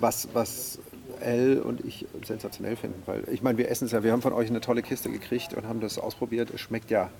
was, 0.00 0.28
was 0.32 0.78
L 1.24 1.60
und 1.60 1.84
ich 1.84 2.06
sensationell 2.24 2.76
finden. 2.76 3.02
Weil 3.06 3.24
ich 3.30 3.42
meine, 3.42 3.58
wir 3.58 3.70
essen 3.70 3.86
es 3.86 3.92
ja, 3.92 4.02
wir 4.02 4.12
haben 4.12 4.22
von 4.22 4.32
euch 4.32 4.48
eine 4.48 4.60
tolle 4.60 4.82
Kiste 4.82 5.10
gekriegt 5.10 5.54
und 5.54 5.66
haben 5.66 5.80
das 5.80 5.98
ausprobiert. 5.98 6.50
Es 6.54 6.60
schmeckt 6.60 6.90
ja 6.90 7.10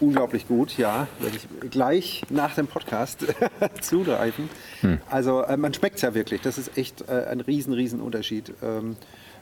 unglaublich 0.00 0.48
gut, 0.48 0.76
ja. 0.76 1.06
Werde 1.20 1.36
ich 1.36 1.70
gleich 1.70 2.22
nach 2.30 2.54
dem 2.54 2.66
Podcast 2.66 3.26
zugreifen. 3.80 4.48
Hm. 4.80 4.98
Also 5.08 5.42
äh, 5.42 5.56
man 5.56 5.72
schmeckt 5.72 5.96
es 5.96 6.02
ja 6.02 6.14
wirklich. 6.14 6.40
Das 6.40 6.58
ist 6.58 6.76
echt 6.76 7.08
äh, 7.08 7.26
ein 7.30 7.40
riesen, 7.40 7.72
riesen 7.72 8.00
Unterschied. 8.00 8.52
Ähm, 8.62 8.96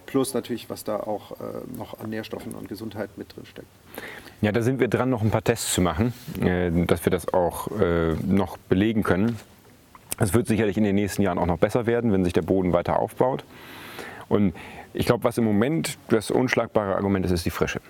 plus 0.07 0.35
natürlich, 0.35 0.69
was 0.69 0.85
da 0.85 0.97
auch 0.97 1.33
äh, 1.33 1.35
noch 1.77 1.99
an 2.01 2.11
Nährstoffen 2.11 2.55
und 2.55 2.69
Gesundheit 2.69 3.17
mit 3.17 3.35
drin 3.35 3.47
steckt. 3.47 3.69
Ja, 4.41 4.53
da 4.53 4.63
sind 4.63 4.81
wir 4.81 4.89
dran, 4.89 5.11
noch 5.11 5.23
ein 5.23 5.31
paar 5.31 5.45
Tests 5.45 5.73
zu 5.73 5.81
machen, 5.81 6.13
äh, 6.41 6.71
dass 6.87 7.05
wir 7.05 7.11
das 7.11 7.33
auch 7.33 7.71
äh, 7.81 8.15
noch 8.27 8.57
belegen 8.57 9.03
können. 9.03 9.37
Es 10.19 10.35
wird 10.35 10.47
sicherlich 10.47 10.77
in 10.77 10.85
den 10.85 10.95
nächsten 10.95 11.23
Jahren 11.23 11.39
auch 11.39 11.47
noch 11.47 11.59
besser 11.59 11.87
werden, 11.87 12.13
wenn 12.13 12.25
sich 12.25 12.33
der 12.33 12.43
Boden 12.43 12.73
weiter 12.73 12.99
aufbaut. 12.99 13.45
Und 14.33 14.55
ich 14.95 15.05
glaube, 15.05 15.25
was 15.25 15.37
im 15.37 15.45
Moment 15.45 15.99
das 16.09 16.31
unschlagbare 16.31 16.97
Argument 16.97 17.27
ist, 17.27 17.33
ist 17.33 17.45
die 17.45 17.51
Frische. 17.51 17.83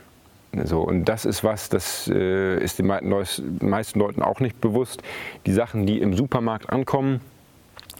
So, 0.64 0.80
und 0.80 1.04
das 1.04 1.24
ist 1.24 1.44
was, 1.44 1.68
das 1.68 2.10
äh, 2.12 2.58
ist 2.58 2.80
den 2.80 2.88
meisten 2.88 3.98
Leuten 4.00 4.22
auch 4.22 4.40
nicht 4.40 4.60
bewusst. 4.60 5.04
Die 5.46 5.52
Sachen, 5.52 5.86
die 5.86 6.00
im 6.00 6.14
Supermarkt 6.14 6.68
ankommen, 6.68 7.20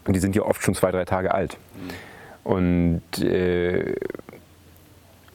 die 0.08 0.18
sind 0.18 0.34
ja 0.34 0.42
oft 0.42 0.60
schon 0.60 0.74
zwei, 0.74 0.90
drei 0.90 1.04
Tage 1.04 1.32
alt. 1.32 1.56
Und 2.42 3.02
äh, 3.20 3.94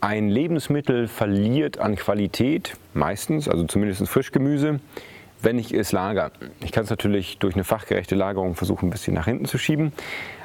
ein 0.01 0.27
Lebensmittel 0.27 1.07
verliert 1.07 1.77
an 1.77 1.95
Qualität, 1.95 2.75
meistens, 2.93 3.47
also 3.47 3.63
zumindest 3.63 4.05
Frischgemüse, 4.09 4.81
wenn 5.41 5.57
ich 5.57 5.73
es 5.73 5.93
lager. 5.93 6.31
Ich 6.59 6.73
kann 6.73 6.83
es 6.83 6.89
natürlich 6.89 7.37
durch 7.37 7.55
eine 7.55 7.63
fachgerechte 7.63 8.15
Lagerung 8.15 8.55
versuchen, 8.55 8.87
ein 8.87 8.91
bisschen 8.91 9.13
nach 9.13 9.25
hinten 9.25 9.45
zu 9.45 9.57
schieben, 9.57 9.93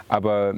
aber 0.08 0.54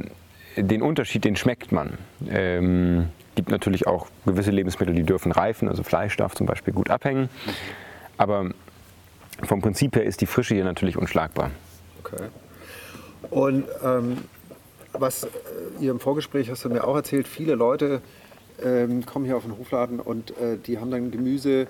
den 0.57 0.83
Unterschied, 0.83 1.25
den 1.25 1.37
schmeckt 1.37 1.73
man. 1.73 1.99
Ähm, 2.29 3.09
gibt 3.35 3.51
natürlich 3.51 3.87
auch 3.87 4.09
gewisse 4.25 4.51
Lebensmittel, 4.51 4.95
die 4.95 5.03
dürfen 5.03 5.33
reifen, 5.33 5.69
also 5.69 5.83
Fleisch 5.83 6.17
darf 6.17 6.35
zum 6.35 6.47
Beispiel 6.47 6.73
gut 6.73 6.91
abhängen. 6.91 7.29
Aber 8.17 8.51
vom 9.43 9.61
Prinzip 9.61 9.97
her 9.97 10.05
ist 10.05 10.21
die 10.21 10.27
Frische 10.27 10.55
hier 10.55 10.65
natürlich 10.65 10.97
unschlagbar. 10.97 11.51
Okay. 12.01 12.25
Und 13.31 13.65
ähm, 13.85 14.19
was 14.93 15.25
äh, 15.25 15.29
ihr 15.81 15.91
im 15.91 16.01
Vorgespräch 16.01 16.51
hast 16.51 16.65
du 16.65 16.69
mir 16.69 16.85
auch 16.85 16.95
erzählt, 16.95 17.27
viele 17.27 17.55
Leute 17.55 18.01
ähm, 18.63 19.05
kommen 19.05 19.25
hier 19.25 19.37
auf 19.37 19.43
den 19.43 19.59
Hofladen 19.59 19.99
und 19.99 20.31
äh, 20.39 20.57
die 20.65 20.79
haben 20.79 20.91
dann 20.91 21.11
Gemüse, 21.11 21.67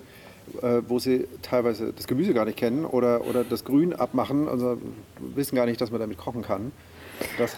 äh, 0.61 0.81
wo 0.87 0.99
sie 0.99 1.27
teilweise 1.41 1.91
das 1.93 2.05
Gemüse 2.05 2.33
gar 2.33 2.45
nicht 2.45 2.57
kennen 2.57 2.85
oder, 2.85 3.25
oder 3.25 3.43
das 3.43 3.63
Grün 3.63 3.93
abmachen, 3.93 4.47
also 4.47 4.77
wissen 5.19 5.55
gar 5.55 5.65
nicht, 5.65 5.81
dass 5.81 5.89
man 5.89 5.99
damit 5.99 6.17
kochen 6.17 6.43
kann. 6.43 6.71
Das 7.39 7.57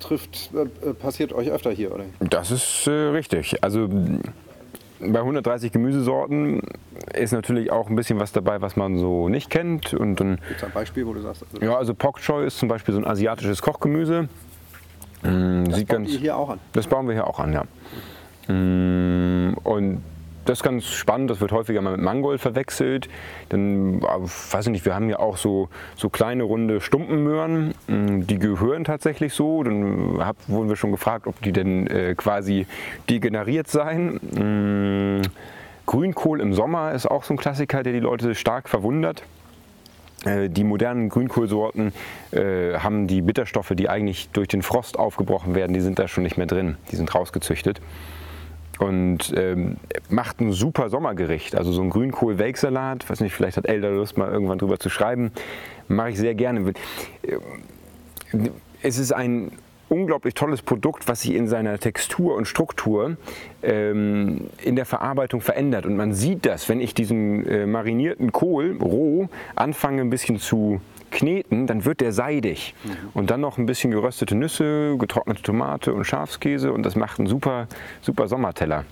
trifft, 0.00 0.50
äh, 0.54 0.92
passiert 0.92 1.32
euch 1.32 1.50
öfter 1.50 1.70
hier, 1.70 1.94
oder? 1.94 2.04
Das 2.20 2.50
ist 2.50 2.86
äh, 2.86 2.90
richtig. 2.90 3.62
Also 3.62 3.88
bei 5.00 5.18
130 5.18 5.72
Gemüsesorten 5.72 6.62
ist 7.14 7.32
natürlich 7.32 7.70
auch 7.70 7.88
ein 7.88 7.96
bisschen 7.96 8.18
was 8.18 8.32
dabei, 8.32 8.60
was 8.60 8.76
man 8.76 8.98
so 8.98 9.28
nicht 9.28 9.50
kennt. 9.50 9.94
Und 9.94 10.16
dann, 10.16 10.36
Gibt 10.36 10.58
es 10.58 10.64
ein 10.64 10.72
Beispiel, 10.72 11.06
wo 11.06 11.12
du 11.12 11.20
sagst? 11.20 11.44
Also 11.52 11.64
ja, 11.64 11.76
also 11.76 11.94
Pok 11.94 12.20
Choi 12.20 12.46
ist 12.46 12.58
zum 12.58 12.68
Beispiel 12.68 12.94
so 12.94 13.00
ein 13.00 13.06
asiatisches 13.06 13.60
Kochgemüse. 13.62 14.28
Das 15.22 15.32
Sieht 15.32 15.88
bauen 15.88 16.04
ganz, 16.04 16.10
wir 16.12 16.18
hier 16.18 16.36
auch 16.36 16.50
an? 16.50 16.60
Das 16.72 16.86
bauen 16.86 17.06
wir 17.06 17.14
hier 17.14 17.26
auch 17.26 17.40
an, 17.40 17.52
ja. 17.52 18.52
Mm, 18.52 19.54
und 19.64 20.02
das 20.46 20.60
ist 20.60 20.62
ganz 20.62 20.86
spannend, 20.86 21.30
das 21.30 21.40
wird 21.40 21.52
häufiger 21.52 21.82
mal 21.82 21.92
mit 21.92 22.00
Mangold 22.00 22.40
verwechselt. 22.40 23.08
Dann, 23.48 24.00
weiß 24.02 24.66
ich 24.66 24.72
nicht, 24.72 24.84
wir 24.84 24.94
haben 24.94 25.10
ja 25.10 25.18
auch 25.18 25.36
so, 25.36 25.68
so 25.96 26.08
kleine 26.08 26.44
runde 26.44 26.80
Stumpenmöhren, 26.80 27.74
mm, 27.88 28.26
die 28.26 28.38
gehören 28.38 28.84
tatsächlich 28.84 29.34
so. 29.34 29.62
Dann 29.62 30.18
hab, 30.18 30.36
wurden 30.48 30.68
wir 30.68 30.76
schon 30.76 30.92
gefragt, 30.92 31.26
ob 31.26 31.40
die 31.42 31.52
denn 31.52 31.86
äh, 31.88 32.14
quasi 32.14 32.66
degeneriert 33.10 33.68
seien. 33.68 34.20
Mhm. 34.22 35.22
Grünkohl 35.84 36.40
im 36.40 36.52
Sommer 36.52 36.92
ist 36.92 37.06
auch 37.06 37.22
so 37.22 37.34
ein 37.34 37.36
Klassiker, 37.36 37.82
der 37.82 37.92
die 37.92 38.00
Leute 38.00 38.34
stark 38.34 38.68
verwundert. 38.68 39.22
Äh, 40.24 40.48
die 40.48 40.64
modernen 40.64 41.08
Grünkohlsorten 41.08 41.92
äh, 42.32 42.78
haben 42.78 43.06
die 43.06 43.20
Bitterstoffe, 43.20 43.72
die 43.74 43.88
eigentlich 43.88 44.30
durch 44.30 44.48
den 44.48 44.62
Frost 44.62 44.98
aufgebrochen 44.98 45.54
werden, 45.54 45.72
die 45.72 45.80
sind 45.80 45.98
da 45.98 46.08
schon 46.08 46.22
nicht 46.22 46.36
mehr 46.36 46.46
drin. 46.46 46.76
Die 46.90 46.96
sind 46.96 47.14
rausgezüchtet 47.14 47.80
und 48.80 49.32
ähm, 49.36 49.76
macht 50.08 50.40
ein 50.40 50.52
super 50.52 50.88
Sommergericht. 50.88 51.56
Also 51.56 51.72
so 51.72 51.82
ein 51.82 51.90
Grünkohl-Welksalat, 51.90 53.08
weiß 53.08 53.20
nicht, 53.20 53.34
vielleicht 53.34 53.56
hat 53.56 53.66
Elder 53.66 53.90
Lust 53.90 54.16
mal 54.16 54.30
irgendwann 54.30 54.58
drüber 54.58 54.78
zu 54.78 54.90
schreiben, 54.90 55.32
mache 55.88 56.10
ich 56.10 56.18
sehr 56.18 56.34
gerne. 56.34 56.72
Es 58.82 58.98
ist 58.98 59.12
ein 59.12 59.52
unglaublich 59.88 60.34
tolles 60.34 60.62
Produkt, 60.62 61.06
was 61.08 61.22
sich 61.22 61.34
in 61.34 61.46
seiner 61.48 61.78
Textur 61.78 62.34
und 62.34 62.46
Struktur 62.46 63.16
ähm, 63.62 64.48
in 64.62 64.76
der 64.76 64.84
Verarbeitung 64.84 65.40
verändert. 65.40 65.86
Und 65.86 65.96
man 65.96 66.12
sieht 66.12 66.44
das, 66.46 66.68
wenn 66.68 66.80
ich 66.80 66.94
diesen 66.94 67.46
äh, 67.46 67.66
marinierten 67.66 68.32
Kohl 68.32 68.76
roh 68.80 69.28
anfange 69.54 70.02
ein 70.02 70.10
bisschen 70.10 70.38
zu 70.38 70.80
kneten, 71.10 71.66
dann 71.66 71.84
wird 71.84 72.00
der 72.00 72.12
seidig. 72.12 72.74
Mhm. 72.84 72.90
Und 73.14 73.30
dann 73.30 73.40
noch 73.40 73.58
ein 73.58 73.66
bisschen 73.66 73.90
geröstete 73.90 74.34
Nüsse, 74.34 74.96
getrocknete 74.98 75.42
Tomate 75.42 75.92
und 75.94 76.04
Schafskäse 76.04 76.72
und 76.72 76.82
das 76.82 76.96
macht 76.96 77.18
einen 77.18 77.28
super, 77.28 77.68
super 78.02 78.28
Sommerteller. 78.28 78.84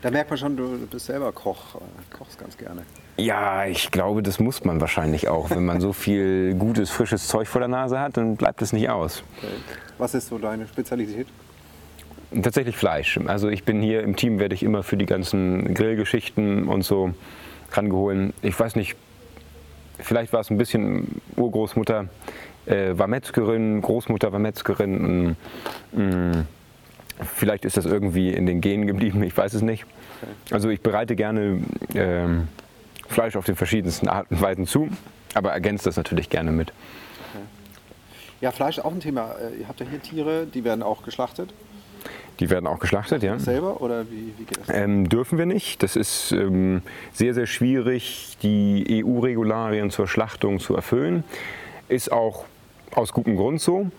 Da 0.00 0.10
merkt 0.12 0.30
man 0.30 0.38
schon, 0.38 0.56
du 0.56 0.86
bist 0.86 1.06
selber 1.06 1.32
Koch, 1.32 1.74
äh, 1.74 2.16
kochst 2.16 2.38
ganz 2.38 2.56
gerne. 2.56 2.82
Ja, 3.16 3.66
ich 3.66 3.90
glaube, 3.90 4.22
das 4.22 4.38
muss 4.38 4.64
man 4.64 4.80
wahrscheinlich 4.80 5.26
auch. 5.26 5.50
Wenn 5.50 5.64
man 5.64 5.80
so 5.80 5.92
viel 5.92 6.54
gutes, 6.54 6.90
frisches 6.90 7.26
Zeug 7.26 7.48
vor 7.48 7.60
der 7.60 7.68
Nase 7.68 7.98
hat, 7.98 8.16
dann 8.16 8.36
bleibt 8.36 8.62
es 8.62 8.72
nicht 8.72 8.88
aus. 8.90 9.24
Okay. 9.38 9.52
Was 9.98 10.14
ist 10.14 10.28
so 10.28 10.38
deine 10.38 10.68
Spezialität? 10.68 11.26
Tatsächlich 12.42 12.76
Fleisch. 12.76 13.18
Also 13.26 13.48
ich 13.48 13.64
bin 13.64 13.82
hier 13.82 14.02
im 14.04 14.14
Team, 14.14 14.38
werde 14.38 14.54
ich 14.54 14.62
immer 14.62 14.84
für 14.84 14.96
die 14.96 15.06
ganzen 15.06 15.74
Grillgeschichten 15.74 16.68
und 16.68 16.82
so 16.82 17.12
rangeholt. 17.72 18.34
Ich 18.42 18.58
weiß 18.58 18.76
nicht, 18.76 18.96
vielleicht 19.98 20.32
war 20.32 20.40
es 20.40 20.50
ein 20.50 20.58
bisschen 20.58 21.20
Urgroßmutter 21.36 22.08
äh, 22.68 22.98
war 22.98 23.06
Metzgerin, 23.06 23.80
Großmutter 23.80 24.32
war 24.32 24.38
Metzgerin. 24.38 25.36
Mh, 25.92 26.04
mm, 26.04 26.46
vielleicht 27.34 27.64
ist 27.64 27.76
das 27.76 27.86
irgendwie 27.86 28.30
in 28.30 28.46
den 28.46 28.60
Genen 28.60 28.86
geblieben, 28.86 29.22
ich 29.22 29.36
weiß 29.36 29.54
es 29.54 29.62
nicht. 29.62 29.86
Also 30.50 30.68
ich 30.68 30.80
bereite 30.80 31.16
gerne 31.16 31.62
äh, 31.94 32.26
Fleisch 33.08 33.36
auf 33.36 33.44
den 33.44 33.56
verschiedensten 33.56 34.08
Arten 34.08 34.34
und 34.34 34.40
Weisen 34.40 34.66
zu, 34.66 34.88
aber 35.34 35.52
ergänzt 35.52 35.86
das 35.86 35.96
natürlich 35.96 36.30
gerne 36.30 36.52
mit. 36.52 36.72
Ja, 38.40 38.52
Fleisch 38.52 38.78
ist 38.78 38.84
auch 38.84 38.92
ein 38.92 39.00
Thema. 39.00 39.34
Äh, 39.40 39.60
ihr 39.60 39.68
habt 39.68 39.80
ja 39.80 39.86
hier 39.88 40.00
Tiere, 40.00 40.46
die 40.46 40.62
werden 40.62 40.82
auch 40.82 41.02
geschlachtet. 41.02 41.52
Die 42.40 42.50
werden 42.50 42.66
auch 42.66 42.78
geschlachtet, 42.78 43.22
ja. 43.22 43.38
Selber 43.38 43.80
oder 43.80 44.04
wie, 44.10 44.32
wie 44.38 44.44
geht 44.44 44.58
das? 44.58 44.68
Ähm, 44.74 45.08
dürfen 45.08 45.38
wir 45.38 45.46
nicht. 45.46 45.82
Das 45.82 45.96
ist 45.96 46.32
ähm, 46.32 46.82
sehr, 47.12 47.34
sehr 47.34 47.46
schwierig, 47.46 48.36
die 48.42 49.04
EU-Regularien 49.04 49.90
zur 49.90 50.06
Schlachtung 50.06 50.60
zu 50.60 50.76
erfüllen. 50.76 51.24
Ist 51.88 52.12
auch 52.12 52.44
aus 52.92 53.12
gutem 53.12 53.36
Grund 53.36 53.60
so. 53.60 53.90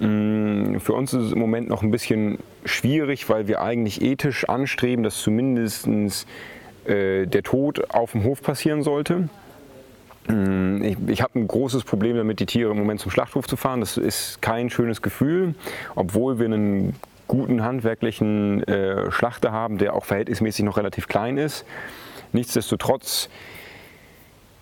Ähm, 0.00 0.80
für 0.80 0.92
uns 0.92 1.12
ist 1.12 1.24
es 1.24 1.32
im 1.32 1.38
Moment 1.38 1.68
noch 1.68 1.82
ein 1.82 1.90
bisschen 1.90 2.38
schwierig, 2.64 3.28
weil 3.28 3.48
wir 3.48 3.62
eigentlich 3.62 4.02
ethisch 4.02 4.48
anstreben, 4.48 5.02
dass 5.02 5.16
zumindest 5.20 5.86
äh, 6.84 7.26
der 7.26 7.42
Tod 7.42 7.90
auf 7.94 8.12
dem 8.12 8.24
Hof 8.24 8.42
passieren 8.42 8.82
sollte. 8.82 9.28
Mm, 10.28 10.82
ich, 10.82 10.96
ich 11.06 11.22
habe 11.22 11.38
ein 11.38 11.48
großes 11.48 11.84
Problem 11.84 12.16
damit, 12.16 12.40
die 12.40 12.46
Tiere 12.46 12.70
im 12.70 12.78
Moment 12.78 13.00
zum 13.00 13.10
Schlachthof 13.10 13.46
zu 13.46 13.56
fahren. 13.56 13.80
Das 13.80 13.96
ist 13.96 14.40
kein 14.42 14.70
schönes 14.70 15.02
Gefühl, 15.02 15.54
obwohl 15.94 16.38
wir 16.38 16.46
einen 16.46 16.94
guten 17.28 17.62
handwerklichen 17.62 18.64
äh, 18.64 19.10
Schlachter 19.10 19.52
haben, 19.52 19.78
der 19.78 19.94
auch 19.94 20.04
verhältnismäßig 20.04 20.64
noch 20.64 20.76
relativ 20.76 21.06
klein 21.06 21.38
ist. 21.38 21.64
Nichtsdestotrotz 22.32 23.28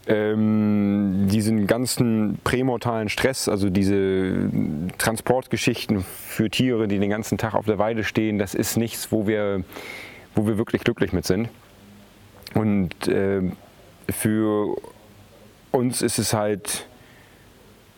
ähm, 0.09 1.27
diesen 1.29 1.67
ganzen 1.67 2.39
prämortalen 2.45 3.09
Stress, 3.09 3.49
also 3.49 3.71
diese 3.71 4.51
Transportgeschichten 4.99 6.05
für 6.05 6.51
Tiere, 6.51 6.87
die 6.87 6.99
den 6.99 7.11
ganzen 7.11 7.39
Tag 7.39 7.55
auf 7.55 7.67
der 7.67 7.79
Weide 7.79 8.05
stehen, 8.05 8.39
das 8.39 8.55
ist 8.55 8.77
nichts, 8.77 9.11
wo 9.11 9.27
wir, 9.27 9.65
wo 10.35 10.47
wir 10.47 10.59
wirklich 10.59 10.85
glücklich 10.85 11.13
mit 11.13 11.25
sind. 11.25 11.49
Und 12.55 13.09
äh, 13.09 13.43
für 14.09 14.77
uns 15.73 16.03
ist 16.03 16.19
es 16.19 16.33
halt 16.33 16.87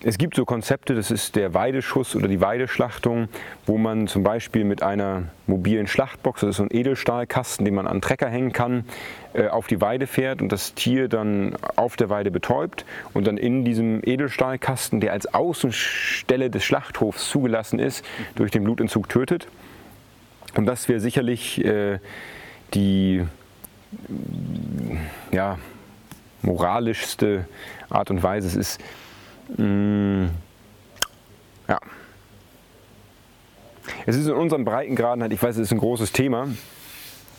es 0.03 0.17
gibt 0.17 0.37
so 0.37 0.45
Konzepte, 0.45 0.95
das 0.95 1.11
ist 1.11 1.35
der 1.35 1.55
Weideschuss 1.55 2.15
oder 2.15 2.29
die 2.29 2.41
Weideschlachtung, 2.41 3.29
wo 3.67 3.79
man 3.79 4.07
zum 4.07 4.23
Beispiel 4.23 4.65
mit 4.65 4.81
einer 4.83 5.25
mobilen 5.49 5.89
Schlachtbox, 5.89 6.43
das 6.43 6.51
ist 6.51 6.57
so 6.59 6.63
ein 6.63 6.69
Edelstahlkasten, 6.71 7.65
den 7.65 7.75
man 7.75 7.89
an 7.89 8.01
Trecker 8.01 8.29
hängen 8.29 8.53
kann, 8.53 8.85
äh, 9.33 9.49
auf 9.49 9.67
die 9.67 9.81
Weide 9.81 10.07
fährt 10.07 10.41
und 10.41 10.53
das 10.53 10.75
Tier 10.75 11.09
dann 11.09 11.57
auf 11.75 11.97
der 11.97 12.11
Weide 12.11 12.31
betäubt 12.31 12.85
und 13.13 13.27
dann 13.27 13.39
in 13.39 13.65
diesem 13.65 14.01
Edelstahlkasten, 14.05 15.01
der 15.01 15.13
als 15.13 15.35
Außenstelle 15.35 16.49
des 16.49 16.65
Schlachthofs 16.65 17.29
zugelassen 17.29 17.81
ist, 17.81 18.05
durch 18.37 18.53
den 18.53 18.63
Blutentzug 18.63 19.09
tötet. 19.09 19.49
Und 20.55 20.67
das 20.67 20.89
wäre 20.89 21.01
sicherlich 21.01 21.65
äh, 21.65 21.99
die 22.73 23.25
ja, 25.33 25.59
moralischste 26.43 27.49
Art 27.91 28.11
und 28.11 28.23
Weise. 28.23 28.47
Es 28.47 28.55
ist 28.55 28.81
Mm, 29.57 30.27
ja. 31.69 31.79
Es 34.07 34.17
ist 34.17 34.27
in 34.27 34.35
unseren 34.35 34.65
Breitengraden 34.65 35.23
halt, 35.23 35.33
ich 35.33 35.43
weiß, 35.43 35.57
es 35.57 35.63
ist 35.63 35.73
ein 35.73 35.79
großes 35.79 36.13
Thema. 36.13 36.49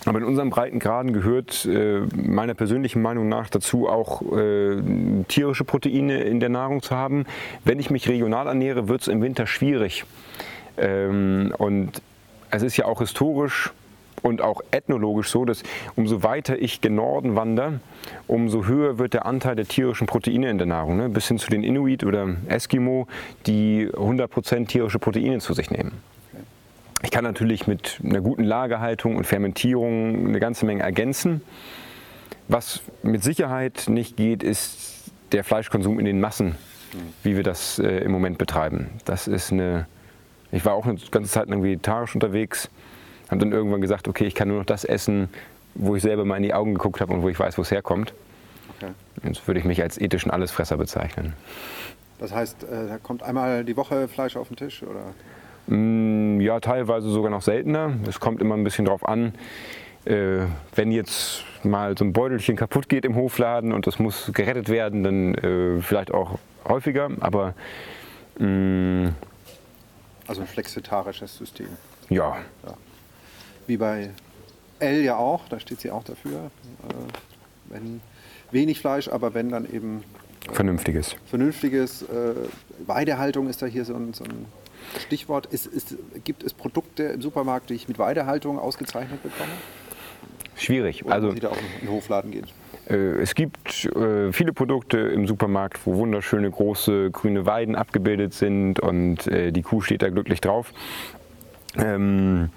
Aber 0.06 0.20
in 0.20 0.24
unseren 0.24 0.50
Breitengraden 0.50 1.12
gehört 1.12 1.66
äh, 1.66 2.00
meiner 2.16 2.54
persönlichen 2.54 3.02
Meinung 3.02 3.28
nach 3.28 3.50
dazu 3.50 3.90
auch 3.90 4.22
äh, 4.32 4.82
tierische 5.28 5.66
Proteine 5.66 6.24
in 6.24 6.40
der 6.40 6.50
Nahrung 6.50 6.82
zu 6.82 6.96
haben. 6.96 7.26
Wenn 7.66 7.80
ich 7.80 7.90
mich 7.90 8.08
regional 8.08 8.48
ernähre, 8.48 8.88
wird 8.88 9.02
es 9.02 9.08
im 9.10 9.22
Winter 9.22 9.46
schwierig. 9.46 10.06
Ähm, 10.78 11.54
und 11.58 12.02
es 12.50 12.64
ist 12.64 12.78
ja 12.78 12.86
auch 12.86 13.00
historisch 13.00 13.72
und 14.22 14.42
auch 14.42 14.62
ethnologisch 14.72 15.30
so, 15.30 15.46
dass 15.46 15.64
umso 15.96 16.24
weiter 16.24 16.60
ich 16.60 16.82
gen 16.82 16.96
Norden 16.96 17.36
wandere, 17.36 17.80
umso 18.28 18.66
höher 18.66 18.98
wird 18.98 19.14
der 19.14 19.26
Anteil 19.26 19.56
der 19.56 19.66
tierischen 19.66 20.08
Proteine 20.08 20.50
in 20.50 20.58
der 20.58 20.68
Nahrung. 20.68 20.98
Ne? 20.98 21.10
Bis 21.10 21.28
hin 21.28 21.38
zu 21.38 21.50
den 21.50 21.64
Inuit 21.64 22.04
oder 22.04 22.28
Eskimo, 22.48 23.08
die 23.46 23.90
100% 23.92 24.68
tierische 24.68 25.00
Proteine 25.00 25.40
zu 25.40 25.54
sich 25.54 25.72
nehmen. 25.72 25.94
Ich 27.02 27.12
kann 27.12 27.24
natürlich 27.24 27.66
mit 27.66 28.00
einer 28.04 28.20
guten 28.20 28.44
Lagerhaltung 28.44 29.16
und 29.16 29.26
Fermentierung 29.26 30.28
eine 30.28 30.40
ganze 30.40 30.66
Menge 30.66 30.84
ergänzen. 30.84 31.42
Was 32.50 32.82
mit 33.04 33.24
Sicherheit 33.24 33.86
nicht 33.88 34.18
geht, 34.18 34.44
ist 34.44 35.12
der 35.32 35.44
Fleischkonsum 35.44 36.00
in 36.00 36.06
den 36.06 36.20
Massen, 36.20 36.56
wie 37.24 37.36
wir 37.36 37.44
das 37.44 37.80
äh, 37.80 38.00
im 38.00 38.12
Moment 38.12 38.38
betreiben. 38.38 38.90
Das 39.06 39.28
ist 39.28 39.52
eine. 39.52 39.88
Ich 40.52 40.66
war 40.66 40.74
auch 40.74 40.86
eine 40.88 40.98
ganze 41.12 41.30
Zeit 41.30 41.48
lang 41.48 41.62
vegetarisch 41.62 42.16
unterwegs 42.16 42.70
habe 43.30 43.40
dann 43.40 43.52
irgendwann 43.52 43.82
gesagt, 43.82 44.08
okay, 44.08 44.26
ich 44.26 44.36
kann 44.36 44.48
nur 44.48 44.60
noch 44.60 44.66
das 44.66 44.86
essen, 44.86 45.30
wo 45.76 45.96
ich 45.96 46.02
selber 46.02 46.26
mal 46.26 46.38
in 46.38 46.44
die 46.44 46.54
Augen 46.54 46.74
geguckt 46.74 47.02
habe 47.02 47.14
und 47.14 47.22
wo 47.22 47.30
ich 47.30 47.40
weiß, 47.40 47.58
wo 47.58 47.62
es 47.62 47.72
herkommt. 47.72 48.14
Okay. 48.78 48.92
Jetzt 49.24 49.48
würde 49.48 49.60
ich 49.60 49.66
mich 49.66 49.82
als 49.82 50.00
ethischen 50.00 50.32
Allesfresser 50.32 50.78
bezeichnen. 50.78 51.34
Das 52.20 52.34
heißt, 52.34 52.64
äh, 52.64 52.88
da 52.88 52.98
kommt 52.98 53.24
einmal 53.24 53.64
die 53.64 53.78
Woche 53.78 54.08
Fleisch 54.08 54.36
auf 54.36 54.50
den 54.50 54.58
Tisch, 54.58 54.84
oder? 54.84 55.14
Mm, 55.74 56.42
ja, 56.42 56.60
teilweise 56.60 57.10
sogar 57.10 57.32
noch 57.32 57.42
seltener. 57.42 57.94
Es 58.08 58.20
kommt 58.20 58.42
immer 58.42 58.56
ein 58.56 58.64
bisschen 58.64 58.86
drauf 58.86 59.08
an. 59.08 59.34
Äh, 60.06 60.42
wenn 60.76 60.92
jetzt 60.92 61.44
mal 61.64 61.98
so 61.98 62.06
ein 62.06 62.14
Beutelchen 62.14 62.56
kaputt 62.56 62.90
geht 62.90 63.06
im 63.06 63.16
Hofladen 63.16 63.74
und 63.74 63.86
das 63.86 64.00
muss 64.00 64.32
gerettet 64.34 64.70
werden, 64.70 65.04
dann 65.04 65.36
äh, 65.36 65.82
vielleicht 65.82 66.12
auch 66.14 66.40
häufiger. 66.68 67.10
Aber 67.20 67.54
mm, 68.40 69.10
also 70.28 70.42
ein 70.42 70.48
flexitarisches 70.48 71.38
System. 71.38 71.68
Ja. 72.10 72.38
ja 72.66 72.74
wie 73.70 73.78
bei 73.78 74.10
L 74.80 75.04
ja 75.04 75.16
auch, 75.16 75.48
da 75.48 75.60
steht 75.60 75.80
sie 75.80 75.92
auch 75.92 76.04
dafür. 76.04 76.52
Äh, 76.88 76.94
wenn 77.70 78.02
wenig 78.52 78.80
Fleisch, 78.80 79.08
aber 79.08 79.34
wenn 79.34 79.50
dann 79.50 79.72
eben 79.72 80.04
äh, 80.50 80.54
vernünftiges. 80.54 81.16
Vernünftiges. 81.28 82.02
Äh, 82.02 82.34
Weidehaltung 82.86 83.50
ist 83.50 83.62
da 83.62 83.66
hier 83.66 83.86
so 83.86 83.94
ein, 83.94 84.14
so 84.14 84.24
ein 84.24 84.46
Stichwort. 85.00 85.46
Ist, 85.48 85.68
ist, 85.68 85.96
gibt 86.24 86.44
es 86.44 86.54
Produkte 86.54 87.04
im 87.04 87.22
Supermarkt, 87.22 87.70
die 87.70 87.76
ich 87.76 87.88
mit 87.88 88.00
Weidehaltung 88.00 88.58
ausgezeichnet 88.58 89.22
bekomme? 89.22 89.52
Schwierig. 90.56 91.06
Oder 91.06 91.14
also 91.14 91.32
ich 91.32 91.40
da 91.40 91.50
auch 91.50 91.58
in 91.58 91.88
den 91.88 91.90
Hofladen 91.90 92.32
gehen? 92.32 92.48
Es 92.86 93.36
gibt 93.36 93.86
äh, 93.86 94.34
viele 94.34 94.52
Produkte 94.52 94.98
im 94.98 95.28
Supermarkt, 95.28 95.86
wo 95.86 95.98
wunderschöne 95.98 96.50
große 96.50 97.12
grüne 97.12 97.46
Weiden 97.46 97.76
abgebildet 97.76 98.34
sind 98.34 98.80
und 98.80 99.28
äh, 99.28 99.52
die 99.52 99.62
Kuh 99.62 99.82
steht 99.82 100.02
da 100.02 100.10
glücklich 100.10 100.42
drauf. 100.42 100.74
Ähm, 101.78 102.50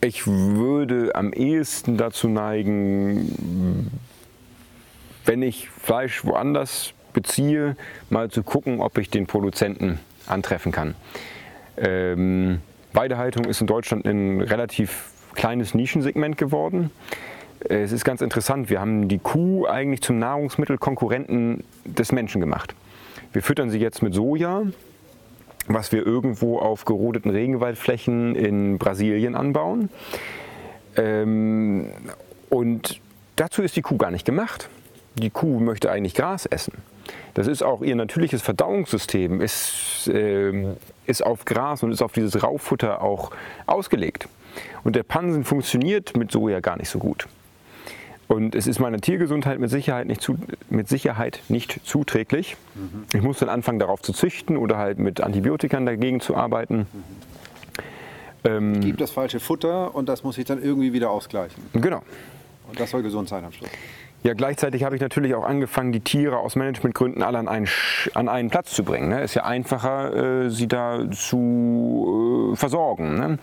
ich 0.00 0.26
würde 0.26 1.14
am 1.14 1.32
ehesten 1.32 1.96
dazu 1.96 2.28
neigen, 2.28 3.90
wenn 5.24 5.42
ich 5.42 5.68
Fleisch 5.68 6.24
woanders 6.24 6.92
beziehe, 7.12 7.76
mal 8.10 8.30
zu 8.30 8.42
gucken, 8.42 8.80
ob 8.80 8.98
ich 8.98 9.10
den 9.10 9.26
Produzenten 9.26 9.98
antreffen 10.26 10.72
kann. 10.72 10.94
Ähm, 11.76 12.60
Weidehaltung 12.92 13.44
ist 13.44 13.60
in 13.60 13.66
Deutschland 13.66 14.06
ein 14.06 14.40
relativ 14.40 15.10
kleines 15.34 15.74
Nischensegment 15.74 16.36
geworden. 16.36 16.90
Es 17.60 17.92
ist 17.92 18.04
ganz 18.04 18.20
interessant, 18.20 18.70
wir 18.70 18.80
haben 18.80 19.08
die 19.08 19.18
Kuh 19.18 19.66
eigentlich 19.66 20.00
zum 20.00 20.18
Nahrungsmittelkonkurrenten 20.18 21.64
des 21.84 22.12
Menschen 22.12 22.40
gemacht. 22.40 22.74
Wir 23.32 23.42
füttern 23.42 23.70
sie 23.70 23.78
jetzt 23.78 24.02
mit 24.02 24.14
Soja, 24.14 24.62
was 25.68 25.92
wir 25.92 26.04
irgendwo 26.06 26.58
auf 26.58 26.84
gerodeten 26.84 27.30
Regenwaldflächen 27.30 28.34
in 28.34 28.78
Brasilien 28.78 29.34
anbauen. 29.34 29.90
Ähm, 30.96 31.86
und 32.48 33.00
dazu 33.36 33.62
ist 33.62 33.76
die 33.76 33.82
Kuh 33.82 33.96
gar 33.96 34.10
nicht 34.10 34.24
gemacht. 34.24 34.68
Die 35.14 35.30
Kuh 35.30 35.60
möchte 35.60 35.90
eigentlich 35.90 36.14
Gras 36.14 36.46
essen. 36.46 36.74
Das 37.34 37.46
ist 37.46 37.62
auch 37.62 37.82
ihr 37.82 37.96
natürliches 37.96 38.42
Verdauungssystem, 38.42 39.40
ist, 39.40 40.08
äh, 40.08 40.74
ist 41.06 41.24
auf 41.24 41.44
Gras 41.44 41.82
und 41.82 41.92
ist 41.92 42.02
auf 42.02 42.12
dieses 42.12 42.42
Rauffutter 42.42 43.02
auch 43.02 43.30
ausgelegt. 43.66 44.28
Und 44.84 44.96
der 44.96 45.02
Pansen 45.02 45.44
funktioniert 45.44 46.16
mit 46.16 46.30
Soja 46.30 46.60
gar 46.60 46.76
nicht 46.76 46.88
so 46.88 46.98
gut. 46.98 47.28
Und 48.28 48.54
es 48.54 48.66
ist 48.66 48.78
meiner 48.78 48.98
Tiergesundheit 48.98 49.58
mit 49.58 49.70
Sicherheit 49.70 50.06
nicht, 50.06 50.20
zu, 50.20 50.36
mit 50.68 50.86
Sicherheit 50.86 51.40
nicht 51.48 51.80
zuträglich. 51.84 52.56
Mhm. 52.74 53.04
Ich 53.14 53.22
muss 53.22 53.38
dann 53.38 53.48
anfangen, 53.48 53.78
darauf 53.78 54.02
zu 54.02 54.12
züchten 54.12 54.58
oder 54.58 54.76
halt 54.76 54.98
mit 54.98 55.22
Antibiotikern 55.22 55.86
dagegen 55.86 56.20
zu 56.20 56.36
arbeiten. 56.36 56.86
Mhm. 56.92 57.04
Ähm, 58.44 58.74
ich 58.74 58.80
gebe 58.80 58.98
das 58.98 59.10
falsche 59.10 59.40
Futter 59.40 59.94
und 59.94 60.10
das 60.10 60.24
muss 60.24 60.36
ich 60.36 60.44
dann 60.44 60.62
irgendwie 60.62 60.92
wieder 60.92 61.10
ausgleichen. 61.10 61.62
Genau. 61.72 62.02
Und 62.68 62.78
das 62.78 62.90
soll 62.90 63.02
gesund 63.02 63.30
sein 63.30 63.44
am 63.46 63.52
Schluss. 63.52 63.70
Ja, 64.24 64.34
gleichzeitig 64.34 64.82
habe 64.82 64.96
ich 64.96 65.00
natürlich 65.00 65.34
auch 65.34 65.44
angefangen, 65.44 65.92
die 65.92 66.00
Tiere 66.00 66.38
aus 66.38 66.56
Managementgründen 66.56 67.22
alle 67.22 67.38
an 67.38 67.48
einen, 67.48 67.68
an 68.14 68.28
einen 68.28 68.50
Platz 68.50 68.72
zu 68.72 68.82
bringen. 68.82 69.08
Ne? 69.08 69.22
ist 69.22 69.34
ja 69.34 69.44
einfacher, 69.44 70.44
äh, 70.44 70.50
sie 70.50 70.66
da 70.66 71.08
zu 71.12 72.52
äh, 72.52 72.56
versorgen. 72.56 73.16
Ne? 73.16 73.38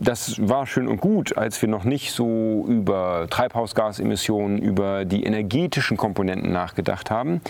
Das 0.00 0.48
war 0.48 0.66
schön 0.66 0.88
und 0.88 1.00
gut, 1.00 1.36
als 1.36 1.60
wir 1.60 1.68
noch 1.68 1.84
nicht 1.84 2.12
so 2.12 2.64
über 2.66 3.26
Treibhausgasemissionen, 3.28 4.58
über 4.58 5.04
die 5.04 5.24
energetischen 5.24 5.96
Komponenten 5.98 6.50
nachgedacht 6.50 7.10
haben. 7.10 7.42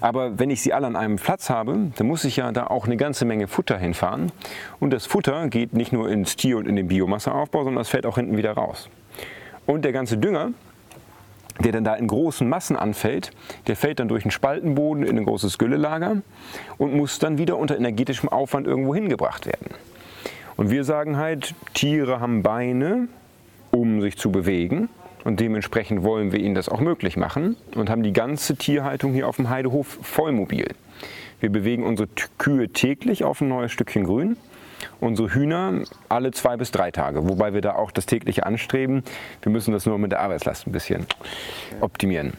Aber 0.00 0.38
wenn 0.38 0.50
ich 0.50 0.60
sie 0.60 0.74
alle 0.74 0.86
an 0.86 0.96
einem 0.96 1.16
Platz 1.16 1.48
habe, 1.48 1.90
dann 1.96 2.06
muss 2.06 2.24
ich 2.24 2.36
ja 2.36 2.52
da 2.52 2.66
auch 2.66 2.84
eine 2.84 2.98
ganze 2.98 3.24
Menge 3.24 3.48
Futter 3.48 3.78
hinfahren. 3.78 4.32
Und 4.80 4.92
das 4.92 5.06
Futter 5.06 5.48
geht 5.48 5.72
nicht 5.72 5.92
nur 5.92 6.10
ins 6.10 6.36
Tier- 6.36 6.58
und 6.58 6.68
in 6.68 6.76
den 6.76 6.88
Biomasseaufbau, 6.88 7.64
sondern 7.64 7.80
es 7.80 7.88
fällt 7.88 8.04
auch 8.04 8.16
hinten 8.16 8.36
wieder 8.36 8.52
raus. 8.52 8.90
Und 9.64 9.82
der 9.84 9.92
ganze 9.92 10.18
Dünger, 10.18 10.50
der 11.60 11.72
dann 11.72 11.84
da 11.84 11.94
in 11.94 12.06
großen 12.06 12.46
Massen 12.46 12.76
anfällt, 12.76 13.30
der 13.66 13.76
fällt 13.76 13.98
dann 13.98 14.08
durch 14.08 14.24
einen 14.24 14.30
Spaltenboden 14.30 15.04
in 15.04 15.16
ein 15.16 15.24
großes 15.24 15.56
Güllelager 15.56 16.20
und 16.76 16.94
muss 16.94 17.18
dann 17.18 17.38
wieder 17.38 17.56
unter 17.56 17.78
energetischem 17.78 18.28
Aufwand 18.28 18.66
irgendwo 18.66 18.94
hingebracht 18.94 19.46
werden. 19.46 19.68
Und 20.56 20.70
wir 20.70 20.84
sagen 20.84 21.16
halt, 21.16 21.54
Tiere 21.74 22.20
haben 22.20 22.42
Beine, 22.42 23.08
um 23.70 24.00
sich 24.00 24.16
zu 24.16 24.30
bewegen. 24.30 24.88
Und 25.24 25.40
dementsprechend 25.40 26.02
wollen 26.02 26.32
wir 26.32 26.38
ihnen 26.38 26.54
das 26.54 26.68
auch 26.68 26.80
möglich 26.80 27.16
machen 27.16 27.56
und 27.74 27.88
haben 27.88 28.02
die 28.02 28.12
ganze 28.12 28.56
Tierhaltung 28.56 29.14
hier 29.14 29.26
auf 29.26 29.36
dem 29.36 29.48
Heidehof 29.48 29.98
vollmobil. 30.02 30.68
Wir 31.40 31.50
bewegen 31.50 31.82
unsere 31.82 32.08
Kühe 32.38 32.68
täglich 32.68 33.24
auf 33.24 33.40
ein 33.40 33.48
neues 33.48 33.72
Stückchen 33.72 34.04
Grün, 34.04 34.36
unsere 35.00 35.32
Hühner 35.32 35.80
alle 36.10 36.30
zwei 36.32 36.58
bis 36.58 36.70
drei 36.72 36.90
Tage, 36.90 37.26
wobei 37.26 37.54
wir 37.54 37.62
da 37.62 37.74
auch 37.74 37.90
das 37.90 38.04
tägliche 38.04 38.44
anstreben. 38.44 39.02
Wir 39.40 39.50
müssen 39.50 39.72
das 39.72 39.86
nur 39.86 39.98
mit 39.98 40.12
der 40.12 40.20
Arbeitslast 40.20 40.66
ein 40.66 40.72
bisschen 40.72 41.06
optimieren. 41.80 42.34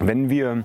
Wenn 0.00 0.28
wir 0.28 0.64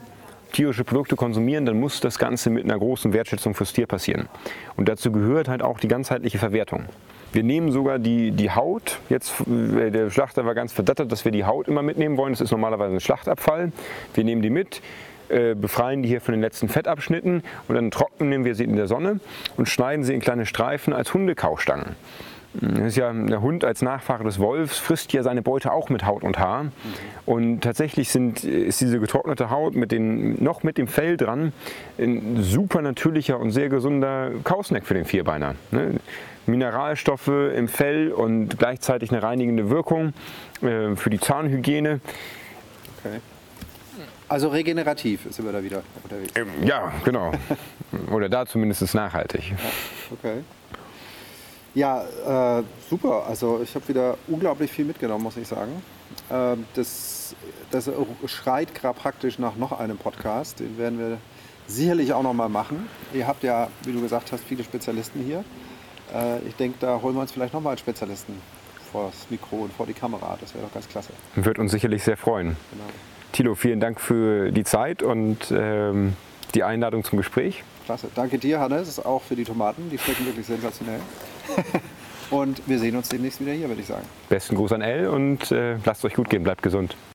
tierische 0.51 0.83
Produkte 0.83 1.15
konsumieren, 1.15 1.65
dann 1.65 1.79
muss 1.79 1.99
das 1.99 2.19
Ganze 2.19 2.49
mit 2.49 2.63
einer 2.63 2.77
großen 2.77 3.13
Wertschätzung 3.13 3.53
fürs 3.53 3.73
Tier 3.73 3.87
passieren. 3.87 4.27
Und 4.75 4.89
dazu 4.89 5.11
gehört 5.11 5.47
halt 5.47 5.61
auch 5.61 5.79
die 5.79 5.87
ganzheitliche 5.87 6.37
Verwertung. 6.37 6.85
Wir 7.31 7.43
nehmen 7.43 7.71
sogar 7.71 7.99
die, 7.99 8.31
die 8.31 8.49
Haut, 8.51 8.99
jetzt 9.09 9.33
äh, 9.41 9.91
der 9.91 10.09
Schlachter 10.09 10.45
war 10.45 10.55
ganz 10.55 10.73
verdattert, 10.73 11.11
dass 11.11 11.25
wir 11.25 11.31
die 11.31 11.45
Haut 11.45 11.67
immer 11.67 11.83
mitnehmen 11.83 12.17
wollen. 12.17 12.33
Das 12.33 12.41
ist 12.41 12.51
normalerweise 12.51 12.95
ein 12.95 12.99
Schlachtabfall. 12.99 13.71
Wir 14.15 14.23
nehmen 14.23 14.41
die 14.41 14.49
mit, 14.49 14.81
äh, 15.29 15.53
befreien 15.53 16.01
die 16.01 16.09
hier 16.09 16.21
von 16.21 16.33
den 16.33 16.41
letzten 16.41 16.69
Fettabschnitten 16.69 17.43
und 17.67 17.75
dann 17.75 17.91
trocknen 17.91 18.45
wir 18.45 18.55
sie 18.55 18.63
in 18.63 18.75
der 18.75 18.87
Sonne 18.87 19.19
und 19.57 19.69
schneiden 19.69 20.03
sie 20.03 20.13
in 20.15 20.21
kleine 20.21 20.47
Streifen 20.47 20.91
als 20.91 21.13
Hundekaustangen. 21.13 21.95
Ist 22.83 22.97
ja, 22.97 23.13
der 23.13 23.41
Hund 23.41 23.63
als 23.63 23.83
Nachfahre 23.83 24.23
des 24.23 24.39
Wolfs 24.39 24.79
frisst 24.79 25.13
ja 25.13 25.21
seine 25.21 25.43
Beute 25.43 25.71
auch 25.71 25.89
mit 25.89 26.05
Haut 26.05 26.23
und 26.23 26.39
Haar. 26.39 26.65
Und 27.27 27.61
tatsächlich 27.61 28.09
sind, 28.09 28.43
ist 28.43 28.81
diese 28.81 28.99
getrocknete 28.99 29.51
Haut 29.51 29.75
mit 29.75 29.91
den, 29.91 30.43
noch 30.43 30.63
mit 30.63 30.79
dem 30.79 30.87
Fell 30.87 31.15
dran 31.15 31.53
ein 31.99 32.41
super 32.41 32.81
natürlicher 32.81 33.39
und 33.39 33.51
sehr 33.51 33.69
gesunder 33.69 34.31
Kausnack 34.43 34.87
für 34.87 34.95
den 34.95 35.05
Vierbeiner. 35.05 35.55
Ne? 35.69 35.99
Mineralstoffe 36.47 37.27
im 37.27 37.67
Fell 37.67 38.11
und 38.11 38.57
gleichzeitig 38.57 39.11
eine 39.11 39.21
reinigende 39.21 39.69
Wirkung 39.69 40.13
äh, 40.61 40.95
für 40.95 41.11
die 41.11 41.19
Zahnhygiene. 41.19 41.99
Okay. 42.99 43.19
Also 44.27 44.49
regenerativ 44.49 45.27
sind 45.29 45.45
wir 45.45 45.51
da 45.51 45.63
wieder 45.63 45.83
unterwegs. 46.03 46.33
Ähm, 46.35 46.47
ja, 46.63 46.91
genau. 47.03 47.31
Oder 48.11 48.29
da 48.29 48.45
zumindest 48.45 48.93
nachhaltig. 48.95 49.51
Ja, 49.51 49.55
okay. 50.11 50.43
Ja, 51.79 52.59
äh, 52.59 52.63
super. 52.89 53.23
Also 53.25 53.61
ich 53.63 53.73
habe 53.73 53.87
wieder 53.87 54.17
unglaublich 54.27 54.69
viel 54.69 54.83
mitgenommen, 54.83 55.23
muss 55.23 55.37
ich 55.37 55.47
sagen. 55.47 55.71
Äh, 56.29 56.57
das, 56.73 57.33
das 57.71 57.89
schreit 58.25 58.75
gerade 58.75 58.99
praktisch 58.99 59.39
nach 59.39 59.55
noch 59.55 59.79
einem 59.79 59.97
Podcast. 59.97 60.59
Den 60.59 60.77
werden 60.77 60.99
wir 60.99 61.19
sicherlich 61.67 62.11
auch 62.11 62.21
noch 62.21 62.33
mal 62.33 62.49
machen. 62.49 62.89
Ihr 63.13 63.25
habt 63.25 63.43
ja, 63.43 63.69
wie 63.83 63.93
du 63.93 64.01
gesagt 64.01 64.33
hast, 64.33 64.43
viele 64.43 64.65
Spezialisten 64.65 65.23
hier. 65.23 65.45
Äh, 66.13 66.39
ich 66.49 66.55
denke, 66.55 66.79
da 66.81 67.01
holen 67.01 67.15
wir 67.15 67.21
uns 67.21 67.31
vielleicht 67.31 67.53
noch 67.53 67.61
mal 67.61 67.69
einen 67.69 67.77
Spezialisten 67.77 68.33
vor 68.91 69.11
das 69.13 69.29
Mikro 69.29 69.59
und 69.59 69.71
vor 69.71 69.85
die 69.85 69.93
Kamera. 69.93 70.37
Das 70.41 70.53
wäre 70.53 70.65
doch 70.65 70.73
ganz 70.73 70.89
klasse. 70.89 71.13
Wird 71.35 71.59
uns 71.59 71.71
sicherlich 71.71 72.03
sehr 72.03 72.17
freuen. 72.17 72.57
Genau. 72.71 72.83
Thilo, 73.31 73.55
vielen 73.55 73.79
Dank 73.79 74.01
für 74.01 74.51
die 74.51 74.65
Zeit 74.65 75.01
und 75.01 75.49
ähm, 75.55 76.17
die 76.55 76.63
Einladung 76.63 77.03
zum 77.03 77.17
Gespräch. 77.17 77.63
Klasse. 77.85 78.07
Danke 78.13 78.37
dir, 78.37 78.59
Hannes, 78.59 79.03
auch 79.03 79.21
für 79.21 79.35
die 79.35 79.43
Tomaten. 79.43 79.89
Die 79.89 79.97
schmecken 79.97 80.25
wirklich 80.25 80.45
sensationell. 80.45 80.99
und 82.29 82.61
wir 82.67 82.79
sehen 82.79 82.95
uns 82.95 83.09
demnächst 83.09 83.41
wieder 83.41 83.53
hier, 83.53 83.67
würde 83.67 83.81
ich 83.81 83.87
sagen. 83.87 84.05
Besten 84.29 84.55
Gruß 84.55 84.73
an 84.73 84.81
Elle 84.81 85.11
und 85.11 85.51
äh, 85.51 85.77
lasst 85.85 86.01
es 86.01 86.05
euch 86.05 86.13
gut 86.13 86.29
gehen, 86.29 86.43
bleibt 86.43 86.61
gesund. 86.61 86.95